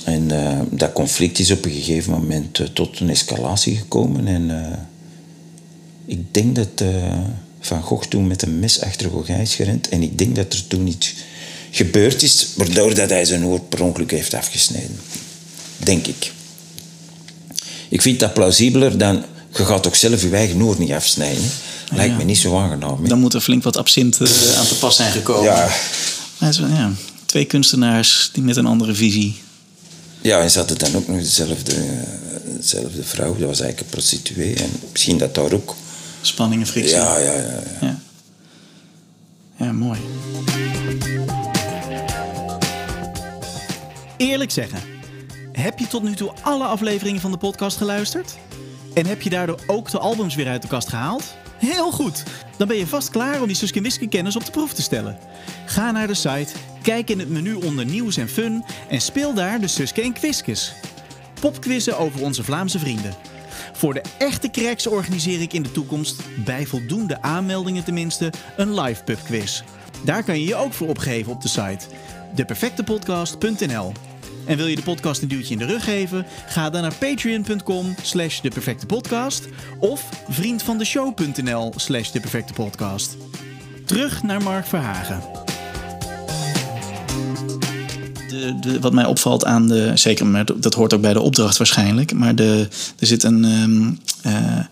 En 0.04 0.30
eh, 0.30 0.60
dat 0.70 0.92
conflict 0.92 1.38
is 1.38 1.50
op 1.50 1.64
een 1.64 1.70
gegeven 1.70 2.12
moment 2.12 2.58
eh, 2.58 2.66
tot 2.66 3.00
een 3.00 3.10
escalatie 3.10 3.76
gekomen. 3.76 4.26
En 4.26 4.50
eh, 4.50 4.78
ik 6.06 6.34
denk 6.34 6.56
dat 6.56 6.84
Van 7.60 7.82
Gogh 7.82 8.08
toen 8.08 8.26
met 8.26 8.42
een 8.42 8.58
mes 8.58 8.80
achter 8.80 9.30
is 9.40 9.54
gerend. 9.54 9.88
En 9.88 10.02
ik 10.02 10.18
denk 10.18 10.36
dat 10.36 10.52
er 10.52 10.66
toen 10.66 10.86
iets 10.86 11.14
gebeurd 11.70 12.22
is, 12.22 12.48
waardoor 12.56 12.94
dat 12.94 13.10
hij 13.10 13.24
zijn 13.24 13.44
oor 13.44 13.60
per 13.60 13.82
ongeluk 13.82 14.10
heeft 14.10 14.34
afgesneden. 14.34 14.98
Denk 15.76 16.06
ik. 16.06 16.32
Ik 17.88 18.02
vind 18.02 18.20
dat 18.20 18.34
plausibeler 18.34 18.98
dan... 18.98 19.24
Je 19.54 19.64
gaat 19.64 19.82
toch 19.82 19.96
zelf 19.96 20.22
je 20.22 20.30
eigen 20.30 20.62
oor 20.62 20.78
niet 20.78 20.92
afsnijden? 20.92 21.50
Lijkt 21.90 22.12
ja. 22.12 22.18
me 22.18 22.24
niet 22.24 22.38
zo 22.38 22.58
aangenaam. 22.58 23.08
Dan 23.08 23.18
moet 23.18 23.34
er 23.34 23.40
flink 23.40 23.62
wat 23.62 23.76
absint 23.76 24.20
eh, 24.20 24.58
aan 24.58 24.66
te 24.66 24.78
pas 24.78 24.96
zijn 24.96 25.12
gekomen. 25.12 25.44
Ja, 25.44 25.56
Maar 25.56 26.48
het 26.48 26.48
is 26.48 26.58
wel, 26.58 26.68
ja, 26.68 26.92
twee 27.26 27.44
kunstenaars 27.44 28.30
die 28.32 28.42
met 28.42 28.56
een 28.56 28.66
andere 28.66 28.94
visie. 28.94 29.40
Ja, 30.20 30.40
en 30.40 30.50
ze 30.50 30.58
hadden 30.58 30.78
dan 30.78 30.96
ook 30.96 31.08
nog 31.08 31.18
dezelfde, 31.18 31.74
dezelfde 32.56 33.04
vrouw. 33.04 33.36
Dat 33.36 33.48
was 33.48 33.60
eigenlijk 33.60 33.80
een 33.80 33.86
prostituee. 33.86 34.54
En 34.54 34.70
misschien 34.92 35.18
dat 35.18 35.34
daar 35.34 35.52
ook... 35.52 35.74
Spanning 36.20 36.60
en 36.60 36.66
frictie. 36.66 36.96
Ja, 36.96 37.18
ja, 37.18 37.32
ja. 37.32 37.40
ja. 37.40 37.60
Ja. 37.80 38.00
Ja, 39.56 39.72
mooi. 39.72 40.00
Eerlijk 44.16 44.50
zeggen, 44.50 44.78
heb 45.52 45.78
je 45.78 45.86
tot 45.86 46.02
nu 46.02 46.14
toe 46.14 46.32
alle 46.42 46.64
afleveringen 46.64 47.20
van 47.20 47.30
de 47.30 47.36
podcast 47.36 47.76
geluisterd? 47.76 48.34
En 48.94 49.06
heb 49.06 49.22
je 49.22 49.30
daardoor 49.30 49.58
ook 49.66 49.90
de 49.90 49.98
albums 49.98 50.34
weer 50.34 50.48
uit 50.48 50.62
de 50.62 50.68
kast 50.68 50.88
gehaald? 50.88 51.34
Heel 51.58 51.90
goed! 51.90 52.22
Dan 52.56 52.68
ben 52.68 52.76
je 52.76 52.86
vast 52.86 53.10
klaar 53.10 53.40
om 53.40 53.46
die 53.46 53.82
Wiske 53.82 54.08
kennis 54.08 54.36
op 54.36 54.44
de 54.44 54.50
proef 54.50 54.72
te 54.72 54.82
stellen. 54.82 55.18
Ga 55.66 55.90
naar 55.90 56.06
de 56.06 56.14
site, 56.14 56.52
kijk 56.82 57.10
in 57.10 57.18
het 57.18 57.28
menu 57.28 57.54
onder 57.54 57.84
nieuws 57.84 58.16
en 58.16 58.28
fun 58.28 58.64
en 58.88 59.00
speel 59.00 59.34
daar 59.34 59.60
de 59.60 59.66
Suske 59.66 60.02
en 60.02 60.12
Quizkes. 60.12 60.72
Popquizzen 61.40 61.98
over 61.98 62.22
onze 62.22 62.44
Vlaamse 62.44 62.78
vrienden. 62.78 63.14
Voor 63.72 63.94
de 63.94 64.02
echte 64.18 64.50
cracks 64.50 64.86
organiseer 64.86 65.40
ik 65.40 65.52
in 65.52 65.62
de 65.62 65.72
toekomst, 65.72 66.22
bij 66.44 66.66
voldoende 66.66 67.22
aanmeldingen 67.22 67.84
tenminste, 67.84 68.32
een 68.56 68.80
live 68.80 69.04
pubquiz. 69.04 69.62
Daar 70.04 70.24
kan 70.24 70.40
je 70.40 70.46
je 70.46 70.56
ook 70.56 70.72
voor 70.72 70.88
opgeven 70.88 71.32
op 71.32 71.40
de 71.40 71.48
site 71.48 71.86
deperfectepodcast.nl. 72.34 73.92
En 74.44 74.56
wil 74.56 74.66
je 74.66 74.76
de 74.76 74.82
podcast 74.82 75.22
een 75.22 75.28
duwtje 75.28 75.52
in 75.52 75.58
de 75.58 75.64
rug 75.66 75.84
geven? 75.84 76.26
Ga 76.46 76.70
dan 76.70 76.82
naar 76.82 76.94
patreon.com 76.94 77.94
slash 78.02 78.40
deperfectepodcast 78.40 79.48
of 79.78 80.08
vriendvandeshow.nl 80.28 81.72
slash 81.76 82.10
deperfectepodcast. 82.10 83.16
Terug 83.86 84.22
naar 84.22 84.42
Mark 84.42 84.66
Verhagen. 84.66 85.20
De, 88.28 88.58
de, 88.60 88.80
wat 88.80 88.92
mij 88.92 89.04
opvalt 89.04 89.44
aan 89.44 89.68
de, 89.68 89.92
zeker, 89.94 90.26
maar 90.26 90.44
dat 90.56 90.74
hoort 90.74 90.94
ook 90.94 91.00
bij 91.00 91.12
de 91.12 91.20
opdracht 91.20 91.56
waarschijnlijk, 91.56 92.14
maar 92.14 92.34
de, 92.34 92.68
er 92.98 93.06
zit 93.06 93.22
een 93.22 93.44
um, 93.44 93.98
uh, 94.26 94.64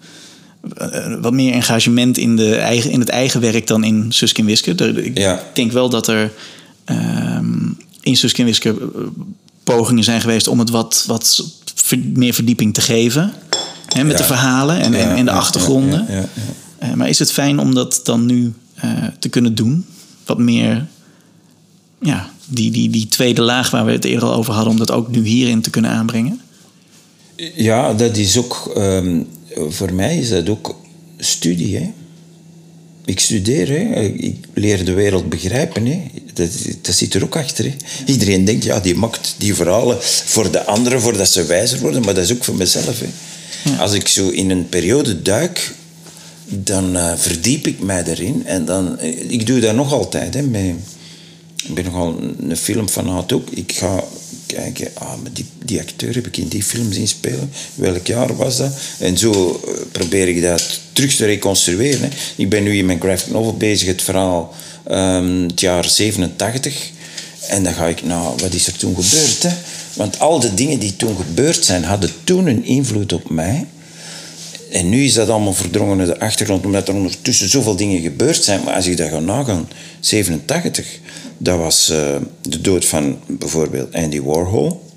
wat 1.20 1.32
meer 1.32 1.52
engagement 1.52 2.18
in, 2.18 2.36
de 2.36 2.54
eigen, 2.56 2.90
in 2.90 3.00
het 3.00 3.08
eigen 3.08 3.40
werk 3.40 3.66
dan 3.66 3.84
in 3.84 4.12
Suske 4.12 4.40
en 4.40 4.46
Wiske. 4.46 4.70
ik 5.02 5.18
ja. 5.18 5.42
denk 5.54 5.72
wel 5.72 5.88
dat 5.88 6.08
er 6.08 6.32
um, 6.86 7.78
in 8.00 8.16
Suske 8.16 8.40
en 8.40 8.46
Wiske 8.46 8.74
pogingen 9.76 10.04
zijn 10.04 10.20
geweest 10.20 10.48
om 10.48 10.58
het 10.58 10.70
wat, 10.70 11.04
wat 11.06 11.44
meer 12.14 12.34
verdieping 12.34 12.74
te 12.74 12.80
geven. 12.80 13.32
Hè, 13.86 14.04
met 14.04 14.18
de 14.18 14.24
verhalen 14.24 14.80
en, 14.80 14.94
en, 14.94 15.24
de 15.24 15.30
achtergronden. 15.30 16.06
Uh, 16.82 16.92
maar 16.94 17.08
is 17.08 17.18
het 17.18 17.32
fijn 17.32 17.58
om 17.58 17.74
dat 17.74 18.00
dan 18.04 18.26
nu 18.26 18.52
uh, 18.84 18.90
te 19.18 19.28
kunnen 19.28 19.54
doen? 19.54 19.86
Wat 20.26 20.38
meer, 20.38 20.86
ja, 22.00 22.30
die, 22.46 22.70
die, 22.70 22.90
die 22.90 23.08
tweede 23.08 23.42
laag 23.42 23.70
waar 23.70 23.84
we 23.84 23.92
het 23.92 24.04
eerder 24.04 24.28
al 24.28 24.34
over 24.34 24.52
hadden, 24.52 24.72
om 24.72 24.78
dat 24.78 24.90
ook 24.90 25.10
nu 25.10 25.24
hierin 25.26 25.60
te 25.60 25.70
kunnen 25.70 25.90
aanbrengen? 25.90 26.40
Ja, 27.54 27.94
dat 27.94 28.16
is 28.16 28.36
ook, 28.36 28.72
um, 28.76 29.26
voor 29.68 29.92
mij 29.92 30.18
is 30.18 30.28
dat 30.28 30.48
ook 30.48 30.76
studie. 31.18 31.76
Hè? 31.76 31.92
Ik 33.04 33.20
studeer, 33.20 33.68
hè. 33.68 34.02
ik 34.04 34.36
leer 34.54 34.84
de 34.84 34.92
wereld 34.92 35.28
begrijpen. 35.28 35.86
Hè. 35.86 36.02
Dat, 36.34 36.50
dat 36.82 36.94
zit 36.94 37.14
er 37.14 37.24
ook 37.24 37.36
achter. 37.36 37.64
Hè. 37.64 37.74
Iedereen 38.06 38.44
denkt, 38.44 38.64
ja, 38.64 38.80
die 38.80 38.94
maakt 38.94 39.34
die 39.36 39.54
verhalen 39.54 39.98
voor 40.02 40.50
de 40.50 40.64
anderen, 40.64 41.00
voordat 41.00 41.28
ze 41.28 41.44
wijzer 41.44 41.80
worden, 41.80 42.02
maar 42.02 42.14
dat 42.14 42.24
is 42.24 42.32
ook 42.32 42.44
voor 42.44 42.54
mezelf. 42.54 43.00
Hè. 43.00 43.06
Als 43.78 43.92
ik 43.92 44.08
zo 44.08 44.28
in 44.28 44.50
een 44.50 44.68
periode 44.68 45.22
duik, 45.22 45.74
dan 46.44 46.96
uh, 46.96 47.12
verdiep 47.16 47.66
ik 47.66 47.80
mij 47.80 48.04
erin. 48.04 48.46
En 48.46 48.64
dan, 48.64 48.98
eh, 48.98 49.30
ik 49.30 49.46
doe 49.46 49.60
dat 49.60 49.74
nog 49.74 49.92
altijd. 49.92 50.34
Hè, 50.34 50.42
met, 50.42 50.74
ik 51.64 51.74
ben 51.74 51.84
nogal 51.84 52.18
een 52.48 52.56
filmfanaat 52.56 53.32
ook. 53.32 53.50
Ik 53.50 53.72
ga 53.72 54.04
kijken, 54.52 54.90
ah, 54.94 55.22
maar 55.22 55.32
die, 55.32 55.44
die 55.64 55.80
acteur 55.80 56.14
heb 56.14 56.26
ik 56.26 56.36
in 56.36 56.48
die 56.48 56.62
film 56.62 56.92
zien 56.92 57.08
spelen. 57.08 57.50
Welk 57.74 58.06
jaar 58.06 58.36
was 58.36 58.56
dat? 58.56 58.72
En 58.98 59.18
zo 59.18 59.60
uh, 59.64 59.72
probeer 59.92 60.28
ik 60.28 60.42
dat 60.42 60.80
terug 60.92 61.14
te 61.14 61.24
reconstrueren. 61.24 62.00
Hè. 62.00 62.08
Ik 62.36 62.48
ben 62.48 62.62
nu 62.62 62.76
in 62.76 62.86
mijn 62.86 63.00
graphic 63.00 63.32
novel 63.32 63.56
bezig, 63.56 63.88
het 63.88 64.02
verhaal 64.02 64.54
um, 64.90 65.42
het 65.42 65.60
jaar 65.60 65.88
87. 65.88 66.90
En 67.48 67.62
dan 67.62 67.74
ga 67.74 67.86
ik, 67.86 68.02
nou, 68.02 68.36
wat 68.36 68.54
is 68.54 68.66
er 68.66 68.76
toen 68.76 68.94
gebeurd? 68.94 69.42
Hè? 69.42 69.50
Want 69.94 70.18
al 70.18 70.40
de 70.40 70.54
dingen 70.54 70.78
die 70.78 70.96
toen 70.96 71.16
gebeurd 71.16 71.64
zijn, 71.64 71.84
hadden 71.84 72.10
toen 72.24 72.46
een 72.46 72.64
invloed 72.64 73.12
op 73.12 73.30
mij. 73.30 73.66
En 74.70 74.88
nu 74.88 75.04
is 75.04 75.14
dat 75.14 75.28
allemaal 75.28 75.52
verdrongen 75.52 75.96
naar 75.96 76.06
de 76.06 76.20
achtergrond, 76.20 76.64
omdat 76.64 76.88
er 76.88 76.94
ondertussen 76.94 77.48
zoveel 77.48 77.76
dingen 77.76 78.00
gebeurd 78.00 78.44
zijn. 78.44 78.60
Maar 78.64 78.74
als 78.74 78.86
ik 78.86 78.96
dat 78.96 79.08
ga 79.08 79.18
nagaan, 79.18 79.68
87, 80.00 80.98
dat 81.38 81.58
was 81.58 81.90
uh, 81.90 82.16
de 82.42 82.60
dood 82.60 82.84
van 82.84 83.18
bijvoorbeeld 83.26 83.94
Andy 83.94 84.20
Warhol. 84.20 84.88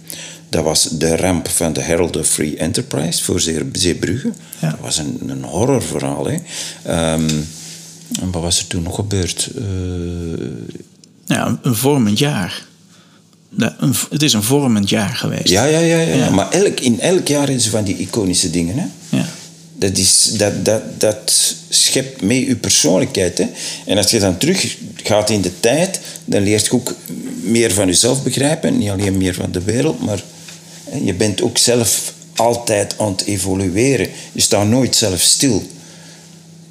Dat 0.50 0.64
was 0.64 0.84
de 0.84 1.16
ramp 1.16 1.48
van 1.48 1.74
de 1.74 1.82
Herald 1.82 2.18
of 2.18 2.28
Free 2.28 2.58
Enterprise 2.58 3.24
voor 3.24 3.42
Zeebrugge. 3.72 4.32
Ja. 4.60 4.70
Dat 4.70 4.80
was 4.80 4.98
een, 4.98 5.20
een 5.28 5.44
horrorverhaal. 5.44 6.28
Hè. 6.28 6.34
Um, 7.14 7.48
en 8.22 8.32
wat 8.32 8.42
was 8.42 8.60
er 8.60 8.68
toen 8.68 8.84
nog 8.84 8.96
gebeurd? 8.96 9.50
Uh... 9.56 9.64
Ja, 11.26 11.60
een 11.62 11.76
vormend 11.76 12.20
jaar. 12.20 12.66
Een, 13.58 13.94
het 14.10 14.24
is 14.24 14.34
een 14.34 14.44
vormend 14.44 14.90
jaar 14.90 15.16
geweest. 15.16 15.50
Ja, 15.50 15.66
ja, 15.66 15.80
ja. 15.80 16.00
ja. 16.00 16.16
ja. 16.16 16.30
Maar 16.30 16.52
elk, 16.52 16.80
in 16.80 17.00
elk 17.00 17.28
jaar 17.28 17.50
is 17.50 17.64
ze 17.64 17.70
van 17.70 17.84
die 17.84 17.98
iconische 17.98 18.50
dingen. 18.50 18.78
Hè? 18.78 19.18
Ja. 19.18 19.26
Dat, 19.84 19.98
is, 19.98 20.30
dat, 20.38 20.66
dat, 20.66 20.82
dat 20.98 21.56
schept 21.70 22.22
mee 22.22 22.48
je 22.48 22.56
persoonlijkheid. 22.56 23.38
Hè? 23.38 23.46
En 23.86 23.98
als 23.98 24.12
je 24.12 24.20
dan 24.20 24.38
terug 24.38 24.78
gaat 25.04 25.30
in 25.30 25.42
de 25.42 25.60
tijd, 25.60 26.00
dan 26.26 26.44
leert 26.44 26.66
je 26.66 26.72
ook 26.72 26.96
meer 27.42 27.74
van 27.74 27.88
jezelf 27.88 28.24
begrijpen. 28.24 28.78
Niet 28.78 28.90
alleen 28.90 29.18
meer 29.18 29.34
van 29.34 29.52
de 29.52 29.62
wereld, 29.62 30.00
maar 30.00 30.24
je 31.04 31.14
bent 31.14 31.42
ook 31.42 31.58
zelf 31.58 32.14
altijd 32.36 32.96
aan 32.98 33.12
het 33.12 33.26
evolueren. 33.26 34.08
Je 34.32 34.42
staat 34.42 34.68
nooit 34.68 34.96
zelf 34.96 35.22
stil. 35.22 35.64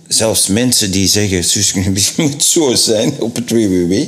Zelfs 0.09 0.47
mensen 0.47 0.91
die 0.91 1.09
zeggen, 1.09 1.45
Suske 1.45 1.93
moet 2.17 2.45
zo 2.45 2.75
zijn 2.75 3.13
op 3.21 3.35
het 3.35 3.51
WWW, 3.51 4.05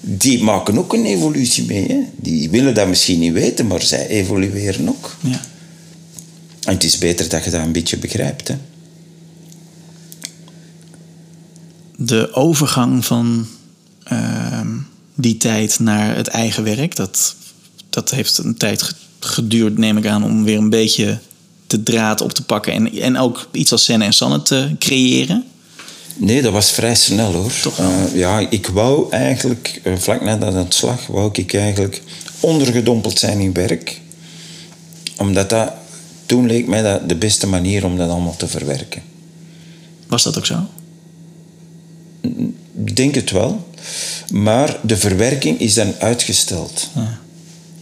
die 0.00 0.42
maken 0.42 0.78
ook 0.78 0.92
een 0.92 1.06
evolutie 1.06 1.64
mee. 1.64 1.86
Hè? 1.88 1.98
Die 2.16 2.50
willen 2.50 2.74
dat 2.74 2.88
misschien 2.88 3.18
niet 3.18 3.32
weten, 3.32 3.66
maar 3.66 3.82
zij 3.82 4.06
evolueren 4.06 4.88
ook. 4.88 5.16
Ja. 5.20 5.40
En 6.64 6.72
het 6.72 6.84
is 6.84 6.98
beter 6.98 7.28
dat 7.28 7.44
je 7.44 7.50
dat 7.50 7.60
een 7.60 7.72
beetje 7.72 7.98
begrijpt. 7.98 8.48
Hè? 8.48 8.56
De 11.96 12.34
overgang 12.34 13.04
van 13.04 13.46
uh, 14.12 14.60
die 15.14 15.36
tijd 15.36 15.78
naar 15.78 16.16
het 16.16 16.28
eigen 16.28 16.64
werk, 16.64 16.96
dat, 16.96 17.34
dat 17.90 18.10
heeft 18.10 18.38
een 18.38 18.56
tijd 18.56 18.94
geduurd, 19.20 19.78
neem 19.78 19.96
ik 19.96 20.06
aan, 20.06 20.24
om 20.24 20.44
weer 20.44 20.58
een 20.58 20.70
beetje 20.70 21.18
de 21.66 21.82
draad 21.82 22.20
op 22.20 22.32
te 22.32 22.44
pakken 22.44 22.72
en, 22.72 22.92
en 23.00 23.16
ook 23.16 23.48
iets 23.52 23.72
als 23.72 23.84
Senne 23.84 24.04
en 24.04 24.12
Sanne 24.12 24.42
te 24.42 24.74
creëren? 24.78 25.44
Nee, 26.16 26.42
dat 26.42 26.52
was 26.52 26.70
vrij 26.70 26.94
snel 26.94 27.32
hoor. 27.32 27.52
Toch 27.62 27.78
uh, 27.78 28.14
ja, 28.14 28.38
ik 28.50 28.66
wou 28.66 29.10
eigenlijk, 29.10 29.80
uh, 29.84 29.96
vlak 29.96 30.20
na 30.20 30.36
dat 30.36 30.54
ontslag, 30.54 31.06
wou 31.06 31.30
ik 31.32 31.54
eigenlijk 31.54 32.02
ondergedompeld 32.40 33.18
zijn 33.18 33.40
in 33.40 33.52
werk. 33.52 34.00
Omdat 35.16 35.50
dat, 35.50 35.72
toen 36.32 36.46
leek 36.46 36.66
mij 36.66 36.82
dat 36.82 37.08
de 37.08 37.16
beste 37.16 37.46
manier 37.46 37.84
om 37.84 37.96
dat 37.96 38.10
allemaal 38.10 38.36
te 38.36 38.48
verwerken. 38.48 39.02
Was 40.06 40.22
dat 40.22 40.38
ook 40.38 40.46
zo? 40.46 40.66
Ik 42.84 42.96
denk 42.96 43.14
het 43.14 43.30
wel. 43.30 43.66
Maar 44.30 44.78
de 44.82 44.96
verwerking 44.96 45.60
is 45.60 45.74
dan 45.74 45.94
uitgesteld. 45.98 46.88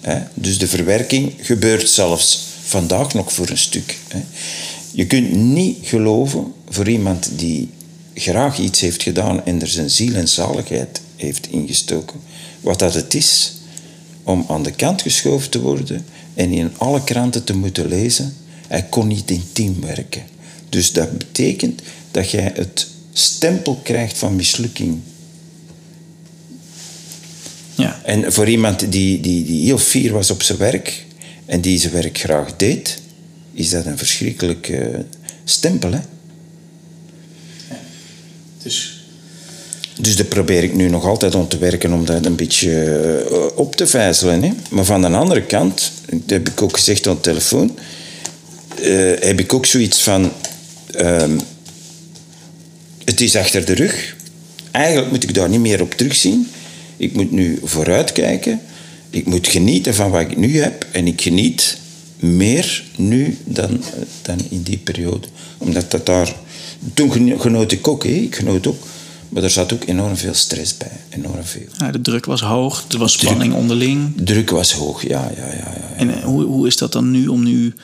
Ah. 0.02 0.16
Dus 0.34 0.58
de 0.58 0.66
verwerking 0.66 1.32
gebeurt 1.40 1.88
zelfs 1.90 2.40
vandaag 2.62 3.14
nog 3.14 3.32
voor 3.32 3.48
een 3.48 3.58
stuk. 3.58 3.98
Je 4.92 5.06
kunt 5.06 5.32
niet 5.32 5.78
geloven 5.82 6.52
voor 6.68 6.88
iemand 6.88 7.30
die 7.36 7.70
graag 8.14 8.58
iets 8.58 8.80
heeft 8.80 9.02
gedaan 9.02 9.44
en 9.44 9.60
er 9.60 9.68
zijn 9.68 9.90
ziel 9.90 10.14
en 10.14 10.28
zaligheid 10.28 11.00
heeft 11.16 11.46
ingestoken, 11.50 12.20
wat 12.60 12.78
dat 12.78 12.94
het 12.94 13.14
is 13.14 13.52
om 14.22 14.44
aan 14.48 14.62
de 14.62 14.72
kant 14.72 15.02
geschoven 15.02 15.50
te 15.50 15.60
worden 15.60 16.04
en 16.34 16.52
in 16.52 16.72
alle 16.76 17.04
kranten 17.04 17.44
te 17.44 17.54
moeten 17.54 17.88
lezen. 17.88 18.36
Hij 18.68 18.82
kon 18.82 19.06
niet 19.06 19.30
in 19.30 19.42
team 19.52 19.80
werken. 19.80 20.22
Dus 20.68 20.92
dat 20.92 21.18
betekent 21.18 21.82
dat 22.10 22.30
jij 22.30 22.52
het 22.54 22.86
stempel 23.12 23.80
krijgt 23.82 24.18
van 24.18 24.36
mislukking. 24.36 25.00
Ja. 27.74 28.00
En 28.04 28.32
voor 28.32 28.48
iemand 28.48 28.92
die, 28.92 29.20
die, 29.20 29.44
die 29.44 29.64
heel 29.64 29.78
fier 29.78 30.12
was 30.12 30.30
op 30.30 30.42
zijn 30.42 30.58
werk 30.58 31.06
en 31.46 31.60
die 31.60 31.78
zijn 31.78 31.92
werk 31.92 32.18
graag 32.18 32.56
deed, 32.56 33.00
is 33.52 33.70
dat 33.70 33.86
een 33.86 33.98
verschrikkelijk 33.98 34.72
stempel. 35.44 35.92
Hè? 35.92 36.00
Dus... 38.62 38.99
Dus 40.00 40.16
dat 40.16 40.28
probeer 40.28 40.62
ik 40.62 40.74
nu 40.74 40.88
nog 40.88 41.04
altijd 41.04 41.34
om 41.34 41.48
te 41.48 41.58
werken 41.58 41.92
om 41.92 42.04
dat 42.04 42.26
een 42.26 42.36
beetje 42.36 42.70
uh, 43.30 43.36
op 43.54 43.76
te 43.76 43.86
vijzelen. 43.86 44.42
Hè? 44.42 44.50
Maar 44.70 44.84
van 44.84 45.00
de 45.00 45.08
andere 45.08 45.42
kant, 45.42 45.92
dat 46.10 46.20
heb 46.26 46.48
ik 46.48 46.62
ook 46.62 46.76
gezegd 46.76 47.06
aan 47.06 47.14
de 47.14 47.20
telefoon, 47.20 47.78
uh, 48.80 49.12
heb 49.20 49.40
ik 49.40 49.52
ook 49.52 49.66
zoiets 49.66 50.02
van... 50.02 50.32
Uh, 51.00 51.22
het 53.04 53.20
is 53.20 53.36
achter 53.36 53.64
de 53.64 53.74
rug. 53.74 54.16
Eigenlijk 54.70 55.10
moet 55.10 55.22
ik 55.22 55.34
daar 55.34 55.48
niet 55.48 55.60
meer 55.60 55.80
op 55.80 55.94
terugzien. 55.94 56.48
Ik 56.96 57.12
moet 57.12 57.30
nu 57.30 57.58
vooruitkijken. 57.64 58.60
Ik 59.10 59.26
moet 59.26 59.48
genieten 59.48 59.94
van 59.94 60.10
wat 60.10 60.20
ik 60.20 60.36
nu 60.36 60.60
heb. 60.60 60.86
En 60.92 61.06
ik 61.06 61.20
geniet 61.20 61.78
meer 62.16 62.84
nu 62.96 63.38
dan, 63.44 63.84
dan 64.22 64.38
in 64.50 64.62
die 64.62 64.78
periode. 64.78 65.26
Omdat 65.58 65.90
dat 65.90 66.06
daar... 66.06 66.34
Toen 66.94 67.40
genoot 67.40 67.72
ik 67.72 67.88
ook. 67.88 68.04
Hè. 68.04 68.10
Ik 68.10 68.34
genoot 68.34 68.66
ook 68.66 68.82
Maar 69.30 69.42
er 69.42 69.50
zat 69.50 69.72
ook 69.72 69.84
enorm 69.86 70.16
veel 70.16 70.34
stress 70.34 70.76
bij. 70.76 71.00
Enorm 71.08 71.44
veel. 71.44 71.66
Ja, 71.78 71.90
de 71.90 72.00
druk 72.00 72.24
was 72.24 72.40
hoog, 72.40 72.84
er 72.88 72.98
was 72.98 73.12
spanning 73.12 73.54
onderling. 73.54 74.12
Druk 74.16 74.50
was 74.50 74.72
hoog, 74.72 75.02
ja, 75.02 75.30
ja, 75.36 75.46
ja. 75.46 75.52
ja. 75.56 75.96
En 75.96 76.14
eh, 76.14 76.24
hoe, 76.24 76.42
hoe 76.42 76.66
is 76.66 76.76
dat 76.76 76.92
dan 76.92 77.10
nu 77.10 77.26
om 77.26 77.42
nu... 77.42 77.74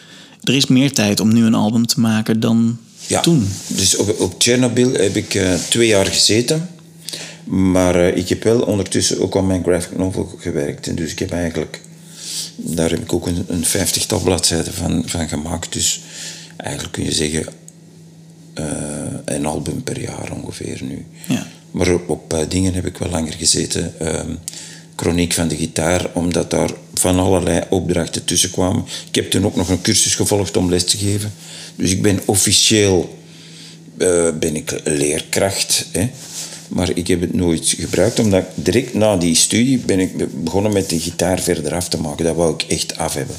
Er 0.42 0.55
is 0.55 0.66
meer 0.66 0.92
tijd 0.92 1.20
om 1.20 1.32
nu 1.32 1.44
een 1.44 1.55
album 1.55 1.86
te 1.86 2.01
maken 2.01 2.40
dan 2.40 2.78
Ja, 3.07 3.20
toen. 3.20 3.49
dus 3.66 3.97
op, 3.97 4.20
op 4.20 4.34
Chernobyl 4.38 4.92
heb 4.92 5.16
ik 5.16 5.34
eh, 5.34 5.55
twee 5.55 5.86
jaar 5.86 6.07
gezeten. 6.07 6.68
Maar 7.44 7.94
eh, 7.94 8.16
ik 8.16 8.28
heb 8.28 8.42
wel 8.42 8.61
ondertussen 8.61 9.20
ook 9.20 9.36
aan 9.36 9.47
mijn 9.47 9.62
graphic 9.62 9.99
novel 9.99 10.34
gewerkt. 10.38 10.86
En 10.86 10.94
dus 10.94 11.11
ik 11.11 11.18
heb 11.18 11.30
eigenlijk... 11.30 11.80
Daar 12.57 12.90
heb 12.90 13.01
ik 13.03 13.12
ook 13.12 13.26
een, 13.26 13.44
een 13.49 13.64
vijftigtal 13.64 14.20
bladzijden 14.20 14.72
van, 14.72 15.03
van 15.07 15.28
gemaakt. 15.28 15.72
Dus 15.72 16.01
eigenlijk 16.57 16.92
kun 16.92 17.05
je 17.05 17.12
zeggen... 17.12 17.47
eh, 18.57 18.66
een 19.24 19.46
album 19.46 19.82
per 19.82 20.00
jaar 20.00 20.32
ongeveer 20.42 20.82
nu. 20.82 21.07
Ja. 21.28 21.46
Maar 21.70 21.94
op, 21.94 22.09
op 22.09 22.32
eh, 22.32 22.40
dingen 22.48 22.74
heb 22.74 22.86
ik 22.86 22.98
wel 22.98 23.11
langer 23.11 23.32
gezeten. 23.32 23.94
Ehm 23.98 24.30
Chroniek 24.96 25.32
van 25.32 25.48
de 25.48 25.57
gitaar, 25.57 26.11
omdat 26.12 26.50
daar 26.50 26.70
van 26.94 27.18
allerlei 27.18 27.62
opdrachten 27.68 28.24
tussen 28.24 28.50
kwamen. 28.50 28.84
Ik 29.09 29.14
heb 29.14 29.30
toen 29.30 29.44
ook 29.44 29.57
nog 29.57 29.68
een 29.68 29.80
cursus 29.80 30.14
gevolgd 30.14 30.57
om 30.57 30.70
les 30.70 30.84
te 30.84 30.96
geven. 30.96 31.32
Dus 31.76 31.90
ik 31.90 32.02
ben 32.02 32.20
officieel 32.24 33.18
eh, 33.98 34.28
ben 34.38 34.57
ik 34.57 34.80
leerkracht. 34.84 35.86
Hè. 35.92 36.11
Maar 36.68 36.90
ik 36.94 37.07
heb 37.07 37.20
het 37.20 37.34
nooit 37.34 37.74
gebruikt, 37.78 38.18
omdat 38.18 38.42
ik 38.42 38.64
direct 38.64 38.94
na 38.94 39.16
die 39.16 39.34
studie 39.34 39.78
ben 39.78 40.00
ik 40.00 40.42
begonnen 40.44 40.72
met 40.72 40.88
de 40.90 41.00
gitaar 41.00 41.40
verder 41.40 41.74
af 41.74 41.88
te 41.88 42.00
maken. 42.00 42.24
Dat 42.24 42.36
wou 42.36 42.54
ik 42.54 42.62
echt 42.62 42.98
af 42.98 43.14
hebben. 43.14 43.36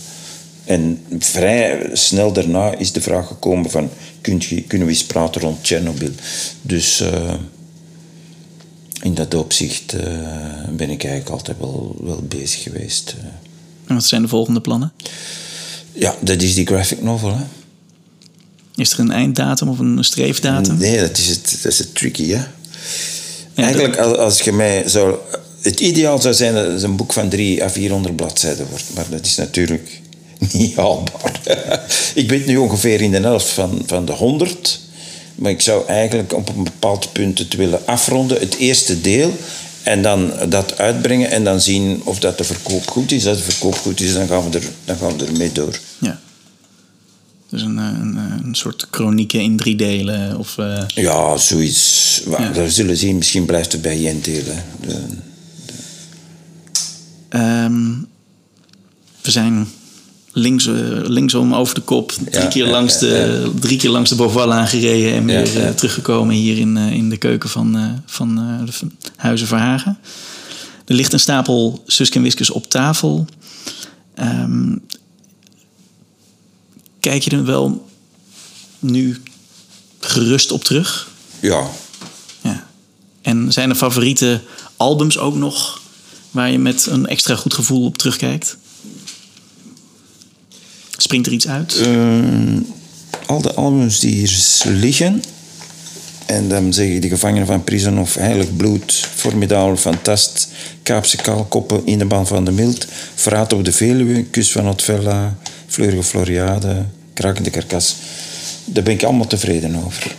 En 0.68 1.02
vrij 1.20 1.90
snel 1.94 2.34
daarna 2.34 2.76
is 2.76 2.92
de 2.92 3.02
vraag 3.02 3.28
gekomen 3.28 3.72
van... 3.72 3.90
Kunt 4.22 4.44
je, 4.46 4.62
kunnen 4.62 4.88
we 4.88 4.94
eens 4.94 5.04
praten 5.06 5.42
rond 5.42 5.64
Tsjernobyl? 5.64 6.12
Dus 6.62 7.00
eh, 7.00 7.34
in 9.02 9.14
dat 9.14 9.34
opzicht 9.34 9.94
eh, 9.94 10.08
ben 10.70 10.90
ik 10.90 11.04
eigenlijk 11.04 11.30
altijd 11.30 11.58
wel, 11.60 11.96
wel 12.02 12.22
bezig 12.28 12.64
geweest. 12.64 13.16
eh. 13.20 13.26
En 13.86 13.96
wat 13.96 14.06
zijn 14.06 14.22
de 14.22 14.28
volgende 14.28 14.62
plannen? 14.62 14.92
Ja, 15.94 16.16
dat 16.22 16.42
is 16.42 16.54
die 16.54 16.66
graphic 16.66 17.04
novel, 17.04 17.36
hè? 17.36 17.44
Is 18.76 18.92
er 18.92 19.00
een 19.00 19.12
einddatum 19.12 19.70
of 19.70 19.80
een 19.80 20.04
streefdatum? 20.04 20.78
Nee, 20.78 21.00
dat 21.00 21.18
is 21.18 21.28
het, 21.28 21.60
dat 21.64 21.72
is 21.72 21.80
het 21.80 21.96
tricky, 21.96 22.28
hè? 22.30 22.44
Eigenlijk, 23.56 23.98
als, 23.98 24.18
als 24.18 24.42
je 24.42 24.52
mij 24.52 24.84
zou... 24.90 25.16
Het 25.62 25.80
ideaal 25.80 26.22
zou 26.22 26.34
zijn 26.34 26.54
dat 26.54 26.68
het 26.72 26.84
een 26.84 26.96
boek 26.96 27.14
van 27.14 27.30
drie 27.30 27.64
à 27.64 27.70
400 27.70 28.16
bladzijden 28.16 28.68
wordt. 28.70 28.86
Maar 28.96 29.06
dat 29.10 29.26
is 29.26 29.36
natuurlijk 29.36 30.02
niet 30.54 30.76
haalbaar. 30.76 31.42
ik 32.16 32.28
ben 32.28 32.44
nu 32.46 32.58
ongeveer 32.58 33.02
in 33.02 33.12
de 33.12 33.20
helft 33.20 33.48
van, 33.50 33.82
van 33.86 34.06
de 34.06 34.12
100. 34.12 34.80
Maar 35.36 35.52
ik 35.52 35.62
zou 35.62 35.88
eigenlijk 35.88 36.34
op 36.34 36.50
een 36.50 36.64
bepaald 36.64 37.12
punt 37.12 37.38
het 37.40 37.56
willen 37.56 37.88
afronden. 37.88 38.40
Het 38.40 38.56
eerste 38.56 39.02
deel. 39.02 39.34
En 39.84 40.02
dan 40.02 40.32
dat 40.50 40.78
uitbrengen. 40.78 41.32
En 41.32 41.44
dan 41.44 41.62
zien 41.62 42.02
of 42.04 42.20
dat 42.20 42.38
de 42.38 42.44
verkoop 42.44 42.88
goed 42.90 43.12
is. 43.12 43.26
Als 43.28 43.38
de 43.38 43.44
verkoop 43.44 43.76
goed 43.78 44.00
is, 44.00 44.14
dan 44.14 44.28
gaan 44.28 44.50
we, 44.50 44.58
er, 44.60 44.66
dan 44.86 44.98
gaan 44.98 45.18
we 45.18 45.26
ermee 45.26 45.52
door. 45.52 45.80
Ja. 46.00 46.20
Dus 47.50 47.62
een, 47.62 47.78
eh, 47.80 47.86
een, 47.86 48.18
een 48.44 48.56
soort 48.56 48.88
chronieken 48.92 49.42
in 49.42 49.58
drie 49.58 49.76
delen. 49.76 50.38
Of, 50.38 50.58
eh, 50.58 50.84
Ja, 50.88 51.38
zoiets. 51.38 52.22
Ja. 52.30 52.52
We 52.52 52.72
zullen 52.72 52.98
zien. 52.98 53.18
Misschien 53.18 53.46
blijft 53.46 53.72
het 53.72 53.82
bij 53.82 54.06
één 54.06 54.22
deel. 54.22 54.44
De- 54.82 55.04
Ehm, 57.30 57.92
we 59.22 59.32
zijn 59.32 59.68
links, 60.38 60.68
eh, 60.68 60.74
linksom 61.04 61.54
over 61.54 61.76
de 61.76 61.82
kop 61.82 62.12
drie, 62.12 62.32
Ja, 62.32 62.48
keer 62.48 62.66
ja, 62.66 62.72
langs 62.72 62.94
ja, 62.94 63.00
de, 63.00 63.52
drie 63.60 63.78
keer 63.78 63.90
langs 63.90 64.10
de 64.10 64.16
Beauval 64.16 64.54
aangereden 64.54 65.14
en 65.14 65.28
Ja, 65.28 65.42
weer 65.42 65.56
eh, 65.56 65.64
ja. 65.64 65.74
teruggekomen 65.74 66.36
hier 66.36 66.58
in, 66.58 66.78
eh, 66.78 66.92
in 66.92 67.10
de 67.10 67.18
keuken 67.18 67.50
van, 67.50 67.78
eh, 67.78 67.90
van 68.06 68.36
de 68.36 68.88
Huizen 69.16 69.48
Verhagen. 69.48 69.98
Er 70.86 70.96
ligt 70.96 71.14
een 71.14 71.20
stapel 71.20 71.84
Suske 71.86 72.16
en 72.18 72.22
Wiskes 72.24 72.50
op 72.50 72.70
tafel. 72.70 73.28
Ehm, 74.16 74.76
kijk 77.00 77.24
je 77.24 77.30
er 77.32 77.46
wel 77.46 77.88
nu 78.80 79.22
gerust 80.00 80.52
op 80.52 80.64
terug? 80.64 81.08
Ja, 81.40 81.68
Ja. 82.42 82.66
En 83.22 83.52
zijn 83.52 83.70
er 83.70 83.76
favoriete 83.76 84.42
albums 84.78 85.18
ook 85.18 85.36
nog 85.36 85.82
waar 86.32 86.52
je 86.52 86.60
met 86.60 86.86
een 86.90 87.08
extra 87.08 87.36
goed 87.36 87.54
gevoel 87.54 87.86
op 87.86 87.98
terugkijkt? 87.98 88.58
Springt 90.98 91.28
er 91.28 91.34
iets 91.34 91.48
uit? 91.48 91.76
Ehm, 91.76 92.60
al 93.26 93.42
de 93.42 93.54
albums 93.54 94.00
die 94.00 94.12
hier 94.12 94.64
liggen. 94.66 95.24
En 96.26 96.50
dan 96.50 96.74
zeg 96.74 96.88
ik 96.88 97.02
de 97.02 97.08
gevangenen 97.08 97.48
van 97.48 97.64
Prison 97.64 98.00
of 98.00 98.16
Heilig 98.16 98.56
Bloed, 98.56 99.08
Formidabel, 99.16 99.78
Fantast, 99.78 100.48
Kaapse 100.84 101.18
Kaalkoppen, 101.18 101.82
In 101.86 101.98
de 101.98 102.06
Baan 102.06 102.28
van 102.28 102.46
de 102.46 102.52
Mild, 102.52 102.88
Verraad 103.16 103.54
op 103.54 103.66
de 103.66 103.72
Veluwe, 103.72 104.24
Kus 104.24 104.52
van 104.52 104.68
Otvella, 104.68 105.38
Fleurige 105.68 106.04
Floriade, 106.04 106.86
Krakende 107.14 107.50
Karkas. 107.50 107.96
Daar 108.66 108.84
ben 108.84 108.94
ik 108.94 109.04
allemaal 109.04 109.28
tevreden 109.28 109.84
over. 109.86 110.16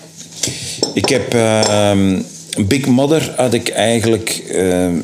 Ik 0.94 1.08
heb 1.08 1.34
ehm, 1.34 2.22
Big 2.66 2.86
Mother 2.86 3.34
had 3.36 3.54
ik 3.54 3.68
eigenlijk 3.68 4.42
ehm, 4.52 4.94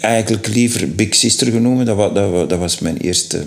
eigenlijk 0.00 0.46
liever 0.46 0.90
Big 0.94 1.14
Sister 1.14 1.50
genomen. 1.50 1.86
Dat 1.86 2.14
dat 2.48 2.58
was 2.58 2.78
mijn, 2.78 2.96
eerste, 2.96 3.46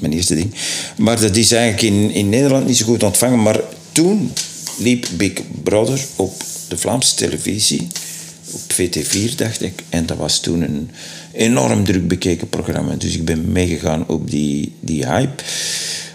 mijn 0.00 0.12
eerste 0.12 0.34
ding. 0.34 0.54
Maar 0.96 1.20
dat 1.20 1.36
is 1.36 1.52
eigenlijk 1.52 1.82
in, 1.82 2.10
in 2.10 2.28
Nederland 2.28 2.66
niet 2.66 2.76
zo 2.76 2.84
goed 2.84 3.02
ontvangen. 3.02 3.42
Maar 3.42 3.60
toen 3.92 4.32
liep 4.78 5.06
Big 5.16 5.32
Brother 5.62 6.00
op 6.16 6.42
de 6.68 6.76
Vlaamse 6.76 7.14
televisie. 7.14 7.86
Op 8.50 8.60
VT4, 8.72 9.34
dacht 9.36 9.62
ik. 9.62 9.82
En 9.88 10.06
dat 10.06 10.16
was 10.16 10.40
toen 10.40 10.62
een 10.62 10.90
enorm 11.32 11.84
druk 11.84 12.08
bekeken 12.08 12.48
programma. 12.48 12.94
Dus 12.94 13.14
ik 13.14 13.24
ben 13.24 13.52
meegegaan 13.52 14.08
op 14.08 14.30
die, 14.30 14.72
die 14.80 15.06
hype. 15.06 15.42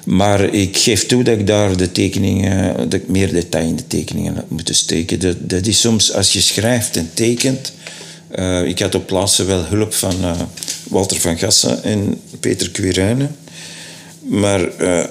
Maar 0.06 0.54
ik 0.54 0.78
geef 0.78 1.06
toe 1.06 1.24
dat 1.24 1.40
ik 1.40 1.48
daar 1.48 1.78
de 1.78 1.92
tekeningen, 1.92 2.76
dat 2.76 2.94
ik 2.94 3.08
meer 3.08 3.34
detail 3.34 3.68
in 3.68 3.76
de 3.76 3.88
tekeningen 3.88 4.36
had 4.36 4.50
moeten 4.50 4.76
steken. 4.76 5.20
Dat, 5.20 5.36
dat 5.40 5.66
is 5.68 5.80
soms 5.80 6.14
als 6.14 6.34
je 6.34 6.42
schrijft 6.42 6.98
en 6.98 7.10
tekent. 7.14 7.74
eh, 8.30 8.64
ik 8.66 8.80
had 8.80 8.96
op 8.96 9.02
het 9.02 9.12
laatste 9.12 9.44
wel 9.44 9.66
hulp 9.66 9.94
van 9.94 10.16
eh, 10.24 10.40
Walter 10.90 11.20
van 11.20 11.38
Gassen 11.38 11.84
en 11.84 12.22
Peter 12.40 12.70
Quirijnen. 12.70 13.36
Maar 14.22 14.78
eh, 14.78 15.06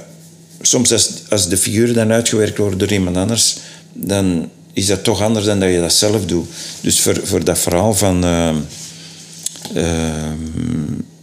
soms 0.61 0.93
als, 0.93 1.11
als 1.29 1.49
de 1.49 1.57
figuren 1.57 1.95
dan 1.95 2.13
uitgewerkt 2.13 2.59
worden 2.59 2.79
door 2.79 2.93
iemand 2.93 3.17
anders, 3.17 3.57
dan 3.93 4.51
is 4.73 4.87
dat 4.87 5.05
toch 5.05 5.23
anders 5.23 5.45
dan 5.45 5.61
dat 5.61 5.71
je 5.71 5.81
dat 5.81 5.93
zelf 5.93 6.27
doet. 6.27 6.49
Dus 6.81 7.01
voor, 7.01 7.21
voor 7.23 7.45
dat 7.45 7.59
verhaal 7.59 7.95
van 7.95 8.25
eh, 8.25 8.49
eh, 9.75 10.33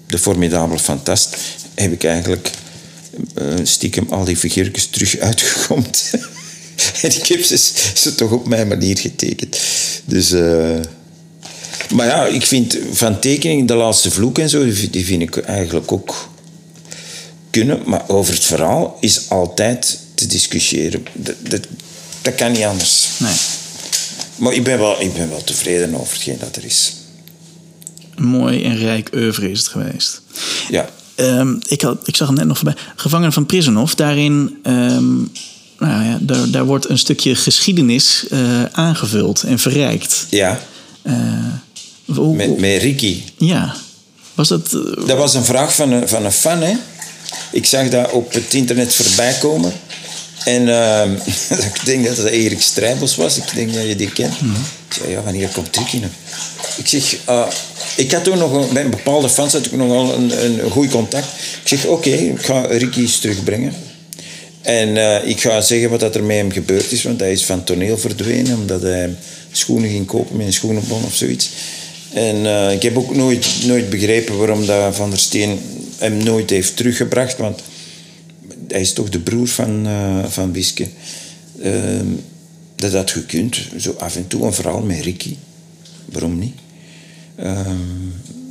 de 0.08 0.18
formidabele 0.18 0.80
fantast 0.80 1.38
heb 1.76 1.92
ik 1.92 2.04
eigenlijk 2.04 2.52
stiekem 3.64 4.06
al 4.10 4.24
die 4.24 4.38
figuurtjes 4.38 4.88
terug 4.88 5.18
uitgegomd. 5.30 6.12
en 7.02 7.16
ik 7.16 7.28
heb 7.28 7.44
ze, 7.44 8.16
toch 8.16 8.32
op 8.32 8.48
mijn 8.48 8.68
manier 8.68 8.98
getekend. 8.98 9.60
Dus... 10.06 10.32
maar 11.94 12.06
ja, 12.06 12.26
ik 12.26 12.46
vind 12.46 12.78
van 12.92 13.20
tekening 13.20 13.68
de 13.68 13.76
laatste 13.76 14.12
vloek 14.12 14.38
en 14.38 14.50
zo, 14.50 14.66
die 14.92 15.06
vind 15.06 15.22
ik 15.22 15.38
eigenlijk 15.38 15.92
ook 15.92 16.30
kunnen. 17.58 17.82
Maar 17.86 18.04
over 18.08 18.34
het 18.34 18.44
verhaal 18.46 18.98
is 19.00 19.30
altijd 19.30 20.00
te 20.16 20.26
discussiëren. 20.28 21.06
Dat, 21.14 21.36
dat, 21.50 21.62
dat 22.22 22.36
kan 22.36 22.52
niet 22.52 22.64
anders. 22.64 23.08
Nee. 23.18 23.34
Maar 24.36 24.54
ik 24.54 24.64
ben, 24.64 24.78
wel, 24.80 25.02
ik 25.02 25.14
ben 25.14 25.30
wel 25.30 25.44
tevreden 25.44 25.96
over 25.96 26.14
hetgeen 26.14 26.38
dat 26.40 26.56
er 26.56 26.66
is. 26.66 26.94
Een 28.16 28.26
mooi 28.26 28.64
en 28.64 28.78
rijk 28.78 29.10
oeuvre 29.16 29.52
is 29.52 29.58
het 29.60 29.68
geweest. 29.68 30.22
Ja. 30.70 30.90
Ehm, 31.16 31.56
ik, 31.68 31.82
had, 31.82 32.08
ik 32.08 32.16
zag 32.16 32.28
hem 32.28 32.36
net 32.38 32.46
nog 32.48 32.58
voorbij. 32.58 32.76
Gevangenen 32.96 33.34
van 33.34 33.46
Prisonov. 33.46 33.92
Daarin 33.94 34.58
ehm, 34.64 35.16
nou 35.80 36.04
ja, 36.04 36.18
daar, 36.22 36.50
daar 36.50 36.66
wordt 36.66 36.90
een 36.90 36.98
stukje 36.98 37.36
geschiedenis 37.36 38.26
eh, 38.30 38.64
aangevuld 38.72 39.44
en 39.44 39.60
verrijkt. 39.60 40.26
Ja, 40.30 40.60
Eh, 41.02 41.14
hoe- 42.06 42.36
met, 42.36 42.60
met 42.60 42.82
Ricky. 42.82 43.22
Ja. 43.38 43.76
Was 44.34 44.48
dat... 44.48 44.74
eh, 44.74 45.08
Dat 45.08 45.18
was 45.18 45.34
een 45.34 45.46
vraag 45.46 45.76
van 45.76 45.92
een, 45.92 46.08
van 46.08 46.26
een 46.26 46.32
fan, 46.32 46.62
hè. 46.62 46.74
Ik 47.52 47.66
zag 47.66 47.90
dat 47.90 48.12
op 48.12 48.34
het 48.34 48.54
internet 48.54 48.94
voorbij 48.94 49.34
komen. 49.40 49.74
En 50.46 50.70
ehm, 50.70 51.12
ik 51.74 51.86
denk 51.86 52.06
dat 52.06 52.18
het 52.18 52.28
Erik 52.28 52.62
Strijbels 52.62 53.16
was. 53.16 53.38
Ik 53.38 53.44
denk 53.56 53.74
dat 53.74 53.88
je 53.88 53.96
die 53.96 54.12
kent. 54.12 54.34
Ik 54.88 54.94
zei, 54.94 55.10
ja, 55.12 55.22
wanneer 55.22 55.48
komt 55.50 55.76
Ricky 55.78 55.98
nog? 55.98 56.10
Ik 56.78 56.88
zeg, 56.88 57.18
ah, 57.26 57.48
ik 57.96 58.12
had 58.12 58.24
toen 58.24 58.38
nog, 58.38 58.74
een- 58.76 58.90
bepaalde 58.90 59.30
fans 59.30 59.54
had 59.54 59.66
ik 59.66 59.72
nogal 59.72 60.14
een, 60.14 60.44
een 60.46 60.72
goed 60.72 60.90
contact. 60.90 61.28
Ik 61.62 61.68
zeg, 61.68 61.86
oké, 61.86 62.10
ik 62.10 62.46
ga 62.46 62.62
Ricky 62.62 63.00
eens 63.00 63.20
terugbrengen. 63.20 63.74
En 64.62 64.98
eh, 64.98 65.30
ik 65.30 65.42
ga 65.42 65.62
zeggen 65.62 65.90
wat 65.90 66.00
dat 66.00 66.16
er 66.16 66.24
met 66.24 66.38
hem 66.38 66.52
gebeurd 66.52 66.92
is, 66.92 67.04
want 67.04 67.20
hij 67.20 67.32
is 67.32 67.46
van 67.46 67.64
toneel 67.64 67.98
verdwenen 67.98 68.58
omdat 68.58 68.82
hij 68.82 69.16
schoenen 69.52 69.90
ging 69.90 70.06
kopen 70.06 70.38
met 70.38 70.46
een 70.46 70.54
schoenenbon 70.54 71.04
of 71.04 71.16
zoiets. 71.16 71.50
En 72.14 72.46
eh, 72.46 72.72
ik 72.72 72.82
heb 72.82 72.98
ook 72.98 73.16
nooit, 73.16 73.48
nooit 73.66 73.90
begrepen 73.90 74.38
waarom 74.38 74.66
dat 74.66 74.96
Van 74.96 75.10
der 75.10 75.20
Steen 75.20 75.60
hem 75.98 76.24
nooit 76.24 76.50
heeft 76.50 76.78
teruggebracht, 76.78 77.38
want 77.38 77.62
hij 78.68 78.82
is 78.82 78.94
toch 78.94 79.10
de 79.10 79.20
broer 79.20 79.48
van, 79.48 79.88
eh 79.88 80.26
van 80.26 80.52
Wiske. 80.52 80.88
Ehm, 81.62 82.06
dat 82.76 82.94
had 82.94 83.12
gekund. 83.12 83.58
Zo 83.80 83.96
af 84.00 84.16
en 84.16 84.28
toe 84.28 84.46
een 84.46 84.54
verhaal 84.54 84.82
met 84.82 85.04
Ricky. 85.04 85.36
Waarom 86.06 86.40
niet? 86.40 86.56
Ehm, 87.36 87.76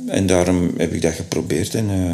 en 0.07 0.25
daarom 0.27 0.71
heb 0.77 0.93
ik 0.93 1.01
dat 1.01 1.13
geprobeerd. 1.13 1.75
En 1.75 1.89
eh, 1.89 2.13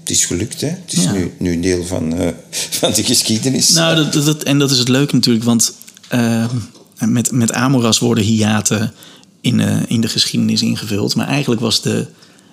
het 0.00 0.10
is 0.10 0.24
gelukt. 0.24 0.60
Hè? 0.60 0.68
Het 0.68 0.92
is 0.92 1.02
Ja. 1.04 1.12
nu, 1.12 1.32
nu 1.38 1.52
een 1.52 1.60
deel 1.60 1.84
van, 1.84 2.18
eh, 2.18 2.28
van 2.50 2.92
de 2.92 3.04
geschiedenis. 3.04 3.70
Nou, 3.70 4.10
dat, 4.10 4.24
dat, 4.24 4.42
en 4.42 4.58
dat 4.58 4.70
is 4.70 4.78
het 4.78 4.88
leuke 4.88 5.14
natuurlijk, 5.14 5.44
want 5.44 5.74
eh, 6.08 6.50
met, 6.98 7.32
met 7.32 7.52
Amoras 7.52 7.98
worden 7.98 8.24
hiaten 8.24 8.92
in, 9.40 9.60
in 9.88 10.00
de 10.00 10.08
geschiedenis 10.08 10.62
ingevuld. 10.62 11.14
Maar 11.14 11.28
eigenlijk 11.28 11.60
was 11.60 11.82
de, 11.82 12.06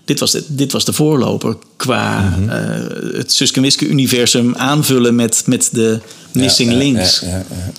dit, 0.06 0.20
was 0.20 0.32
de, 0.32 0.44
dit 0.48 0.72
was 0.72 0.86
de 0.86 0.94
voorloper 0.94 1.58
qua 1.76 2.38
eh, 2.50 3.18
het 3.18 3.32
Suske 3.34 3.60
universum 3.88 4.56
aanvullen 4.56 5.16
met, 5.16 5.44
met 5.46 5.70
de 5.72 6.00
missing 6.32 6.72
Ja, 6.72 6.78
links. 6.78 7.20
ja, 7.20 7.28
ja, 7.28 7.46
ja. 7.50 7.72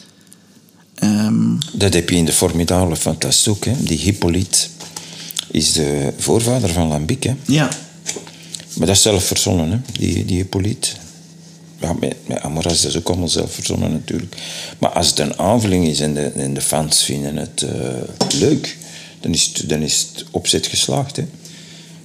Ehm, 0.95 1.57
Dat 1.73 1.95
heb 1.95 2.11
je 2.11 2.17
in 2.17 2.25
de 2.25 2.33
ook. 3.49 3.65
Hè? 3.65 3.73
Die 3.79 3.99
Hippolyte 3.99 4.59
is 5.51 5.73
de 5.73 6.13
voorvader 6.19 6.69
van 6.69 6.89
Lambic. 6.89 7.23
Hè? 7.23 7.35
ja. 7.47 7.69
Maar 8.77 8.87
dat 8.87 8.97
is 8.97 9.03
zelf 9.03 9.25
verzonnen, 9.25 9.71
hè? 9.71 9.79
Die, 9.99 10.25
die 10.25 10.37
Hippolyte. 10.37 10.89
Ja, 11.81 11.93
met, 11.93 12.17
met 12.27 12.41
Amoras 12.41 12.85
is 12.85 12.97
ook 12.97 13.09
allemaal 13.09 13.29
zelf 13.29 13.55
verzonnen 13.55 13.93
natuurlijk. 13.93 14.37
Maar 14.79 14.91
als 14.91 15.09
het 15.09 15.19
een 15.19 15.39
aanvulling 15.39 15.87
is 15.87 16.01
en 16.01 16.15
de, 16.15 16.27
en 16.27 16.55
de 16.55 16.61
fans 16.61 17.03
vinden 17.03 17.37
het 17.37 17.63
eh, 17.63 18.39
leuk, 18.41 18.77
dan 19.21 19.33
is 19.33 19.51
het, 19.55 19.69
dan 19.69 19.83
is 19.83 20.07
het 20.13 20.25
opzet 20.31 20.67
geslaagd. 20.67 21.17
Hè? 21.17 21.27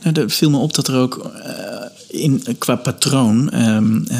Nou, 0.03 0.19
er 0.21 0.29
viel 0.29 0.49
me 0.49 0.57
op 0.57 0.73
dat 0.73 0.87
er 0.87 0.95
ook 0.95 1.31
eh, 1.43 2.21
in, 2.23 2.43
qua 2.57 2.75
patroon. 2.75 3.51
ehm, 3.51 3.95
eh, 4.07 4.19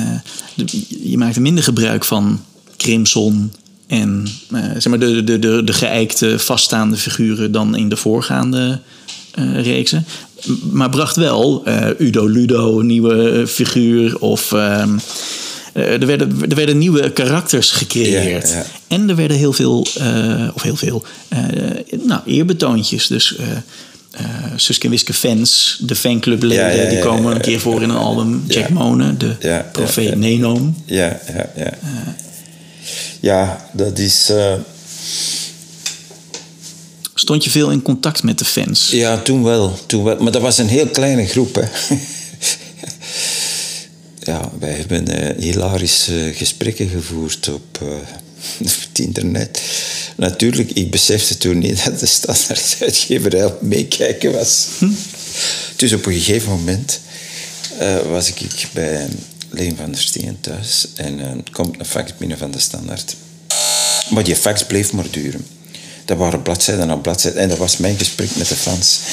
de- 0.56 0.86
je 1.10 1.18
maakte 1.18 1.42
minder 1.42 1.64
gebruik 1.64 2.06
van 2.06 2.42
Crimson 2.78 3.52
en 3.88 4.28
eh, 4.52 4.62
zeg 4.64 4.88
maar 4.88 5.00
de, 5.00 5.24
de, 5.24 5.40
de, 5.40 5.62
de 5.64 5.74
geëikte 5.74 6.40
vaststaande 6.40 6.98
figuren 6.98 7.52
dan 7.52 7.76
in 7.76 7.90
de 7.90 7.96
voorgaande 7.98 8.80
reeksen. 9.54 10.06
Maar 10.72 10.90
bracht 10.90 11.16
wel 11.16 11.64
Udo 11.98 12.28
Ludo, 12.28 12.80
een 12.80 12.86
nieuwe 12.86 13.44
figuur. 13.48 14.20
Of 14.20 14.52
ehm, 14.52 14.98
eh, 15.74 15.92
er, 16.02 16.06
werden, 16.06 16.36
er 16.50 16.56
werden 16.56 16.78
nieuwe 16.78 17.12
karakters 17.12 17.72
gecreëerd. 17.72 18.50
Ja, 18.50 18.56
ja. 18.56 18.66
En 18.88 19.10
er 19.10 19.16
werden 19.16 19.38
heel 19.38 19.54
veel, 19.54 19.80
of 20.54 20.62
heel 20.62 20.76
veel, 20.76 21.04
nou, 22.04 22.22
eerbetoontjes. 22.26 23.08
Dus 23.08 23.36
eh, 24.12 24.26
Suske 24.56 24.90
Wiske 24.90 25.14
fans, 25.14 25.78
de 25.86 25.96
fanclubleden, 25.96 26.66
Ja, 26.66 26.70
ja, 26.72 26.82
ja, 26.84 26.90
die 26.90 27.00
komen 27.00 27.36
een 27.36 27.42
keer 27.42 27.60
voor 27.60 27.82
in 27.82 27.90
een 27.90 27.96
album. 27.96 28.44
ja. 28.48 28.60
Jack 28.60 28.70
Monen, 28.70 29.18
de 29.18 29.64
profeet 29.72 30.10
ja. 30.10 30.16
Nenoom. 30.16 30.76
Ja, 30.86 31.20
ja, 31.34 31.50
ja. 31.56 31.74
Ja, 33.20 33.66
dat 33.74 34.00
is... 34.00 34.30
eh, 34.30 34.54
Stond 37.14 37.44
je 37.44 37.50
veel 37.50 37.72
in 37.72 37.82
contact 37.82 38.24
met 38.24 38.40
de 38.40 38.46
fans? 38.46 38.90
Ja, 38.92 39.18
toen 39.18 39.44
wel, 39.44 39.80
toen 39.86 40.04
wel. 40.04 40.18
Maar 40.20 40.32
dat 40.32 40.42
was 40.42 40.58
een 40.58 40.68
heel 40.68 40.88
kleine 40.88 41.26
groep. 41.28 41.56
Hè. 41.56 41.96
ja, 44.32 44.52
wij 44.60 44.72
hebben 44.74 45.08
eh, 45.08 45.44
hilarische 45.44 46.32
gesprekken 46.36 46.90
gevoerd 46.90 47.48
op, 47.50 47.82
op 47.82 48.08
het 48.90 49.00
internet. 49.00 49.62
Natuurlijk, 50.16 50.72
ik 50.72 50.92
besefte 50.92 51.38
toen 51.38 51.58
niet 51.58 51.86
dat 51.86 52.00
de 52.00 52.06
standaarduitgeverij 52.06 53.46
op 53.46 53.62
meekijken 53.62 54.32
was. 54.32 54.68
Dus 55.76 55.94
op 55.94 56.06
een 56.06 56.14
gegeven 56.14 56.50
moment 56.50 57.00
eh, 57.80 57.98
was 57.98 58.28
ik 58.28 58.68
bij 58.74 59.08
Leen 59.50 59.76
van 59.76 59.92
der 59.92 60.02
Steen 60.02 60.38
thuis 60.40 60.88
en 60.96 61.20
eh, 61.20 61.38
komt 61.52 61.80
een 61.80 61.86
fax 61.86 62.18
binnen 62.18 62.38
van 62.38 62.52
de 62.52 62.60
standaard. 62.60 63.16
Maar 64.10 64.24
die 64.24 64.36
fax 64.36 64.66
bleef 64.66 64.94
maar 64.94 65.10
duren. 65.12 65.46
Dat 66.06 66.18
waren 66.18 66.42
bladzijden 66.42 66.88
na 66.88 66.96
bladzijden. 66.96 67.42
En 67.42 67.50
dat 67.50 67.58
was 67.58 67.78
mijn 67.78 67.98
gesprek 67.98 68.36
met 68.36 68.48
de 68.48 68.56
fans. 68.56 69.00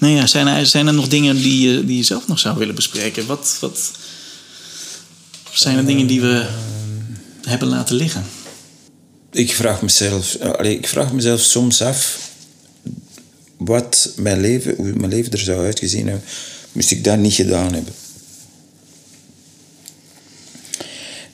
Nou 0.00 0.14
ja, 0.14 0.26
zijn, 0.26 0.46
er, 0.46 0.66
zijn 0.66 0.86
er 0.86 0.94
nog 0.94 1.08
dingen 1.08 1.36
die 1.36 1.68
je, 1.68 1.84
die 1.84 1.96
je 1.96 2.02
zelf 2.02 2.26
nog 2.26 2.38
zou 2.38 2.58
willen 2.58 2.74
bespreken? 2.74 3.26
Wat, 3.26 3.56
wat 3.60 3.90
zijn 5.52 5.76
er 5.76 5.86
dingen 5.86 6.06
die 6.06 6.20
we 6.20 6.48
hebben 7.46 7.68
laten 7.68 7.96
liggen? 7.96 8.24
Ik 9.32 9.52
vraag 9.52 9.82
mezelf, 9.82 10.34
eh, 10.34 10.70
ik 10.70 10.88
vraag 10.88 11.12
mezelf 11.12 11.40
soms 11.40 11.82
af 11.82 12.30
wat 13.56 14.12
mijn 14.16 14.40
leven, 14.40 14.74
hoe 14.76 14.92
mijn 14.92 15.10
leven 15.10 15.32
er 15.32 15.38
zou 15.38 15.64
uitgezien 15.64 16.06
hebben, 16.06 16.24
moest 16.72 16.90
ik 16.90 17.04
dat 17.04 17.18
niet 17.18 17.34
gedaan 17.34 17.74
hebben. 17.74 17.92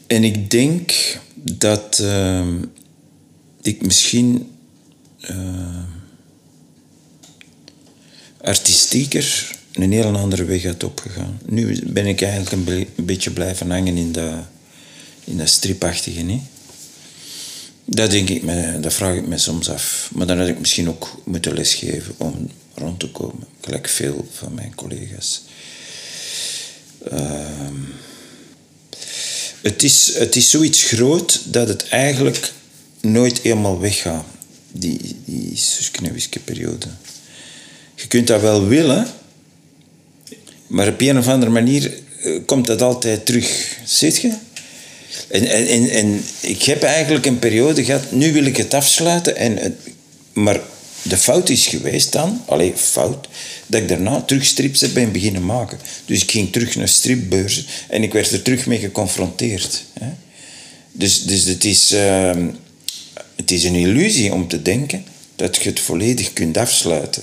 En 0.07 0.25
ik 0.25 0.51
denk 0.51 0.93
dat 1.35 1.99
eh, 1.99 2.47
ik 3.63 3.83
misschien 3.83 4.51
eh, 5.21 5.83
artistieker 8.41 9.55
een 9.73 9.93
heel 9.93 10.17
andere 10.17 10.45
weg 10.45 10.65
had 10.65 10.85
opgegaan. 10.85 11.41
Nu 11.47 11.83
ben 11.87 12.07
ik 12.07 12.23
eigenlijk 12.23 12.53
een, 12.53 12.87
een 12.97 13.05
beetje 13.05 13.31
blijven 13.31 13.71
hangen 13.71 13.97
in 13.97 14.13
dat, 14.13 14.35
in 15.27 15.37
dat 15.37 15.49
stripachtige. 15.49 16.21
Niet? 16.21 16.43
Dat 17.85 18.11
denk 18.11 18.29
ik 18.29 18.43
me, 18.43 18.81
dat 18.81 18.95
vraag 18.95 19.15
ik 19.15 19.27
me 19.27 19.39
soms 19.39 19.71
af. 19.71 20.11
Maar 20.15 20.27
dan 20.27 20.39
had 20.39 20.49
ik 20.49 20.59
misschien 20.59 20.89
ook 20.89 21.21
moeten 21.25 21.55
lesgeven 21.55 22.15
om 22.17 22.51
rond 22.75 23.01
te 23.01 23.11
komen. 23.11 23.47
Gelijk 23.61 23.89
veel 23.89 24.29
van 24.33 24.55
mijn 24.55 24.75
collega's. 24.75 25.43
Ehm, 27.11 27.75
het, 29.63 29.83
is, 29.83 30.15
het 30.15 30.37
is 30.37 30.51
zoiets 30.51 30.83
groot 30.83 31.41
dat 31.45 31.69
het 31.69 31.89
eigenlijk 31.89 32.53
nooit 33.01 33.41
helemaal 33.41 33.81
weggaat. 33.81 34.25
Die, 34.73 35.17
die 35.25 35.59
periode. 36.45 36.87
Je 37.95 38.07
kunt 38.07 38.27
dat 38.27 38.41
wel 38.41 38.67
willen, 38.67 39.07
maar 40.67 40.89
op 40.89 41.01
een 41.01 41.19
of 41.19 41.29
andere 41.29 41.51
manier 41.51 41.99
eh, 42.23 42.41
komt 42.47 42.67
dat 42.67 42.83
altijd 42.83 43.27
terug. 43.27 43.77
Zit 43.85 44.17
je? 44.17 44.37
En, 45.37 45.47
en, 45.51 45.67
en, 45.69 45.91
en 45.91 46.25
ik 46.41 46.63
heb 46.63 46.83
eigenlijk 46.83 47.27
een 47.27 47.39
periode 47.39 47.85
gehad, 47.85 48.13
nu 48.13 48.33
wil 48.33 48.45
ik 48.45 48.57
het 48.57 48.75
afsluiten. 48.75 49.37
En, 49.37 49.57
het- 49.57 49.89
maar 50.33 50.61
de 51.03 51.17
fout 51.17 51.49
is 51.49 51.67
geweest 51.67 52.13
dan, 52.13 52.43
alleen 52.47 52.77
fout, 52.77 53.29
dat 53.67 53.81
ik 53.81 53.89
daarna 53.89 54.21
terug 54.21 54.45
strips 54.45 54.81
heb 54.81 54.95
ben 54.95 55.13
beginnen 55.13 55.45
maken. 55.45 55.79
Dus 56.07 56.23
ik 56.23 56.31
ging 56.31 56.53
terug 56.53 56.77
naar 56.77 56.89
stripbeurzen 56.89 57.65
en 57.89 58.03
ik 58.03 58.13
werd 58.13 58.31
er 58.31 58.43
terug 58.43 58.67
mee 58.67 58.79
geconfronteerd. 58.79 59.85
Hè. 60.01 60.07
Dus, 60.93 61.23
dus 61.25 61.45
het, 61.45 61.65
is, 61.65 61.93
ehm, 61.93 62.47
het 63.37 63.51
is 63.51 63.65
een 63.65 63.75
illusie 63.75 64.33
om 64.33 64.49
te 64.49 64.63
denken 64.63 65.05
dat 65.37 65.57
je 65.57 65.69
het 65.69 65.81
volledig 65.81 66.33
kunt 66.33 66.57
afsluiten. 66.57 67.23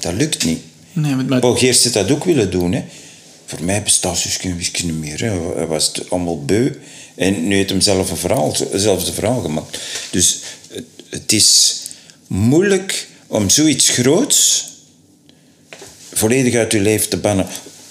Dat 0.00 0.12
lukt 0.14 0.44
niet. 0.44 0.60
Nee, 0.92 1.14
maar, 1.14 1.40
Paul 1.40 1.56
Geerts 1.56 1.84
had 1.84 1.92
dat 1.92 2.10
ook 2.10 2.24
willen 2.24 2.50
doen. 2.50 2.72
Hè. 2.72 2.82
Voor 3.46 3.62
mij 3.64 3.82
bestaat 3.82 4.24
Wiske 4.56 4.84
niet 4.86 4.98
meer. 4.98 5.20
Hè. 5.20 5.30
Hij 5.56 5.66
was 5.66 5.86
het 5.86 6.10
allemaal 6.10 6.44
beu. 6.44 6.70
En 7.18 7.48
nu 7.48 7.56
heeft 7.56 7.70
hem 7.70 7.80
zelf 7.80 8.10
een 8.10 8.16
verhaal, 8.16 8.56
zelfs 8.74 9.08
een 9.08 9.14
verhaal 9.14 9.40
gemaakt. 9.40 9.78
Dus 10.10 10.40
het, 10.68 10.84
het 11.08 11.32
is 11.32 11.76
moeilijk 12.26 13.08
om 13.26 13.50
zoiets 13.50 13.88
groots 13.88 14.66
volledig 16.12 16.54
uit 16.54 16.72
je 16.72 16.80
leven 16.80 17.08
te 17.08 17.16
bannen. 17.16 17.46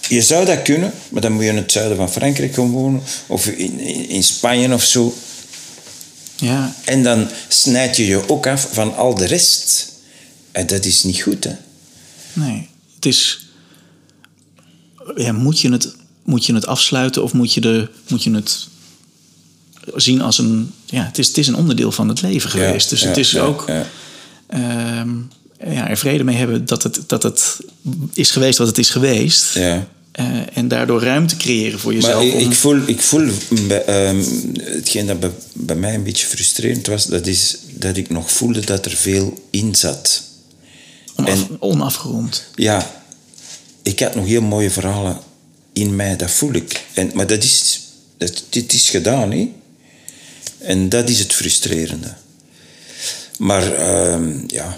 Je 0.09 0.21
zou 0.21 0.45
dat 0.45 0.61
kunnen, 0.61 0.93
maar 1.09 1.21
dan 1.21 1.31
moet 1.31 1.43
je 1.43 1.49
in 1.49 1.55
het 1.55 1.71
zuiden 1.71 1.97
van 1.97 2.11
Frankrijk 2.11 2.53
gaan 2.53 2.71
wonen. 2.71 3.01
Of 3.27 3.47
in, 3.47 3.79
in, 3.79 4.09
in 4.09 4.23
Spanje 4.23 4.73
of 4.73 4.83
zo. 4.83 5.17
ja, 6.35 6.75
En 6.85 7.03
dan 7.03 7.29
snijd 7.47 7.97
je 7.97 8.05
je 8.05 8.29
ook 8.29 8.47
af 8.47 8.67
van 8.71 8.95
al 8.95 9.15
de 9.15 9.25
rest. 9.25 9.93
En 10.51 10.67
dat 10.67 10.85
is 10.85 11.03
niet 11.03 11.21
goed, 11.21 11.43
hè. 11.43 11.55
nee. 12.33 12.69
Het 12.95 13.05
is... 13.05 13.45
Ja, 15.15 15.31
moet, 15.31 15.59
je 15.59 15.71
het, 15.71 15.95
moet 16.23 16.45
je 16.45 16.53
het 16.53 16.65
afsluiten 16.65 17.23
of 17.23 17.33
moet 17.33 17.53
je, 17.53 17.61
de, 17.61 17.89
moet 18.07 18.23
je 18.23 18.31
het 18.31 18.67
zien 19.95 20.21
als 20.21 20.37
een... 20.37 20.73
Ja, 20.85 21.03
het 21.05 21.17
is, 21.17 21.27
het 21.27 21.37
is 21.37 21.47
een 21.47 21.55
onderdeel 21.55 21.91
van 21.91 22.07
het 22.09 22.21
leven 22.21 22.49
geweest. 22.49 22.89
dus 22.89 23.01
het 23.01 23.17
is 23.17 23.37
ook... 23.37 23.63
ja. 23.67 23.85
ehm, 24.47 25.09
ja, 25.69 25.89
er 25.89 25.97
vrede 25.97 26.23
mee 26.23 26.35
hebben 26.35 26.65
dat 26.65 26.83
het, 26.83 26.99
dat 27.07 27.23
het 27.23 27.57
is 28.13 28.31
geweest 28.31 28.57
wat 28.57 28.67
het 28.67 28.77
is 28.77 28.89
geweest. 28.89 29.53
Ja. 29.53 29.87
Eh, 30.11 30.25
en 30.57 30.67
daardoor 30.67 31.01
ruimte 31.03 31.37
creëren 31.37 31.79
voor 31.79 31.93
jezelf. 31.93 32.13
Maar 32.13 32.25
ik, 32.25 32.33
om- 32.33 32.39
ik 32.39 32.53
voel, 32.53 32.79
ik 32.85 33.01
voel 33.01 33.29
bij, 33.67 33.83
ehm, 33.85 34.23
hetgeen 34.61 35.07
dat 35.07 35.19
bij, 35.19 35.31
bij 35.53 35.75
mij 35.75 35.93
een 35.95 36.03
beetje 36.03 36.27
frustrerend 36.27 36.87
was, 36.87 37.05
dat 37.05 37.27
is 37.27 37.57
dat 37.73 37.97
ik 37.97 38.09
nog 38.09 38.31
voelde 38.31 38.59
dat 38.59 38.85
er 38.85 38.91
veel 38.91 39.43
in 39.49 39.75
zat. 39.75 40.23
onaf- 41.15 41.47
onafgerond. 41.59 42.43
Ja, 42.55 43.01
ik 43.83 43.99
had 43.99 44.15
nog 44.15 44.25
heel 44.25 44.41
mooie 44.41 44.71
verhalen 44.71 45.17
in 45.73 45.95
mij, 45.95 46.15
dat 46.15 46.31
voel 46.31 46.53
ik. 46.53 46.85
En, 46.93 47.11
maar 47.13 47.27
dat 47.27 47.43
is, 47.43 47.79
dat, 48.17 48.43
dit 48.49 48.73
is 48.73 48.89
gedaan, 48.89 49.31
hè? 49.31 49.51
En 50.67 50.89
dat 50.89 51.09
is 51.09 51.19
het 51.19 51.33
frustrerende. 51.33 52.13
Maar 53.37 53.73
ehm, 53.73 54.39
ja, 54.47 54.77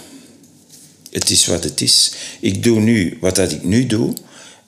het 1.11 1.29
is 1.29 1.45
wat 1.45 1.63
het 1.63 1.81
is. 1.81 2.11
Ik 2.39 2.63
doe 2.63 2.79
nu 2.79 3.17
wat 3.21 3.35
dat 3.35 3.51
ik 3.51 3.63
nu 3.63 3.85
doe. 3.85 4.13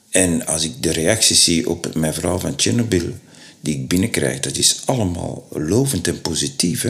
En 0.09 0.45
als 0.45 0.63
ik 0.63 0.83
de 0.83 0.91
reacties 0.91 1.43
zie 1.43 1.69
op 1.69 1.95
mijn 1.95 2.13
verhaal 2.13 2.39
van 2.39 2.53
Chernobyl, 2.55 3.17
die 3.59 3.75
ik 3.75 3.87
binnenkrijg, 3.87 4.39
dat 4.39 4.57
is 4.57 4.81
allemaal 4.85 5.47
lovend 5.49 6.07
en 6.07 6.21
positief. 6.21 6.81
Hè? 6.81 6.89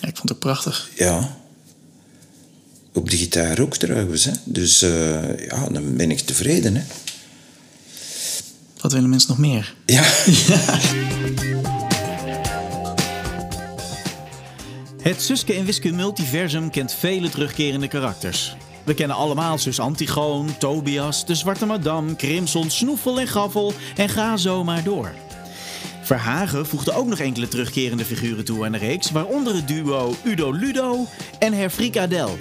Ja, 0.00 0.08
ik 0.08 0.16
vond 0.16 0.28
het 0.28 0.38
prachtig. 0.38 0.90
Ja. 0.96 1.36
Op 2.92 3.10
de 3.10 3.16
gitaar 3.16 3.60
ook 3.60 3.76
trouwens. 3.76 4.24
Hè? 4.24 4.32
Dus 4.44 4.82
eh, 4.82 5.46
ja, 5.48 5.68
dan 5.68 5.96
ben 5.96 6.10
ik 6.10 6.20
tevreden. 6.20 6.76
Hè? 6.76 6.82
Wat 8.80 8.92
willen 8.92 9.10
mensen 9.10 9.28
nog 9.28 9.38
meer? 9.38 9.74
Ja. 9.86 10.04
Het 15.00 15.22
Suske 15.22 15.54
en 15.54 15.64
Wiske 15.64 15.92
multiversum 15.92 16.70
kent 16.70 16.92
vele 16.92 17.28
terugkerende 17.28 17.88
karakters. 17.88 18.56
We 18.84 18.94
kennen 18.94 19.16
allemaal 19.16 19.58
zus 19.58 19.80
Antigoon, 19.80 20.58
Tobias, 20.58 21.26
de 21.26 21.34
Zwarte 21.34 21.66
Madame, 21.66 22.16
Crimson, 22.16 22.70
Snoefel 22.70 23.20
en 23.20 23.28
Gaffel 23.28 23.72
en 23.96 24.08
ga 24.08 24.36
zo 24.36 24.64
maar 24.64 24.82
door. 24.82 25.12
Verhagen 26.02 26.66
voegde 26.66 26.92
ook 26.92 27.06
nog 27.06 27.18
enkele 27.18 27.48
terugkerende 27.48 28.04
figuren 28.04 28.44
toe 28.44 28.64
aan 28.64 28.72
de 28.72 28.78
reeks, 28.78 29.10
waaronder 29.10 29.54
het 29.54 29.68
duo 29.68 30.14
Udo 30.24 30.52
Ludo 30.52 31.06
en 31.38 31.52
Herfriek 31.52 31.96
Adel. 31.96 32.38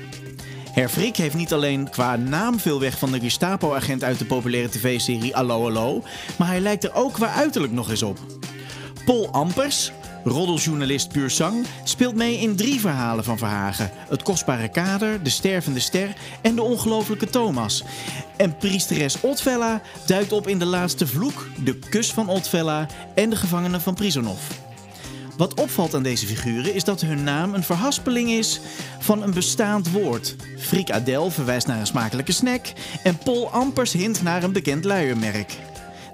Herfriek 0.72 1.18
heeft 1.18 1.36
niet 1.36 1.53
alleen 1.53 1.89
qua 1.89 2.16
naam 2.16 2.60
veel 2.60 2.80
weg 2.80 2.97
van 2.97 3.12
de 3.12 3.20
Gestapo-agent 3.20 4.03
uit 4.03 4.20
de 4.20 4.26
populaire 4.26 4.70
tv-serie 4.70 5.36
Allo 5.36 5.68
Allo, 5.68 6.03
maar 6.38 6.47
hij 6.47 6.60
lijkt 6.60 6.84
er 6.84 6.93
ook 6.93 7.14
qua 7.14 7.34
uiterlijk 7.34 7.74
nog 7.74 7.89
eens 7.89 8.03
op. 8.03 8.18
Paul 9.05 9.30
Ampers, 9.32 9.91
roddeljournalist 10.30 11.09
puur 11.09 11.30
zang, 11.30 11.65
speelt 11.84 12.15
mee 12.15 12.39
in 12.39 12.55
drie 12.55 12.80
verhalen 12.80 13.23
van 13.23 13.38
Verhagen: 13.38 13.91
Het 14.09 14.23
kostbare 14.23 14.69
kader, 14.69 15.23
De 15.23 15.30
stervende 15.30 15.80
ster 15.80 16.13
en 16.41 16.55
De 16.55 16.61
ongelofelijke 16.61 17.30
Thomas. 17.30 17.84
En 18.38 18.57
priesteres 18.57 19.21
Otvella 19.21 19.82
duikt 20.05 20.32
op 20.32 20.47
in 20.47 20.59
De 20.59 20.65
laatste 20.65 21.07
vloek, 21.07 21.47
De 21.63 21.75
kus 21.75 22.11
van 22.11 22.30
Otvella 22.30 22.88
en 23.15 23.30
De 23.30 23.36
gevangenen 23.36 23.82
van 23.82 23.93
Prisonov. 23.93 24.41
Wat 25.38 25.53
opvalt 25.53 25.95
aan 25.95 26.03
deze 26.03 26.25
figuren 26.25 26.73
is 26.73 26.84
dat 26.84 27.01
hun 27.01 27.23
naam 27.23 27.53
een 27.53 27.63
verhaspeling 27.63 28.30
is 28.30 28.59
van 28.99 29.23
een 29.23 29.34
bestaand 29.34 29.91
woord. 29.91 30.36
Frikadel 30.57 31.32
verwijst 31.32 31.67
naar 31.67 31.80
een 31.80 31.88
smakelijke 31.88 32.32
snack 32.32 32.73
en 33.03 33.17
Paul 33.17 33.49
Ampers 33.49 33.93
hint 33.93 34.21
naar 34.21 34.43
een 34.43 34.51
bekend 34.51 34.84
luiermerk. 34.84 35.57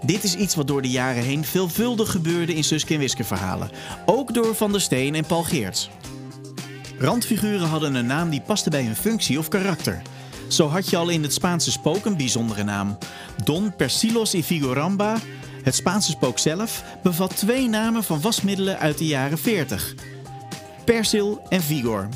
Dit 0.02 0.24
is 0.24 0.36
iets 0.36 0.56
wat 0.56 0.68
door 0.68 0.82
de 0.82 0.90
jaren 0.90 1.24
heen 1.24 1.44
veelvuldig 1.44 2.12
gebeurde 2.12 2.56
in 2.56 2.64
Suske 2.64 2.94
en 2.94 3.00
Wiske 3.00 3.24
verhalen. 3.24 3.70
Ook 4.06 4.34
door 4.34 4.56
Van 4.56 4.72
der 4.72 4.82
Steen 4.82 5.16
en 5.16 5.26
Paul 5.26 5.44
Geerts. 5.44 5.90
Randfiguren 7.00 7.68
hadden 7.68 7.96
een 7.96 8.06
naam 8.06 8.30
die 8.30 8.42
paste 8.42 8.70
bij 8.70 8.84
hun 8.84 8.96
functie 8.96 9.40
of 9.40 9.48
karakter. 9.48 10.02
Zo 10.48 10.68
had 10.68 10.90
je 10.90 10.98
al 10.98 11.10
in 11.10 11.24
het 11.24 11.34
Spaanse 11.34 11.72
spook 11.72 12.06
een 12.06 12.18
bijzondere 12.18 12.64
naam. 12.64 12.98
Don 13.44 13.76
Persilos 13.76 14.34
y 14.34 14.44
Figuramba, 14.44 15.18
het 15.64 15.76
Spaanse 15.76 16.12
spook 16.12 16.40
zelf, 16.40 16.84
bevat 17.04 17.38
twee 17.38 17.70
namen 17.70 18.04
van 18.04 18.22
wasmiddelen 18.22 18.80
uit 18.80 18.98
de 18.98 19.06
jaren 19.06 19.38
40. 19.38 19.96
Persil 20.86 21.42
en 21.50 21.62
Vigor. 21.62 22.10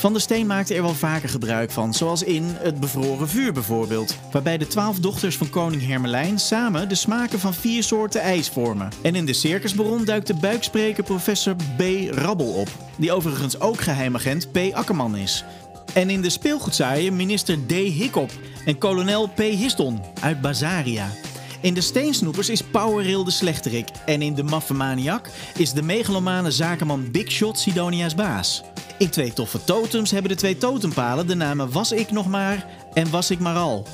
Van 0.00 0.12
der 0.12 0.20
Steen 0.20 0.46
maakte 0.46 0.74
er 0.74 0.82
wel 0.82 0.94
vaker 0.94 1.28
gebruik 1.28 1.70
van, 1.70 1.94
zoals 1.94 2.22
in 2.22 2.44
Het 2.46 2.80
Bevroren 2.80 3.28
Vuur 3.28 3.52
bijvoorbeeld, 3.52 4.16
waarbij 4.32 4.58
de 4.58 4.66
twaalf 4.66 4.98
dochters 4.98 5.36
van 5.36 5.50
koning 5.50 5.86
Hermelijn 5.86 6.38
samen 6.38 6.88
de 6.88 6.94
smaken 6.94 7.38
van 7.38 7.54
vier 7.54 7.82
soorten 7.82 8.20
ijs 8.20 8.48
vormen. 8.48 8.88
En 9.02 9.14
in 9.14 9.26
de 9.26 9.32
Circusbaron 9.32 10.04
duikt 10.04 10.26
de 10.26 10.34
buikspreker 10.34 11.04
professor 11.04 11.56
B. 11.76 11.82
Rabbel 12.10 12.46
op, 12.46 12.68
die 12.96 13.12
overigens 13.12 13.60
ook 13.60 13.80
geheimagent 13.80 14.52
P. 14.52 14.58
Akkerman 14.72 15.16
is. 15.16 15.44
En 15.94 16.10
in 16.10 16.22
de 16.22 16.30
speelgoedzaaien 16.30 17.16
minister 17.16 17.66
D. 17.66 17.70
Hikkop 17.70 18.30
en 18.64 18.78
kolonel 18.78 19.28
P. 19.28 19.38
Histon 19.38 20.00
uit 20.20 20.40
Bazaria. 20.40 21.08
In 21.62 21.74
de 21.74 21.80
Steensnoepers 21.80 22.48
is 22.48 22.62
Powerrail 22.62 23.24
de 23.24 23.30
slechterik. 23.30 23.88
En 24.06 24.22
in 24.22 24.34
de 24.34 24.42
Maffemaniak 24.42 25.30
is 25.56 25.72
de 25.72 25.82
megalomane 25.82 26.50
zakenman 26.50 27.10
Big 27.10 27.30
Shot 27.30 27.58
Sidonia's 27.58 28.14
baas. 28.14 28.62
In 28.98 29.10
Twee 29.10 29.32
Toffe 29.32 29.64
Totems 29.64 30.10
hebben 30.10 30.30
de 30.30 30.36
twee 30.36 30.58
totempalen 30.58 31.26
de 31.26 31.34
namen 31.34 31.72
Was 31.72 31.92
ik 31.92 32.10
nog 32.10 32.28
maar 32.28 32.66
en 32.94 33.10
Was 33.10 33.30
ik 33.30 33.38
maar 33.38 33.56
al. 33.56 33.86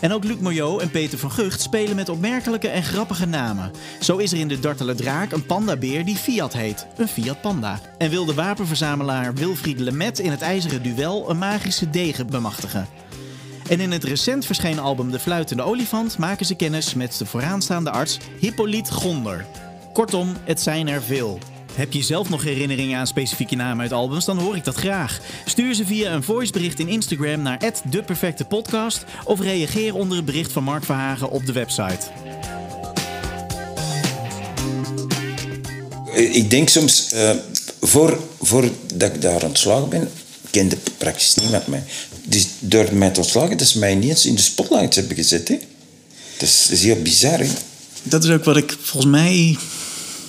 En 0.00 0.12
ook 0.12 0.24
Luc 0.24 0.38
Moyot 0.38 0.80
en 0.80 0.90
Peter 0.90 1.18
van 1.18 1.30
Gucht 1.30 1.60
spelen 1.60 1.96
met 1.96 2.08
opmerkelijke 2.08 2.68
en 2.68 2.82
grappige 2.82 3.26
namen. 3.26 3.70
Zo 4.00 4.16
is 4.16 4.32
er 4.32 4.38
in 4.38 4.48
de 4.48 4.60
Dartele 4.60 4.94
Draak 4.94 5.32
een 5.32 5.46
pandabeer 5.46 6.04
die 6.04 6.16
Fiat 6.16 6.52
heet, 6.52 6.86
een 6.96 7.08
Fiat 7.08 7.40
Panda. 7.40 7.80
En 7.98 8.10
wil 8.10 8.24
de 8.24 8.34
wapenverzamelaar 8.34 9.34
Wilfried 9.34 9.80
Lemet 9.80 10.18
in 10.18 10.30
het 10.30 10.42
ijzeren 10.42 10.82
duel 10.82 11.30
een 11.30 11.38
magische 11.38 11.90
degen 11.90 12.26
bemachtigen. 12.26 12.88
En 13.70 13.80
in 13.80 13.90
het 13.90 14.04
recent 14.04 14.46
verschenen 14.46 14.82
album 14.82 15.10
De 15.10 15.18
Fluitende 15.18 15.62
Olifant 15.62 16.18
maken 16.18 16.46
ze 16.46 16.54
kennis 16.54 16.94
met 16.94 17.18
de 17.18 17.26
vooraanstaande 17.26 17.90
arts 17.90 18.18
Hippolyte 18.38 18.92
Gonder. 18.92 19.46
Kortom, 19.92 20.36
het 20.44 20.60
zijn 20.60 20.88
er 20.88 21.02
veel. 21.02 21.38
Heb 21.72 21.92
je 21.92 22.02
zelf 22.02 22.28
nog 22.28 22.42
herinneringen 22.42 22.98
aan 22.98 23.06
specifieke 23.06 23.56
namen 23.56 23.80
uit 23.80 23.92
albums, 23.92 24.24
dan 24.24 24.38
hoor 24.38 24.56
ik 24.56 24.64
dat 24.64 24.74
graag. 24.74 25.20
Stuur 25.44 25.74
ze 25.74 25.86
via 25.86 26.12
een 26.12 26.22
voicebericht 26.22 26.78
in 26.78 26.88
Instagram 26.88 27.42
naar 27.42 27.72
@deperfectepodcast 27.90 29.04
of 29.24 29.40
reageer 29.40 29.94
onder 29.94 30.16
het 30.16 30.26
bericht 30.26 30.52
van 30.52 30.64
Mark 30.64 30.84
Verhagen 30.84 31.30
op 31.30 31.46
de 31.46 31.52
website. 31.52 32.06
Ik 36.14 36.50
denk 36.50 36.68
soms, 36.68 37.12
uh, 37.12 37.30
voor, 37.80 38.18
voordat 38.40 39.14
ik 39.14 39.20
daar 39.20 39.44
ontslagen 39.44 39.88
ben, 39.88 40.10
kende 40.50 40.76
praktisch 40.98 41.34
niemand 41.34 41.66
mij. 41.66 41.84
Dus 42.24 42.46
door 42.58 42.88
mij 42.92 43.10
te 43.10 43.20
ontslagen, 43.20 43.56
dat 43.56 43.68
ze 43.68 43.78
mij 43.78 43.94
niet 43.94 44.10
eens 44.10 44.26
in 44.26 44.34
de 44.34 44.40
spotlights 44.40 44.96
hebben 44.96 45.16
gezet. 45.16 45.48
Hè? 45.48 45.58
Dat, 46.38 46.48
is, 46.48 46.62
dat 46.62 46.72
is 46.72 46.82
heel 46.82 47.02
bizar. 47.02 47.38
Hè? 47.38 47.48
Dat 48.02 48.24
is 48.24 48.30
ook 48.30 48.44
wat 48.44 48.56
ik 48.56 48.76
volgens 48.80 49.12
mij 49.12 49.58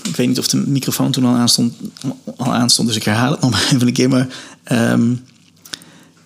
ik 0.07 0.15
weet 0.15 0.27
niet 0.27 0.39
of 0.39 0.47
de 0.47 0.57
microfoon 0.57 1.11
toen 1.11 1.25
al 1.25 1.35
aanstond, 1.35 1.73
al 2.37 2.53
aanstond 2.53 2.87
dus 2.87 2.97
ik 2.97 3.03
herhaal 3.03 3.31
het 3.31 3.41
nog 3.41 3.51
maar 3.51 3.65
even 3.73 3.87
een 3.87 3.93
keer. 3.93 4.09
Maar 4.09 4.27
um, 4.71 5.23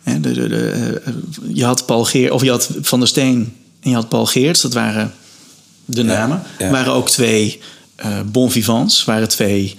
de, 0.04 0.20
de, 0.20 0.48
de, 0.48 1.02
je 1.54 1.66
had 1.66 1.86
Paul 1.86 2.04
Geer, 2.04 2.34
of 2.34 2.44
je 2.44 2.50
had 2.50 2.70
Van 2.82 3.00
der 3.00 3.08
Steen 3.08 3.54
en 3.80 3.90
je 3.90 3.96
had 3.96 4.10
Paul 4.10 4.26
Geerts, 4.26 4.62
dat 4.62 4.74
waren 4.74 5.14
de 5.86 6.04
namen. 6.04 6.42
Waren 6.60 6.94
ook 6.94 7.10
twee 7.10 7.62
uh, 8.06 8.20
bon 8.26 8.52
vivants, 8.52 9.04
waren 9.04 9.28
twee 9.28 9.76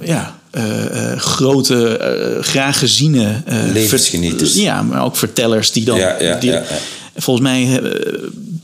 ja, 0.00 0.40
uh, 0.52 1.12
uh, 1.12 1.16
grote, 1.16 2.38
graag 2.40 2.78
geziene 2.78 3.42
levensgenieters. 3.72 4.54
ja, 4.54 4.82
maar 4.82 5.04
ook 5.04 5.16
vertellers 5.16 5.72
die 5.72 5.84
dan. 5.84 5.98
Ja, 5.98 6.22
ja, 6.22 6.36
die, 6.36 6.58
volgens 7.16 7.46
mij 7.46 7.80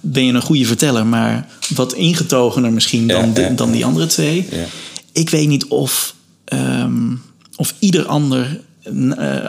ben 0.01 0.25
je 0.25 0.33
een 0.33 0.43
goede 0.43 0.65
verteller, 0.65 1.07
maar 1.07 1.49
wat 1.75 1.93
ingetogener 1.93 2.73
misschien 2.73 3.07
dan, 3.07 3.35
dan 3.57 3.71
die 3.71 3.85
andere 3.85 4.07
twee. 4.07 4.49
Ik 5.13 5.31
weet 5.31 5.49
niet 5.49 5.67
of, 5.67 6.15
ehm, 6.45 7.15
of 7.57 7.75
ieder 7.79 8.07
ander, 8.07 8.61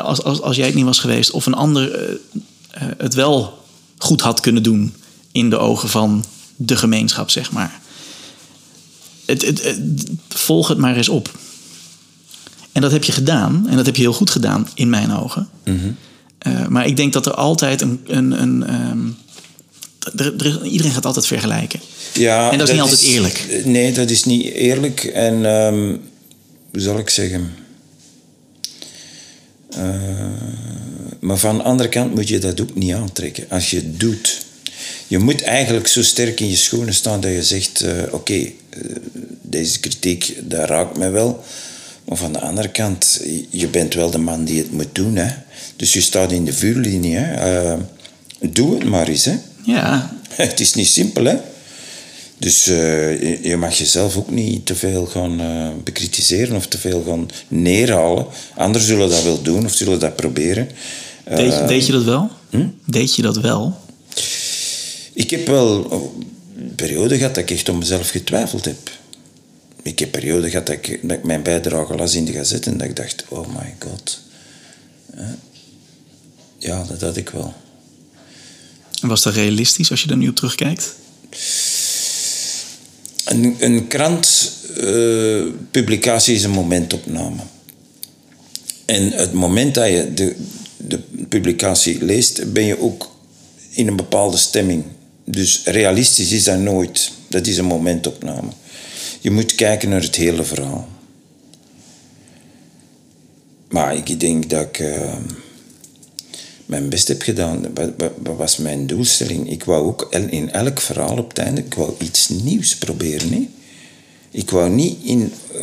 als, 0.01 0.23
als, 0.23 0.41
als 0.41 0.55
jij 0.55 0.65
het 0.65 0.75
niet 0.75 0.85
was 0.85 0.99
geweest, 0.99 1.31
of 1.31 1.45
een 1.45 1.53
ander 1.53 1.99
het 2.97 3.13
wel 3.13 3.63
goed 3.97 4.21
had 4.21 4.39
kunnen 4.39 4.63
doen 4.63 4.93
in 5.31 5.49
de 5.49 5.57
ogen 5.57 5.89
van 5.89 6.25
de 6.55 6.75
gemeenschap, 6.75 7.29
zeg 7.29 7.51
maar. 7.51 7.79
Het, 9.25 9.45
het, 9.45 9.75
volg 10.27 10.67
het 10.67 10.77
maar 10.77 10.95
eens 10.95 11.09
op. 11.09 11.29
En 12.71 12.81
dat 12.81 12.91
heb 12.91 13.03
je 13.03 13.11
gedaan, 13.11 13.65
en 13.69 13.75
dat 13.75 13.85
heb 13.85 13.95
je 13.95 14.01
heel 14.01 14.13
goed 14.13 14.29
gedaan 14.29 14.67
in 14.73 14.89
mijn 14.89 15.11
ogen. 15.11 15.47
Mm 15.65 15.79
-hmm. 15.79 15.95
uh, 16.47 16.67
maar 16.67 16.85
ik 16.85 16.97
denk 16.97 17.13
dat 17.13 17.25
er 17.25 17.33
altijd 17.33 17.81
een, 17.81 17.99
een, 18.07 18.41
een 18.41 18.73
um, 18.73 19.17
er, 20.15 20.65
iedereen 20.65 20.93
gaat 20.93 21.05
altijd 21.05 21.27
vergelijken. 21.27 21.79
Ja, 22.13 22.51
en 22.51 22.57
dat 22.57 22.67
is 22.67 22.73
niet 22.73 22.83
altijd 22.83 23.01
eerlijk. 23.01 23.61
Nee, 23.65 23.91
dat 23.91 24.09
is 24.09 24.23
niet 24.23 24.45
eerlijk. 24.45 25.03
En 25.03 25.45
um, 25.45 26.01
hoe 26.71 26.81
zal 26.81 26.97
ik 26.97 27.09
zeggen? 27.09 27.51
Uh, 29.77 29.83
maar 31.19 31.37
van 31.37 31.57
de 31.57 31.63
andere 31.63 31.89
kant 31.89 32.15
moet 32.15 32.27
je 32.27 32.39
dat 32.39 32.61
ook 32.61 32.75
niet 32.75 32.93
aantrekken. 32.93 33.45
Als 33.49 33.69
je 33.69 33.75
het 33.75 33.99
doet. 33.99 34.47
Je 35.07 35.17
moet 35.17 35.41
eigenlijk 35.41 35.87
zo 35.87 36.03
sterk 36.03 36.39
in 36.39 36.49
je 36.49 36.55
schoenen 36.55 36.93
staan 36.93 37.21
dat 37.21 37.31
je 37.31 37.43
zegt: 37.43 37.83
uh, 37.83 37.91
Oké, 38.03 38.15
okay, 38.15 38.55
uh, 38.77 38.95
deze 39.41 39.79
kritiek, 39.79 40.35
dat 40.41 40.69
raakt 40.69 40.97
mij 40.97 41.11
wel. 41.11 41.43
Maar 42.09 42.17
van 42.17 42.33
de 42.33 42.39
andere 42.39 42.69
kant, 42.69 43.21
je 43.49 43.67
bent 43.67 43.93
wel 43.93 44.09
de 44.09 44.17
man 44.17 44.45
die 44.45 44.57
het 44.57 44.71
moet 44.71 44.95
doen. 44.95 45.15
Hè? 45.15 45.27
Dus 45.75 45.93
je 45.93 46.01
staat 46.01 46.31
in 46.31 46.45
de 46.45 46.53
vuurlinie. 46.53 47.15
Hè? 47.15 47.77
doe 48.39 48.73
het 48.73 48.83
maar 48.83 49.07
eens. 49.07 49.25
Hè? 49.25 49.37
Ja. 49.63 50.17
Het 50.29 50.59
is 50.59 50.73
niet 50.73 50.87
simpel, 50.87 51.23
hè? 51.23 51.35
Dus 52.37 52.67
uh, 52.67 53.43
je 53.43 53.57
mag 53.57 53.77
jezelf 53.77 54.17
ook 54.17 54.29
niet 54.29 54.65
te 54.65 54.75
veel 54.75 55.05
gaan 55.05 55.41
uh, 55.41 55.67
bekritiseren 55.83 56.55
of 56.55 56.67
te 56.67 56.77
veel 56.77 57.03
gaan 57.07 57.29
neerhalen. 57.47 58.25
Anderen 58.55 58.87
zullen 58.87 59.09
dat 59.09 59.23
wel 59.23 59.41
doen 59.41 59.65
of 59.65 59.73
zullen 59.73 59.99
dat 59.99 60.15
proberen. 60.15 60.69
Deed, 61.35 61.67
deed 61.67 61.85
je 61.85 61.91
dat 61.91 62.03
wel? 62.03 62.29
Hm? 62.49 62.67
Deed 62.85 63.15
je 63.15 63.21
dat 63.21 63.37
wel? 63.37 63.77
Ik 65.13 65.29
heb 65.29 65.47
wel 65.47 65.91
een 66.57 66.75
periode 66.75 67.17
gehad 67.17 67.35
dat 67.35 67.43
ik 67.43 67.51
echt 67.51 67.69
om 67.69 67.77
mezelf 67.77 68.09
getwijfeld 68.09 68.65
heb. 68.65 68.98
Ik 69.81 69.99
heb 69.99 70.15
een 70.15 70.21
periode 70.21 70.49
gehad 70.49 70.65
dat 70.65 70.75
ik, 70.75 70.99
dat 71.01 71.17
ik 71.17 71.23
mijn 71.23 71.43
bijdrage 71.43 71.95
las 71.95 72.15
in 72.15 72.25
de 72.25 72.31
gazette 72.31 72.69
en 72.69 72.77
dat 72.77 72.87
ik 72.87 72.95
dacht, 72.95 73.23
oh 73.27 73.47
my 73.47 73.75
god. 73.79 74.19
Ja, 76.57 76.83
dat 76.83 77.01
had 77.01 77.17
ik 77.17 77.29
wel. 77.29 77.53
Was 79.01 79.21
dat 79.21 79.33
realistisch 79.33 79.91
als 79.91 80.01
je 80.01 80.09
er 80.09 80.17
nu 80.17 80.27
op 80.27 80.35
terugkijkt? 80.35 80.95
Een, 83.25 83.55
een 83.59 83.87
krantpublicatie 83.87 86.35
is 86.35 86.43
een 86.43 86.51
momentopname. 86.51 87.41
En 88.85 89.11
het 89.11 89.33
moment 89.33 89.75
dat 89.75 89.87
je 89.87 90.13
de, 90.13 90.35
de 90.77 90.99
publicatie 91.29 92.03
leest, 92.03 92.53
ben 92.53 92.63
je 92.63 92.79
ook 92.79 93.11
in 93.69 93.87
een 93.87 93.95
bepaalde 93.95 94.37
stemming. 94.37 94.83
Dus 95.25 95.61
realistisch 95.63 96.31
is 96.31 96.43
dat 96.43 96.59
nooit. 96.59 97.11
Dat 97.27 97.47
is 97.47 97.57
een 97.57 97.65
momentopname. 97.65 98.49
Je 99.19 99.31
moet 99.31 99.55
kijken 99.55 99.89
naar 99.89 100.01
het 100.01 100.15
hele 100.15 100.43
verhaal. 100.43 100.87
Maar 103.69 103.95
ik 103.95 104.19
denk 104.19 104.49
dat 104.49 104.61
ik 104.61 104.79
uh, 104.79 105.15
mijn 106.65 106.89
best 106.89 107.07
heb 107.07 107.21
gedaan. 107.21 107.65
Wat, 107.97 108.37
was 108.37 108.57
mijn 108.57 108.87
doelstelling? 108.87 109.51
Ik 109.51 109.63
wou 109.63 109.85
ook 109.85 110.07
in 110.29 110.51
elk 110.51 110.79
verhaal 110.81 111.17
op 111.17 111.29
het 111.29 111.37
einde 111.37 111.61
ik 111.61 111.73
wou 111.73 111.93
iets 111.99 112.29
nieuws 112.29 112.75
proberen. 112.75 113.31
Hè? 113.31 113.47
Ik 114.31 114.49
wou 114.49 114.69
niet 114.69 114.97
in... 115.03 115.33
Uh, 115.55 115.61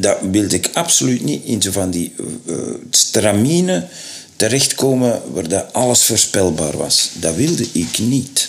dat 0.00 0.18
wilde 0.30 0.56
ik 0.56 0.70
absoluut 0.72 1.24
niet 1.24 1.44
in 1.44 1.62
zo 1.62 1.70
van 1.70 1.90
die 1.90 2.12
uh, 2.46 2.56
stramine 2.90 3.88
terechtkomen 4.36 5.22
waar 5.32 5.48
dat 5.48 5.72
alles 5.72 6.02
voorspelbaar 6.04 6.76
was. 6.76 7.10
Dat 7.20 7.34
wilde 7.34 7.66
ik 7.72 7.98
niet. 7.98 8.48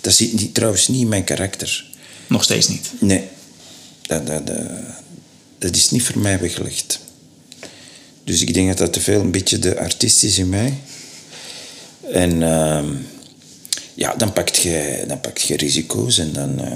Dat 0.00 0.12
zit 0.12 0.32
niet, 0.32 0.54
trouwens 0.54 0.88
niet 0.88 1.00
in 1.00 1.08
mijn 1.08 1.24
karakter. 1.24 1.86
Nog 2.26 2.44
steeds 2.44 2.68
niet? 2.68 2.90
Nee. 3.00 3.24
Dat, 5.58 5.76
is 5.76 5.90
niet 5.90 6.02
voor 6.02 6.18
mij 6.18 6.38
weggelegd. 6.38 6.98
Dus 8.24 8.42
ik 8.42 8.54
denk 8.54 8.68
dat 8.68 8.78
dat 8.78 8.92
te 8.92 9.00
veel 9.00 9.20
een 9.20 9.30
beetje 9.30 9.58
de 9.58 9.78
artiest 9.78 10.22
is 10.22 10.38
in 10.38 10.48
mij. 10.48 10.74
En 12.12 12.40
uh, 12.40 12.84
ja, 13.94 14.14
dan 14.14 14.32
pakt 14.32 14.56
je, 14.56 15.04
dan 15.06 15.20
pakt 15.20 15.42
je 15.42 15.56
risico's 15.56 16.18
en 16.18 16.32
dan... 16.32 16.60
Uh, 16.60 16.68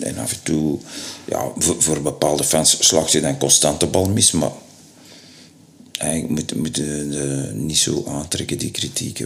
en 0.00 0.18
af 0.18 0.32
en 0.32 0.42
toe, 0.42 0.78
ja, 1.24 1.52
voor, 1.56 2.02
bepaalde 2.02 2.44
fans 2.44 2.76
slaagt 2.86 3.12
je 3.12 3.20
dan 3.20 3.38
constant 3.38 3.80
de 3.80 3.86
bal 3.86 4.08
mis, 4.08 4.32
maar 4.32 4.50
eigenlijk 5.98 6.32
moet, 6.32 6.54
moet 6.54 6.74
de, 6.74 7.50
niet 7.54 7.78
zo 7.78 8.04
aantrekken, 8.08 8.58
die 8.58 8.70
kritiek. 8.70 9.24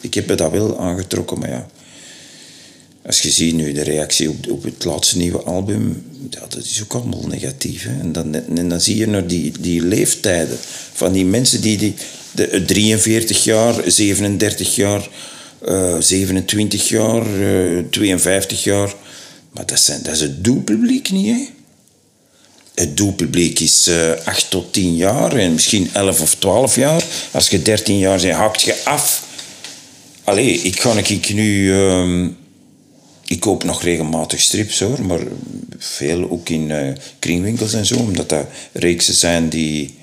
Ik 0.00 0.14
heb 0.14 0.26
me 0.26 0.34
dat 0.34 0.50
wel 0.50 0.78
aangetrokken, 0.78 1.38
maar 1.38 1.50
ja... 1.50 1.66
Als 3.06 3.20
je 3.20 3.30
ziet 3.30 3.54
nu 3.54 3.72
de 3.72 3.82
reactie 3.82 4.30
op, 4.30 4.50
op 4.50 4.62
het 4.62 4.84
laatste 4.84 5.18
nieuwe 5.18 5.42
album, 5.42 6.04
dat 6.20 6.56
is 6.64 6.82
ook 6.82 6.94
allemaal 6.94 7.26
negatief. 7.26 7.86
En, 7.86 8.12
dan, 8.12 8.36
dan 8.68 8.80
zie 8.80 8.96
je 8.96 9.06
naar 9.06 9.26
die, 9.26 9.52
die 9.60 9.82
leeftijden 9.82 10.58
van 10.92 11.12
die 11.12 11.24
mensen 11.24 11.60
die, 11.60 11.76
die 11.76 11.94
de, 12.30 12.64
43 12.66 13.44
jaar, 13.44 13.74
37 13.86 14.74
jaar, 14.74 15.08
uh, 15.68 15.96
27 16.00 16.88
jaar, 16.88 17.40
uh, 17.40 17.84
52 17.90 18.64
jaar. 18.64 18.94
Maar 19.50 19.66
dat, 19.66 19.80
zijn, 19.80 20.02
dat 20.02 20.14
is 20.14 20.20
het 20.20 20.44
doelpubliek 20.44 21.10
niet, 21.10 21.26
hè? 21.26 21.46
Het 22.74 22.96
doelpubliek 22.96 23.60
is 23.60 23.88
uh, 23.88 24.10
8 24.24 24.50
tot 24.50 24.72
10 24.72 24.96
jaar 24.96 25.36
en 25.36 25.52
misschien 25.52 25.90
11 25.92 26.20
of 26.20 26.34
12 26.34 26.76
jaar. 26.76 27.04
Als 27.30 27.48
je 27.48 27.62
13 27.62 27.98
jaar 27.98 28.20
bent, 28.20 28.34
hakt 28.34 28.62
je 28.62 28.84
af. 28.84 29.24
Allee, 30.24 30.58
ik 30.58 30.80
ga 30.80 30.98
ik 30.98 31.34
nu... 31.34 31.66
Uh, 31.66 32.26
ik 33.26 33.40
koop 33.40 33.64
nog 33.64 33.82
regelmatig 33.82 34.40
strips 34.40 34.80
hoor, 34.80 35.06
maar 35.06 35.20
veel 35.78 36.30
ook 36.30 36.48
in 36.48 36.70
uh, 36.70 36.92
kringwinkels 37.18 37.72
en 37.72 37.86
zo, 37.86 37.96
omdat 37.96 38.28
dat 38.28 38.46
reeksen 38.72 39.14
zijn 39.14 39.48
die, 39.48 39.94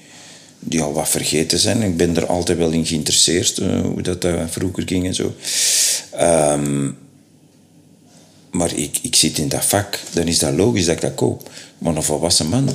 die 0.59 0.81
al 0.81 0.93
wat 0.93 1.09
vergeten 1.09 1.59
zijn. 1.59 1.81
Ik 1.81 1.97
ben 1.97 2.15
er 2.15 2.25
altijd 2.25 2.57
wel 2.57 2.71
in 2.71 2.85
geïnteresseerd, 2.85 3.57
uh, 3.57 3.81
hoe 3.81 4.01
dat 4.01 4.25
uh, 4.25 4.43
vroeger 4.49 4.83
ging 4.87 5.05
en 5.05 5.15
zo. 5.15 5.35
Um, 6.19 6.97
maar 8.51 8.75
ik, 8.75 8.99
ik 9.01 9.15
zit 9.15 9.37
in 9.37 9.49
dat 9.49 9.65
vak, 9.65 9.99
dan 10.11 10.27
is 10.27 10.39
dat 10.39 10.53
logisch 10.53 10.85
dat 10.85 10.95
ik 10.95 11.01
dat 11.01 11.15
koop. 11.15 11.49
Maar 11.77 11.95
een 11.95 12.03
volwassen 12.03 12.47
man 12.47 12.69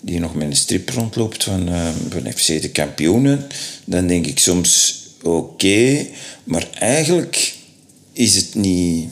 die 0.00 0.20
nog 0.20 0.34
met 0.34 0.46
een 0.46 0.56
strip 0.56 0.88
rondloopt 0.88 1.44
van, 1.44 1.68
van 2.08 2.32
FC 2.32 2.46
de 2.46 2.70
kampioenen, 2.70 3.46
dan 3.84 4.06
denk 4.06 4.26
ik 4.26 4.38
soms 4.38 5.02
oké, 5.22 6.06
maar 6.44 6.68
eigenlijk 6.78 7.54
is 8.12 8.36
het 8.36 8.54
niet 8.54 9.08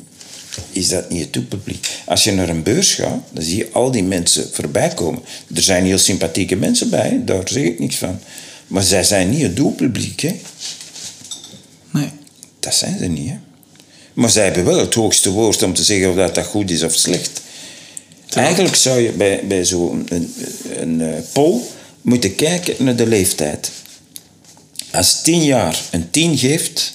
is 0.73 0.89
dat 0.89 1.11
niet 1.11 1.21
het 1.21 1.33
doelpubliek. 1.33 1.89
Als 2.07 2.25
je 2.25 2.33
naar 2.33 2.49
een 2.49 2.63
beurs 2.63 2.95
gaat, 2.95 3.23
dan 3.31 3.45
zie 3.45 3.57
je 3.57 3.69
al 3.73 3.91
die 3.91 4.03
mensen 4.03 4.49
voorbij 4.53 4.89
komen. 4.89 5.23
Er 5.55 5.63
zijn 5.63 5.85
heel 5.85 5.99
sympathieke 5.99 6.57
mensen 6.57 6.91
bij, 6.91 7.21
daar 7.25 7.49
zeg 7.49 7.63
ik 7.63 7.79
niks 7.79 7.97
van. 7.97 8.21
Maar 8.67 8.83
zij 8.83 9.05
zijn 9.05 9.31
niet 9.31 9.43
het 9.43 9.57
doelpubliek, 9.57 10.21
hè? 10.21 10.41
Nee. 11.91 12.09
Dat 12.61 12.75
zijn 12.75 12.99
ze 12.99 13.07
niet, 13.07 13.29
hè? 13.29 13.37
Maar 14.13 14.31
zij 14.31 14.45
hebben 14.45 14.65
wel 14.65 14.79
het 14.79 14.95
hoogste 14.95 15.31
woord 15.31 15.63
om 15.63 15.75
te 15.75 15.85
zeggen 15.85 16.11
of 16.11 16.17
dat, 16.17 16.35
dat 16.35 16.47
goed 16.47 16.71
is 16.71 16.83
of 16.83 16.95
slecht. 16.95 17.41
Eigenlijk 18.29 18.77
zou 18.77 19.01
je 19.01 19.13
bij, 19.13 19.41
bij 19.47 19.65
zo'n 19.65 20.07
een, 20.09 20.35
een, 20.77 21.01
een 21.01 21.25
poll 21.33 21.61
moeten 22.03 22.35
kijken 22.35 22.85
naar 22.85 22.97
de 22.97 23.07
leeftijd. 23.07 23.71
Als 24.93 25.23
tien 25.23 25.45
jaar 25.45 25.81
een 25.91 26.11
tien 26.11 26.39
geeft, 26.39 26.93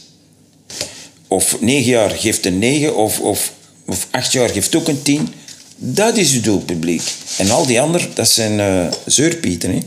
of 1.28 1.61
negen 1.61 1.91
jaar 1.91 2.09
geeft 2.09 2.45
een 2.45 2.59
negen, 2.59 2.95
of, 2.95 3.20
of, 3.20 3.53
of 3.86 4.07
acht 4.11 4.31
jaar 4.31 4.49
geeft 4.49 4.75
ook 4.75 4.88
een 4.88 5.01
tien. 5.01 5.27
Dat 5.77 6.17
is 6.17 6.34
uw 6.34 6.41
doelpubliek. 6.41 7.01
En 7.38 7.49
al 7.49 7.65
die 7.65 7.81
anderen, 7.81 8.11
dat 8.13 8.29
zijn 8.29 8.59
uh, 8.59 8.91
zeurpieten. 9.05 9.73
Hè? 9.73 9.79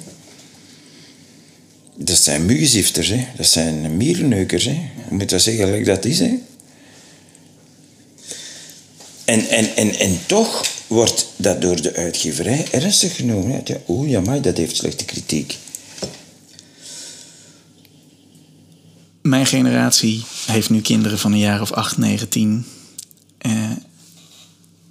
Dat 1.97 2.17
zijn 2.17 2.47
muggenzifters, 2.47 3.09
hè? 3.09 3.27
dat 3.37 3.47
zijn 3.47 3.97
mierenneukers. 3.97 4.65
Hè? 4.65 4.71
Je 4.71 5.15
moet 5.15 5.31
dat 5.31 5.43
zeggen 5.43 5.85
dat 5.85 6.05
is. 6.05 6.19
Hè? 6.19 6.39
En, 9.25 9.49
en, 9.49 9.77
en, 9.77 9.99
en 9.99 10.19
toch 10.27 10.67
wordt 10.87 11.27
dat 11.37 11.61
door 11.61 11.83
de 11.83 11.95
uitgeverij 11.95 12.67
ernstig 12.71 13.17
genomen. 13.17 13.63
Hè? 13.65 13.77
Ja, 14.07 14.21
maar 14.21 14.41
dat 14.41 14.57
heeft 14.57 14.77
slechte 14.77 15.05
kritiek. 15.05 15.57
Mijn 19.23 19.47
generatie 19.47 20.25
heeft 20.47 20.71
nu 20.71 20.81
kinderen 20.81 21.19
van 21.19 21.33
een 21.33 21.39
jaar 21.39 21.61
of 21.61 21.73
8, 21.73 21.99
9, 21.99 22.29
10. 22.29 22.67
Uh, 23.47 23.71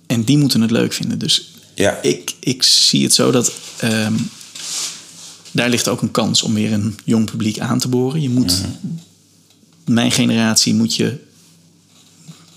en 0.08 0.24
die 0.24 0.38
moeten 0.38 0.62
het 0.62 0.72
leuk 0.72 0.94
vinden. 0.94 1.20
Dus 1.20 1.52
ja. 1.76 2.02
ik, 2.02 2.36
ik 2.40 2.64
zie 2.64 3.04
het 3.04 3.14
zo 3.14 3.32
dat 3.32 3.52
um, 3.84 4.30
daar 5.52 5.70
ligt 5.70 5.88
ook 5.88 6.02
een 6.02 6.12
kans 6.12 6.44
om 6.44 6.54
weer 6.54 6.74
een 6.74 6.98
jong 7.04 7.26
publiek 7.26 7.60
aan 7.60 7.80
te 7.80 7.88
boren. 7.88 8.22
Je 8.22 8.30
moet, 8.30 8.52
uh-huh. 8.52 8.70
mijn 9.86 10.12
generatie 10.12 10.74
moet 10.74 10.96
je 10.96 11.18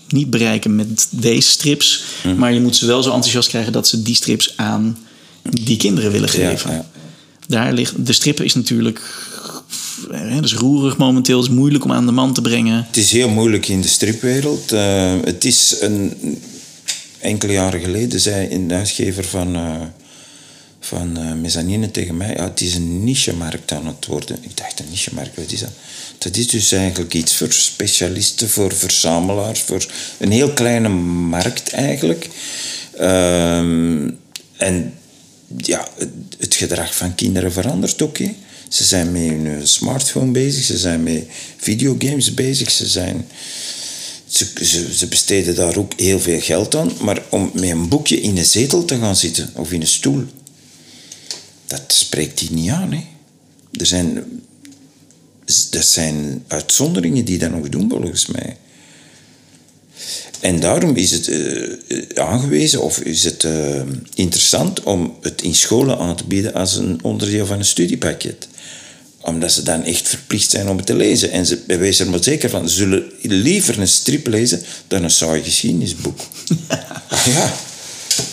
niet 0.07 0.29
bereiken 0.29 0.75
met 0.75 1.07
deze 1.09 1.49
strips. 1.49 2.03
Uh-huh. 2.17 2.39
Maar 2.39 2.53
je 2.53 2.61
moet 2.61 2.75
ze 2.75 2.85
wel 2.85 3.03
zo 3.03 3.11
enthousiast 3.11 3.49
krijgen 3.49 3.71
dat 3.71 3.87
ze 3.87 4.01
die 4.01 4.15
strips 4.15 4.57
aan 4.57 4.97
die 5.49 5.77
kinderen 5.77 6.11
willen 6.11 6.29
geven. 6.29 6.71
Ja, 6.71 6.75
ja. 6.75 6.89
Daar 7.47 7.73
ligt, 7.73 8.05
de 8.05 8.13
strippen 8.13 8.45
is 8.45 8.53
natuurlijk 8.53 9.01
dat 10.07 10.43
is 10.43 10.53
roerig 10.53 10.97
momenteel. 10.97 11.37
Het 11.41 11.49
is 11.49 11.55
moeilijk 11.55 11.83
om 11.83 11.91
aan 11.91 12.05
de 12.05 12.11
man 12.11 12.33
te 12.33 12.41
brengen. 12.41 12.85
Het 12.87 12.97
is 12.97 13.11
heel 13.11 13.29
moeilijk 13.29 13.67
in 13.67 13.81
de 13.81 13.87
stripwereld. 13.87 14.73
Uh, 14.73 15.13
het 15.23 15.45
is 15.45 15.77
een, 15.79 16.13
enkele 17.19 17.53
jaren 17.53 17.81
geleden 17.81 18.19
zei 18.19 18.53
een 18.53 18.73
uitgever 18.73 19.23
van, 19.23 19.55
uh, 19.55 19.75
van 20.79 21.19
uh, 21.19 21.33
Mezzanine 21.33 21.91
tegen 21.91 22.17
mij... 22.17 22.33
Ja, 22.35 22.43
het 22.43 22.61
is 22.61 22.75
een 22.75 23.03
niche-markt 23.03 23.71
aan 23.71 23.87
het 23.87 24.05
worden. 24.05 24.37
Ik 24.41 24.57
dacht, 24.57 24.79
een 24.79 24.89
niche-markt, 24.89 25.35
wat 25.35 25.51
is 25.51 25.59
dat? 25.59 25.71
Dat 26.17 26.37
is 26.37 26.47
dus 26.47 26.71
eigenlijk 26.71 27.13
iets 27.13 27.35
voor 27.35 27.51
specialisten, 27.51 28.49
voor 28.49 28.73
verzamelaars, 28.73 29.59
voor 29.59 29.85
een 30.17 30.31
heel 30.31 30.49
kleine 30.49 30.89
markt 30.89 31.69
eigenlijk. 31.69 32.29
Ehm, 32.97 34.09
en 34.57 34.93
ja, 35.57 35.87
het, 35.97 36.09
het 36.37 36.55
gedrag 36.55 36.95
van 36.95 37.15
kinderen 37.15 37.51
verandert 37.51 38.01
ook. 38.01 38.17
Ze 38.69 38.83
zijn 38.83 39.11
met 39.11 39.21
hun 39.21 39.67
smartphone 39.67 40.31
bezig, 40.31 40.63
ze 40.63 40.77
zijn 40.77 41.03
met 41.03 41.25
videogames 41.57 42.33
bezig, 42.33 42.71
ze, 42.71 42.87
zijn, 42.87 43.27
ze, 44.27 44.47
ze, 44.61 44.93
ze, 44.93 45.07
besteden 45.07 45.55
daar 45.55 45.77
ook 45.77 45.93
heel 45.95 46.19
veel 46.19 46.41
geld 46.41 46.75
aan. 46.75 46.91
Maar 47.01 47.21
om 47.29 47.51
met 47.53 47.69
een 47.69 47.89
boekje 47.89 48.21
in 48.21 48.37
een 48.37 48.45
zetel 48.45 48.85
te 48.85 48.97
gaan 48.97 49.15
zitten 49.15 49.49
of 49.55 49.71
in 49.71 49.81
een 49.81 49.87
stoel, 49.87 50.23
dat 51.67 51.81
spreekt 51.87 52.37
die 52.39 52.51
niet 52.51 52.69
aan. 52.69 52.91
Hè. 52.91 53.01
Er 53.71 53.85
zijn, 53.85 54.23
dat 55.69 55.85
zijn 55.85 56.43
uitzonderingen 56.47 57.25
die 57.25 57.37
dat 57.37 57.51
nog 57.51 57.69
doen, 57.69 57.89
volgens 57.89 58.25
mij. 58.25 58.57
En 60.39 60.59
daarom 60.59 60.95
is 60.95 61.11
het 61.11 61.27
uh, 61.27 61.77
aangewezen 62.15 62.81
of 62.81 62.99
is 62.99 63.23
het 63.23 63.47
interessant 64.13 64.83
om 64.83 65.17
het 65.21 65.41
in 65.41 65.55
scholen 65.55 65.97
aan 65.97 66.15
te 66.15 66.23
bieden 66.23 66.53
als 66.53 66.75
een 66.75 66.99
onderdeel 67.03 67.45
van 67.45 67.59
een 67.59 67.65
studiepakket 67.65 68.47
omdat 69.21 69.51
ze 69.51 69.63
dan 69.63 69.83
echt 69.83 70.07
verplicht 70.07 70.49
zijn 70.49 70.69
om 70.69 70.77
het 70.77 70.85
te 70.85 70.95
lezen. 70.95 71.31
En 71.31 71.45
ze 71.45 71.63
wees 71.65 71.99
er 71.99 72.09
maar 72.09 72.23
zeker 72.23 72.49
van, 72.49 72.69
ze 72.69 72.75
zullen 72.75 73.11
liever 73.21 73.79
een 73.79 73.87
strip 73.87 74.27
lezen 74.27 74.61
dan 74.87 75.03
een 75.03 75.11
saai 75.11 75.43
geschiedenisboek. 75.43 76.19
ja. 77.35 77.53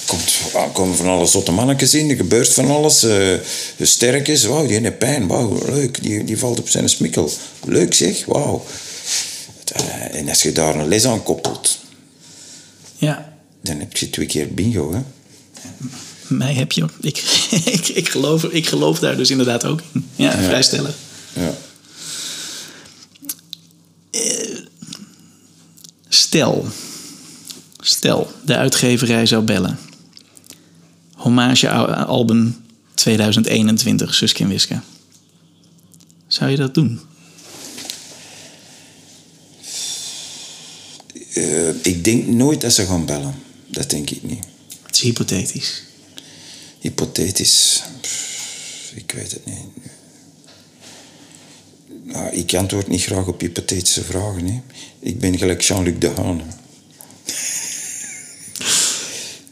Komt, 0.07 0.32
ah, 0.53 0.74
komen 0.74 0.97
van 0.97 1.07
alle 1.07 1.26
zotte 1.26 1.53
mannetjes 1.53 1.95
in, 1.95 2.11
er 2.11 2.16
gebeurt 2.16 2.53
van 2.53 2.70
alles. 2.70 3.05
Uh, 3.05 3.39
sterk 3.80 4.28
is, 4.28 4.45
wauw, 4.45 4.66
die 4.66 4.80
heeft 4.80 4.99
pijn, 4.99 5.26
wauw, 5.26 5.59
leuk. 5.66 6.03
Die, 6.03 6.24
die 6.24 6.39
valt 6.39 6.59
op 6.59 6.68
zijn 6.68 6.89
smikkel. 6.89 7.30
Leuk 7.64 7.95
zeg, 7.95 8.24
wauw. 8.24 8.64
Uh, 9.80 10.18
en 10.20 10.28
als 10.28 10.43
je 10.43 10.53
daar 10.53 10.74
een 10.74 10.89
les 10.89 11.05
aan 11.05 11.22
koppelt, 11.22 11.78
ja. 12.97 13.34
Dan 13.62 13.78
heb 13.78 13.97
je 13.97 14.11
twee 14.11 14.26
keer 14.26 14.55
bingo, 14.55 14.93
hè? 14.93 15.01
Mij 16.29 16.55
heb 16.55 16.72
je. 16.72 16.87
Ik, 17.01 17.18
ik, 17.64 17.89
ik, 17.89 18.09
geloof, 18.09 18.45
ik 18.45 18.66
geloof 18.66 18.99
daar 18.99 19.16
dus 19.16 19.31
inderdaad 19.31 19.64
ook 19.64 19.81
in. 19.93 20.09
Ja, 20.16 20.41
Ja. 20.41 20.43
vrijstellen. 20.43 20.95
Ja. 21.33 21.55
Stel, 26.09 26.66
stel, 27.81 28.33
de 28.45 28.57
uitgeverij 28.57 29.27
zou 29.27 29.43
bellen. 29.43 29.79
Hommage-album 31.14 32.57
2021, 32.95 34.14
Suske 34.14 34.43
en 34.43 34.49
Wiske. 34.49 34.81
Zou 36.27 36.51
je 36.51 36.57
dat 36.57 36.74
doen? 36.74 37.01
Eh, 41.35 41.68
ik 41.68 42.05
denk 42.05 42.27
nooit 42.27 42.61
dat 42.61 42.72
ze 42.72 42.87
gaan 42.87 43.07
bellen. 43.07 43.35
Dat 43.66 43.91
denk 43.91 44.11
ik 44.11 44.22
niet. 44.22 44.45
Het 44.83 44.95
is 44.97 45.01
hypothetisch. 45.01 45.83
Hypothetisch. 46.79 47.83
Ik 48.95 49.12
weet 49.12 49.31
het 49.31 49.45
niet. 49.45 49.57
Nou, 52.05 52.35
ik 52.35 52.55
antwoord 52.55 52.89
niet 52.89 53.03
graag 53.05 53.27
op 53.27 53.41
hypothetische 53.41 54.05
vragen. 54.05 54.47
Hè. 54.47 54.61
Ik 54.99 55.18
ben 55.18 55.39
gelijk 55.39 55.62
Jean-Luc 55.62 55.99
Dehaene. 55.99 56.43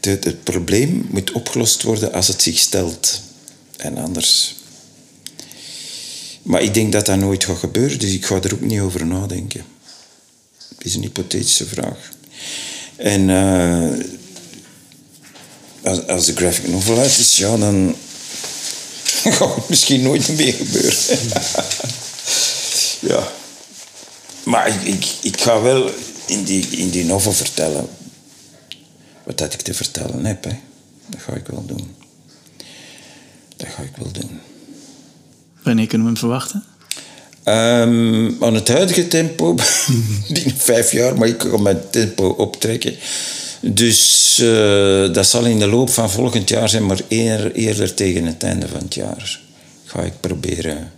Het, 0.01 0.23
het 0.23 0.43
probleem 0.43 1.07
moet 1.09 1.31
opgelost 1.31 1.83
worden 1.83 2.13
als 2.13 2.27
het 2.27 2.41
zich 2.41 2.59
stelt. 2.59 3.21
En 3.77 3.97
anders... 3.97 4.55
Maar 6.41 6.61
ik 6.61 6.73
denk 6.73 6.91
dat 6.91 7.05
dat 7.05 7.17
nooit 7.17 7.43
gaat 7.43 7.57
gebeuren, 7.57 7.99
dus 7.99 8.13
ik 8.13 8.25
ga 8.25 8.41
er 8.41 8.53
ook 8.53 8.61
niet 8.61 8.79
over 8.79 9.05
nadenken. 9.05 9.65
Het 10.75 10.85
is 10.85 10.95
een 10.95 11.01
hypothetische 11.01 11.65
vraag. 11.65 12.11
En 12.95 13.29
eh, 13.29 14.05
als, 15.85 16.07
als 16.07 16.25
de 16.25 16.35
graphic 16.35 16.67
novel 16.67 16.97
uit 16.97 17.17
is, 17.17 17.37
ja, 17.37 17.57
dan 17.57 17.95
gaat 19.37 19.55
het 19.55 19.69
misschien 19.69 20.01
nooit 20.01 20.37
meer 20.37 20.53
gebeuren. 20.53 21.19
ja. 22.99 23.27
Maar 24.43 24.67
ik, 24.67 24.81
ik, 24.81 25.05
ik 25.21 25.41
ga 25.41 25.61
wel 25.61 25.89
in 26.25 26.43
die, 26.43 26.67
in 26.67 26.89
die 26.89 27.05
novel 27.05 27.31
vertellen 27.33 27.87
wat 29.23 29.37
dat 29.37 29.53
ik 29.53 29.61
te 29.61 29.73
vertellen 29.73 30.25
heb. 30.25 30.43
Hè. 30.43 30.51
Dat 31.07 31.21
ga 31.21 31.33
ik 31.33 31.47
wel 31.47 31.65
doen. 31.65 31.95
Dat 33.57 33.67
ga 33.75 33.81
ik 33.81 33.95
wel 33.97 34.11
doen. 34.11 34.39
Wanneer 35.63 35.87
kunnen 35.87 36.07
we 36.07 36.13
hem 36.13 36.21
verwachten? 36.21 36.63
Ehm, 37.43 38.43
aan 38.43 38.53
het 38.53 38.67
huidige 38.67 39.07
tempo, 39.07 39.55
binnen 40.33 40.57
vijf 40.57 40.91
jaar, 40.91 41.17
maar 41.17 41.27
ik 41.27 41.41
ga 41.41 41.57
mijn 41.57 41.89
tempo 41.89 42.27
optrekken. 42.27 42.95
Dus 43.73 44.37
eh, 44.39 45.13
dat 45.13 45.27
zal 45.27 45.45
in 45.45 45.59
de 45.59 45.67
loop 45.67 45.89
van 45.89 46.11
volgend 46.11 46.49
jaar 46.49 46.69
zijn, 46.69 46.85
maar 46.85 46.99
eer, 47.07 47.51
eerder 47.51 47.93
tegen 47.93 48.25
het 48.25 48.43
einde 48.43 48.67
van 48.67 48.79
het 48.79 48.93
jaar 48.93 49.39
ga 49.85 50.01
ik 50.01 50.13
proberen. 50.19 50.91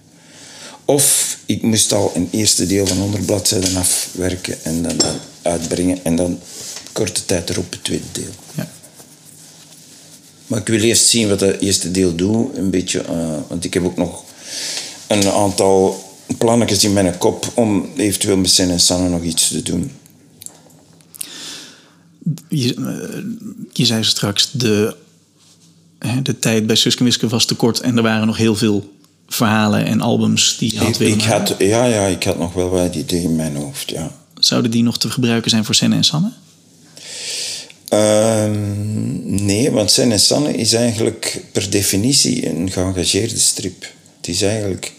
Of 0.86 1.38
ik 1.46 1.62
moest 1.62 1.94
al 1.94 2.12
een 2.16 2.28
eerste 2.32 2.68
deel 2.68 2.88
van 2.88 2.98
100 2.98 3.26
bladzijden 3.26 3.76
afwerken 3.76 4.64
en 4.64 4.84
dan, 4.84 4.98
dan 4.98 5.16
uitbrengen 5.42 6.00
en 6.04 6.16
dan 6.16 6.40
korte 6.92 7.26
tijd 7.26 7.50
erop 7.50 7.72
het 7.72 7.84
tweede 7.84 8.06
deel. 8.12 8.32
Ja. 8.56 8.70
Maar 10.48 10.60
ik 10.60 10.68
wil 10.68 10.82
eerst 10.82 11.08
zien 11.08 11.30
wat 11.30 11.40
dat 11.40 11.60
eerste 11.60 11.92
deel 11.92 12.16
doet. 12.16 12.58
Een 12.58 12.70
beetje, 12.70 13.02
eh, 13.02 13.38
want 13.48 13.66
ik 13.66 13.74
heb 13.74 13.86
ook 13.86 13.98
nog 13.98 14.24
een 15.08 15.30
aantal 15.30 16.04
plannetjes 16.38 16.84
in 16.84 16.94
mijn 16.94 17.18
kop 17.18 17.52
om 17.54 17.90
eventueel 17.96 18.38
met 18.38 18.52
Sen 18.52 18.70
en 18.70 18.80
Sanne 18.80 19.10
nog 19.10 19.24
iets 19.24 19.48
te 19.48 19.62
doen. 19.62 19.92
Je, 22.50 22.74
eh, 22.74 23.24
je 23.74 23.86
zei 23.86 24.04
straks, 24.04 24.52
de, 24.52 24.96
hè, 26.00 26.22
de 26.22 26.40
tijd 26.40 26.68
bij 26.68 26.76
Suske 26.76 27.04
Wiske 27.04 27.28
was 27.28 27.46
te 27.46 27.56
kort... 27.56 27.80
en 27.80 27.98
er 27.98 28.04
waren 28.04 28.28
nog 28.28 28.38
heel 28.38 28.56
veel 28.56 28.94
verhalen 29.28 29.86
en 29.86 30.02
albums 30.02 30.58
die 30.58 30.74
je 30.74 30.80
had 30.80 30.88
Ik, 30.88 30.96
willen 30.96 31.14
ik 31.14 31.24
had, 31.24 31.56
ja, 31.60 31.86
ja, 31.86 32.06
ik 32.06 32.24
had 32.24 32.38
nog 32.38 32.54
wel 32.54 32.70
wat 32.70 32.96
ideeën 32.96 33.24
in 33.24 33.36
mijn 33.36 33.56
hoofd, 33.56 33.90
ja. 33.90 34.12
Zouden 34.40 34.72
die 34.72 34.84
nog 34.84 34.98
te 34.98 35.10
gebruiken 35.10 35.50
zijn 35.50 35.66
voor 35.66 35.76
Senne 35.76 35.96
en 35.96 36.04
Sanne? 36.04 36.32
Ehm, 37.90 39.46
nee, 39.46 39.72
want 39.72 39.92
Sen 39.92 40.12
en 40.12 40.20
Sanne 40.20 40.54
is 40.54 40.74
eigenlijk 40.74 41.44
per 41.52 41.70
definitie 41.70 42.50
een 42.50 42.72
geëngageerde 42.72 43.38
strip. 43.38 43.86
Het 44.18 44.28
is 44.28 44.42
eigenlijk 44.42 44.94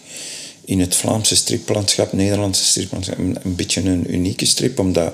in 0.65 0.79
het 0.79 0.95
Vlaamse 0.95 1.35
striplandschap, 1.35 2.13
Nederlandse 2.13 2.65
striplandschap, 2.65 3.17
een, 3.17 3.37
een 3.43 3.55
beetje 3.55 3.81
een 3.81 4.13
unieke 4.13 4.45
strip, 4.45 4.79
omdat 4.79 5.13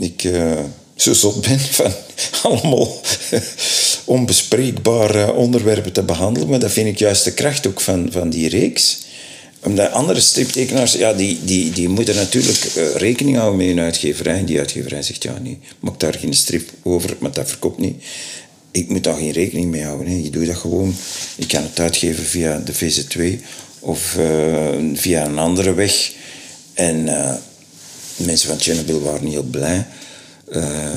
ik 0.00 0.24
eh, 0.24 0.58
zo 0.96 1.12
zot 1.12 1.40
ben 1.40 1.60
van 1.60 1.92
allemaal 2.42 3.00
onbespreekbare 4.04 5.32
onderwerpen 5.32 5.92
te 5.92 6.02
behandelen. 6.02 6.48
Maar 6.48 6.58
dat 6.58 6.72
vind 6.72 6.88
ik 6.88 6.98
juist 6.98 7.24
de 7.24 7.32
kracht 7.32 7.66
ook 7.66 7.80
van, 7.80 8.08
van 8.12 8.30
die 8.30 8.48
reeks. 8.48 9.06
Omdat 9.62 9.92
andere 9.92 10.20
striptekenaars, 10.20 10.92
ja, 10.92 11.12
die, 11.12 11.38
die, 11.44 11.70
die 11.70 11.88
moeten 11.88 12.14
natuurlijk 12.14 12.64
eh, 12.64 12.94
rekening 12.94 13.36
houden 13.36 13.58
met 13.58 13.66
hun 13.66 13.80
uitgeverij. 13.80 14.38
En 14.38 14.44
die 14.44 14.58
uitgeverij 14.58 15.02
zegt, 15.02 15.22
ja, 15.22 15.38
nee, 15.38 15.58
maak 15.80 16.00
daar 16.00 16.14
geen 16.14 16.34
strip 16.34 16.70
over, 16.82 17.16
maar 17.18 17.32
dat 17.32 17.48
verkoopt 17.48 17.78
niet. 17.78 18.04
Ik 18.70 18.88
moet 18.88 19.04
daar 19.04 19.16
geen 19.16 19.32
rekening 19.32 19.70
mee 19.70 19.84
houden. 19.84 20.06
Hè. 20.06 20.14
Je 20.14 20.30
doet 20.30 20.46
dat 20.46 20.56
gewoon. 20.56 20.94
Ik 21.36 21.48
kan 21.48 21.62
het 21.62 21.80
uitgeven 21.80 22.24
via 22.24 22.62
de 22.64 22.74
VZ2 22.74 23.44
of 23.78 24.16
eh, 24.16 24.74
via 24.94 25.24
een 25.24 25.38
andere 25.38 25.74
weg. 25.74 26.12
En 26.74 27.08
eh, 28.18 28.26
mensen 28.26 28.48
van 28.48 28.60
Chernobyl 28.60 29.00
waren 29.00 29.28
heel 29.28 29.42
blij 29.42 29.86
eh, 30.50 30.90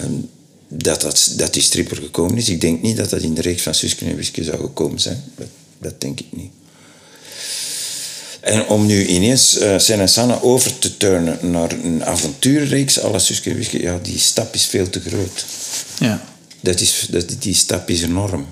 dat, 0.68 1.02
dat, 1.02 1.34
dat 1.38 1.54
die 1.54 1.62
strip 1.62 1.92
er 1.92 1.98
gekomen 1.98 2.38
is. 2.38 2.50
Ik 2.50 2.62
denk 2.62 2.82
niet 2.82 2.98
dat 2.98 3.10
dat 3.10 3.22
in 3.22 3.34
de 3.34 3.42
reeks 3.42 3.62
van 3.62 3.74
Suske 3.74 4.06
en 4.06 4.16
Wiske 4.16 4.44
zou 4.44 4.58
gekomen 4.58 5.00
zijn. 5.00 5.24
Dat, 5.36 5.48
dat 5.78 6.02
denk 6.02 6.20
ik 6.20 6.28
niet. 6.30 6.52
En 8.42 8.68
om 8.68 8.86
nu 8.86 9.06
ineens 9.06 9.62
uh, 9.62 9.80
Sen 9.80 10.00
en 10.00 10.10
Sanne 10.10 10.44
over 10.44 10.80
te 10.80 10.98
turnen 10.98 11.52
naar 11.52 11.72
een 11.72 12.04
avonturenreeks 12.04 13.04
à 13.04 13.10
la 13.10 13.20
Suske 13.20 13.50
en 13.50 13.56
Wiske, 13.56 13.82
ja, 13.82 14.00
die 14.02 14.20
stap 14.20 14.54
is 14.54 14.66
veel 14.66 14.90
te 14.90 15.00
groot. 15.00 15.46
Ja. 16.00 16.26
Dat 16.60 16.80
is, 16.80 17.08
dat, 17.10 17.36
die 17.40 17.56
stap 17.56 17.90
is 17.90 18.02
enorm. 18.02 18.46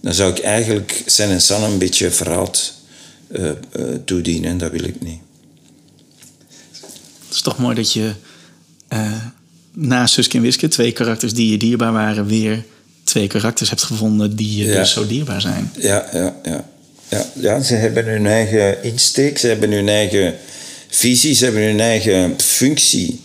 Dan 0.00 0.14
zou 0.14 0.30
ik 0.30 0.38
eigenlijk 0.38 1.02
Sen 1.06 1.30
en 1.30 1.40
Sanne 1.40 1.66
een 1.66 1.78
beetje 1.78 2.10
verhaald 2.10 2.74
uh, 3.28 3.50
uh, 3.76 3.94
toedienen 4.04 4.50
en 4.50 4.58
dat 4.58 4.70
wil 4.70 4.84
ik 4.84 5.00
niet. 5.00 5.20
Het 7.32 7.40
is 7.40 7.46
toch 7.46 7.58
mooi 7.58 7.74
dat 7.74 7.92
je 7.92 8.12
uh, 8.92 9.12
na 9.72 10.06
Suske 10.06 10.36
en 10.36 10.42
Wiske, 10.42 10.68
twee 10.68 10.92
karakters 10.92 11.34
die 11.34 11.50
je 11.50 11.56
dierbaar 11.56 11.92
waren, 11.92 12.26
weer 12.26 12.64
twee 13.04 13.26
karakters 13.26 13.68
hebt 13.68 13.82
gevonden 13.82 14.36
die 14.36 14.56
je 14.56 14.64
ja. 14.64 14.74
dus 14.74 14.92
zo 14.92 15.06
dierbaar 15.06 15.40
zijn. 15.40 15.72
Ja, 15.78 16.08
ja, 16.12 16.36
ja. 16.42 16.70
Ja, 17.08 17.26
ja, 17.34 17.62
ze 17.62 17.74
hebben 17.74 18.04
hun 18.04 18.26
eigen 18.26 18.82
insteek, 18.82 19.38
ze 19.38 19.46
hebben 19.46 19.72
hun 19.72 19.88
eigen 19.88 20.34
visie, 20.88 21.34
ze 21.34 21.44
hebben 21.44 21.62
hun 21.62 21.80
eigen 21.80 22.40
functie 22.40 23.20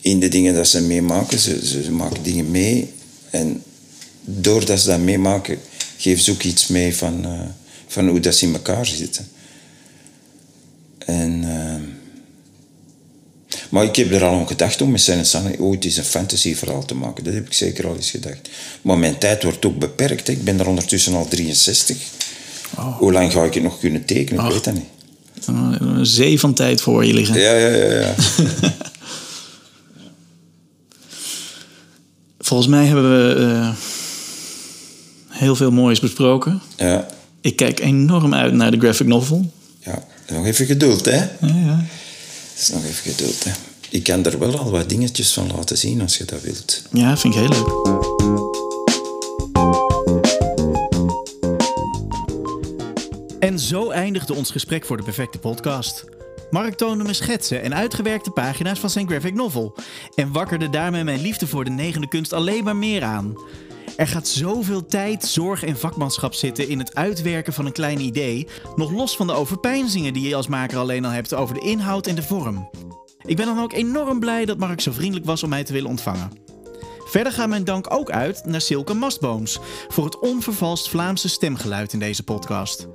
in 0.00 0.20
de 0.20 0.28
dingen 0.28 0.54
dat 0.54 0.68
ze 0.68 0.82
meemaken. 0.82 1.38
Ze, 1.38 1.66
ze, 1.66 1.82
ze 1.82 1.92
maken 1.92 2.22
dingen 2.22 2.50
mee 2.50 2.92
en 3.30 3.62
doordat 4.20 4.80
ze 4.80 4.86
dat 4.86 5.00
meemaken, 5.00 5.58
geven 5.96 6.24
ze 6.24 6.30
ook 6.30 6.42
iets 6.42 6.66
mee 6.66 6.96
van, 6.96 7.26
uh, 7.26 7.40
van 7.86 8.08
hoe 8.08 8.20
dat 8.20 8.34
ze 8.34 8.46
in 8.46 8.52
elkaar 8.52 8.86
zitten. 8.86 9.28
En, 10.98 11.42
uh, 11.42 11.83
maar 13.74 13.84
ik 13.84 13.96
heb 13.96 14.12
er 14.12 14.24
al 14.24 14.38
aan 14.38 14.46
gedacht 14.46 14.82
om 14.82 14.90
met 14.90 15.00
Sen 15.00 15.26
Sanne 15.26 15.60
ooit 15.60 15.84
eens 15.84 15.96
een 15.96 16.04
fantasyverhaal 16.04 16.84
te 16.84 16.94
maken. 16.94 17.24
Dat 17.24 17.34
heb 17.34 17.46
ik 17.46 17.52
zeker 17.52 17.86
al 17.86 17.94
eens 17.94 18.10
gedacht. 18.10 18.48
Maar 18.82 18.98
mijn 18.98 19.18
tijd 19.18 19.42
wordt 19.42 19.64
ook 19.66 19.78
beperkt. 19.78 20.26
Hè. 20.26 20.32
Ik 20.32 20.44
ben 20.44 20.60
er 20.60 20.68
ondertussen 20.68 21.14
al 21.14 21.28
63. 21.28 21.96
Oh. 22.76 22.98
Hoe 22.98 23.12
lang 23.12 23.32
ga 23.32 23.44
ik 23.44 23.54
het 23.54 23.62
nog 23.62 23.78
kunnen 23.78 24.04
tekenen? 24.04 24.44
Ik 24.44 24.52
weet 24.52 24.64
dat 24.64 24.74
niet. 24.74 24.84
Een 25.80 26.06
zee 26.06 26.40
van 26.40 26.54
tijd 26.54 26.80
voor 26.80 27.04
je 27.04 27.14
liggen. 27.14 27.40
Ja, 27.40 27.52
ja, 27.52 27.68
ja. 27.68 28.00
ja. 28.00 28.14
Volgens 32.48 32.68
mij 32.68 32.86
hebben 32.86 33.10
we 33.10 33.34
uh, 33.40 33.74
heel 35.28 35.56
veel 35.56 35.70
moois 35.70 36.00
besproken. 36.00 36.62
Ja. 36.76 37.06
Ik 37.40 37.56
kijk 37.56 37.80
enorm 37.80 38.34
uit 38.34 38.52
naar 38.52 38.70
de 38.70 38.78
graphic 38.78 39.06
novel. 39.06 39.52
Ja, 39.78 40.04
nog 40.28 40.46
even 40.46 40.66
geduld, 40.66 41.04
hè? 41.04 41.16
Ja, 41.16 41.28
ja. 41.40 41.84
Het 42.54 42.62
is 42.62 42.68
nog 42.68 42.84
even 42.84 43.12
geduld, 43.12 43.44
hè? 43.44 43.50
Ik 43.90 44.02
kan 44.02 44.24
er 44.24 44.38
wel 44.38 44.58
al 44.58 44.70
wat 44.70 44.88
dingetjes 44.88 45.32
van 45.32 45.46
laten 45.56 45.78
zien 45.78 46.00
als 46.00 46.16
je 46.16 46.24
dat 46.24 46.40
wilt. 46.40 46.82
Ja, 46.92 47.16
vind 47.16 47.34
ik 47.34 47.40
heel 47.40 47.48
leuk. 47.48 47.92
En 53.38 53.58
zo 53.58 53.90
eindigde 53.90 54.34
ons 54.34 54.50
gesprek 54.50 54.84
voor 54.84 54.96
de 54.96 55.02
perfecte 55.02 55.38
podcast. 55.38 56.04
Mark 56.50 56.74
toonde 56.74 57.04
me 57.04 57.12
schetsen 57.12 57.62
en 57.62 57.74
uitgewerkte 57.74 58.30
pagina's 58.30 58.78
van 58.78 58.90
zijn 58.90 59.08
graphic 59.08 59.34
novel. 59.34 59.74
En 60.14 60.32
wakkerde 60.32 60.70
daarmee 60.70 61.04
mijn 61.04 61.20
liefde 61.20 61.46
voor 61.46 61.64
de 61.64 61.70
negende 61.70 62.08
kunst 62.08 62.32
alleen 62.32 62.64
maar 62.64 62.76
meer 62.76 63.02
aan. 63.02 63.34
Er 63.96 64.06
gaat 64.06 64.28
zoveel 64.28 64.86
tijd, 64.86 65.24
zorg 65.24 65.62
en 65.64 65.78
vakmanschap 65.78 66.34
zitten 66.34 66.68
in 66.68 66.78
het 66.78 66.94
uitwerken 66.94 67.52
van 67.52 67.66
een 67.66 67.72
klein 67.72 68.00
idee, 68.00 68.48
nog 68.76 68.90
los 68.90 69.16
van 69.16 69.26
de 69.26 69.32
overpeinzingen 69.32 70.12
die 70.12 70.28
je 70.28 70.34
als 70.34 70.46
maker 70.46 70.78
alleen 70.78 71.04
al 71.04 71.10
hebt 71.10 71.34
over 71.34 71.54
de 71.54 71.60
inhoud 71.60 72.06
en 72.06 72.14
de 72.14 72.22
vorm. 72.22 72.70
Ik 73.26 73.36
ben 73.36 73.46
dan 73.46 73.60
ook 73.60 73.72
enorm 73.72 74.20
blij 74.20 74.44
dat 74.44 74.58
Mark 74.58 74.80
zo 74.80 74.92
vriendelijk 74.92 75.26
was 75.26 75.42
om 75.42 75.48
mij 75.48 75.64
te 75.64 75.72
willen 75.72 75.90
ontvangen. 75.90 76.30
Verder 77.04 77.32
gaat 77.32 77.48
mijn 77.48 77.64
dank 77.64 77.92
ook 77.92 78.10
uit 78.10 78.44
naar 78.44 78.60
Silke 78.60 78.94
Mastbooms 78.94 79.58
voor 79.88 80.04
het 80.04 80.18
onvervalst 80.18 80.88
Vlaamse 80.88 81.28
stemgeluid 81.28 81.92
in 81.92 81.98
deze 81.98 82.22
podcast. 82.22 82.86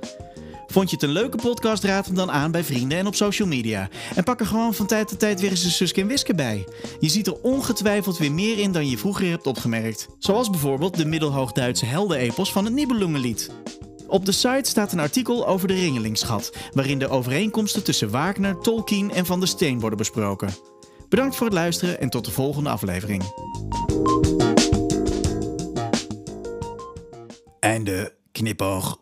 Vond 0.70 0.90
je 0.90 0.96
het 0.96 1.04
een 1.04 1.12
leuke 1.12 1.36
podcast? 1.36 1.84
Raad 1.84 2.06
hem 2.06 2.14
dan 2.14 2.30
aan 2.30 2.50
bij 2.50 2.64
vrienden 2.64 2.98
en 2.98 3.06
op 3.06 3.14
social 3.14 3.48
media. 3.48 3.88
En 4.14 4.24
pak 4.24 4.40
er 4.40 4.46
gewoon 4.46 4.74
van 4.74 4.86
tijd 4.86 5.08
tot 5.08 5.18
tijd 5.18 5.40
weer 5.40 5.50
eens 5.50 5.64
een 5.64 5.70
Suske 5.70 6.00
en 6.00 6.06
Wiske 6.06 6.34
bij. 6.34 6.66
Je 7.00 7.08
ziet 7.08 7.26
er 7.26 7.40
ongetwijfeld 7.42 8.18
weer 8.18 8.32
meer 8.32 8.58
in 8.58 8.72
dan 8.72 8.88
je 8.88 8.98
vroeger 8.98 9.28
hebt 9.28 9.46
opgemerkt. 9.46 10.08
Zoals 10.18 10.50
bijvoorbeeld 10.50 10.96
de 10.96 11.04
middelhoogduitse 11.04 11.84
heldenepos 11.84 12.52
van 12.52 12.64
het 12.64 12.74
Nibelungenlied. 12.74 13.50
Op 14.06 14.24
de 14.24 14.32
site 14.32 14.70
staat 14.70 14.92
een 14.92 15.00
artikel 15.00 15.46
over 15.46 15.68
de 15.68 15.74
Ringelingschat, 15.74 16.52
waarin 16.72 16.98
de 16.98 17.08
overeenkomsten 17.08 17.84
tussen 17.84 18.10
Wagner, 18.10 18.58
Tolkien 18.58 19.12
en 19.12 19.26
Van 19.26 19.38
der 19.38 19.48
Steen 19.48 19.80
worden 19.80 19.98
besproken. 19.98 20.50
Bedankt 21.08 21.36
voor 21.36 21.46
het 21.46 21.54
luisteren 21.54 22.00
en 22.00 22.10
tot 22.10 22.24
de 22.24 22.30
volgende 22.30 22.70
aflevering. 22.70 23.22
Einde 27.60 28.14
knipoog. 28.32 28.98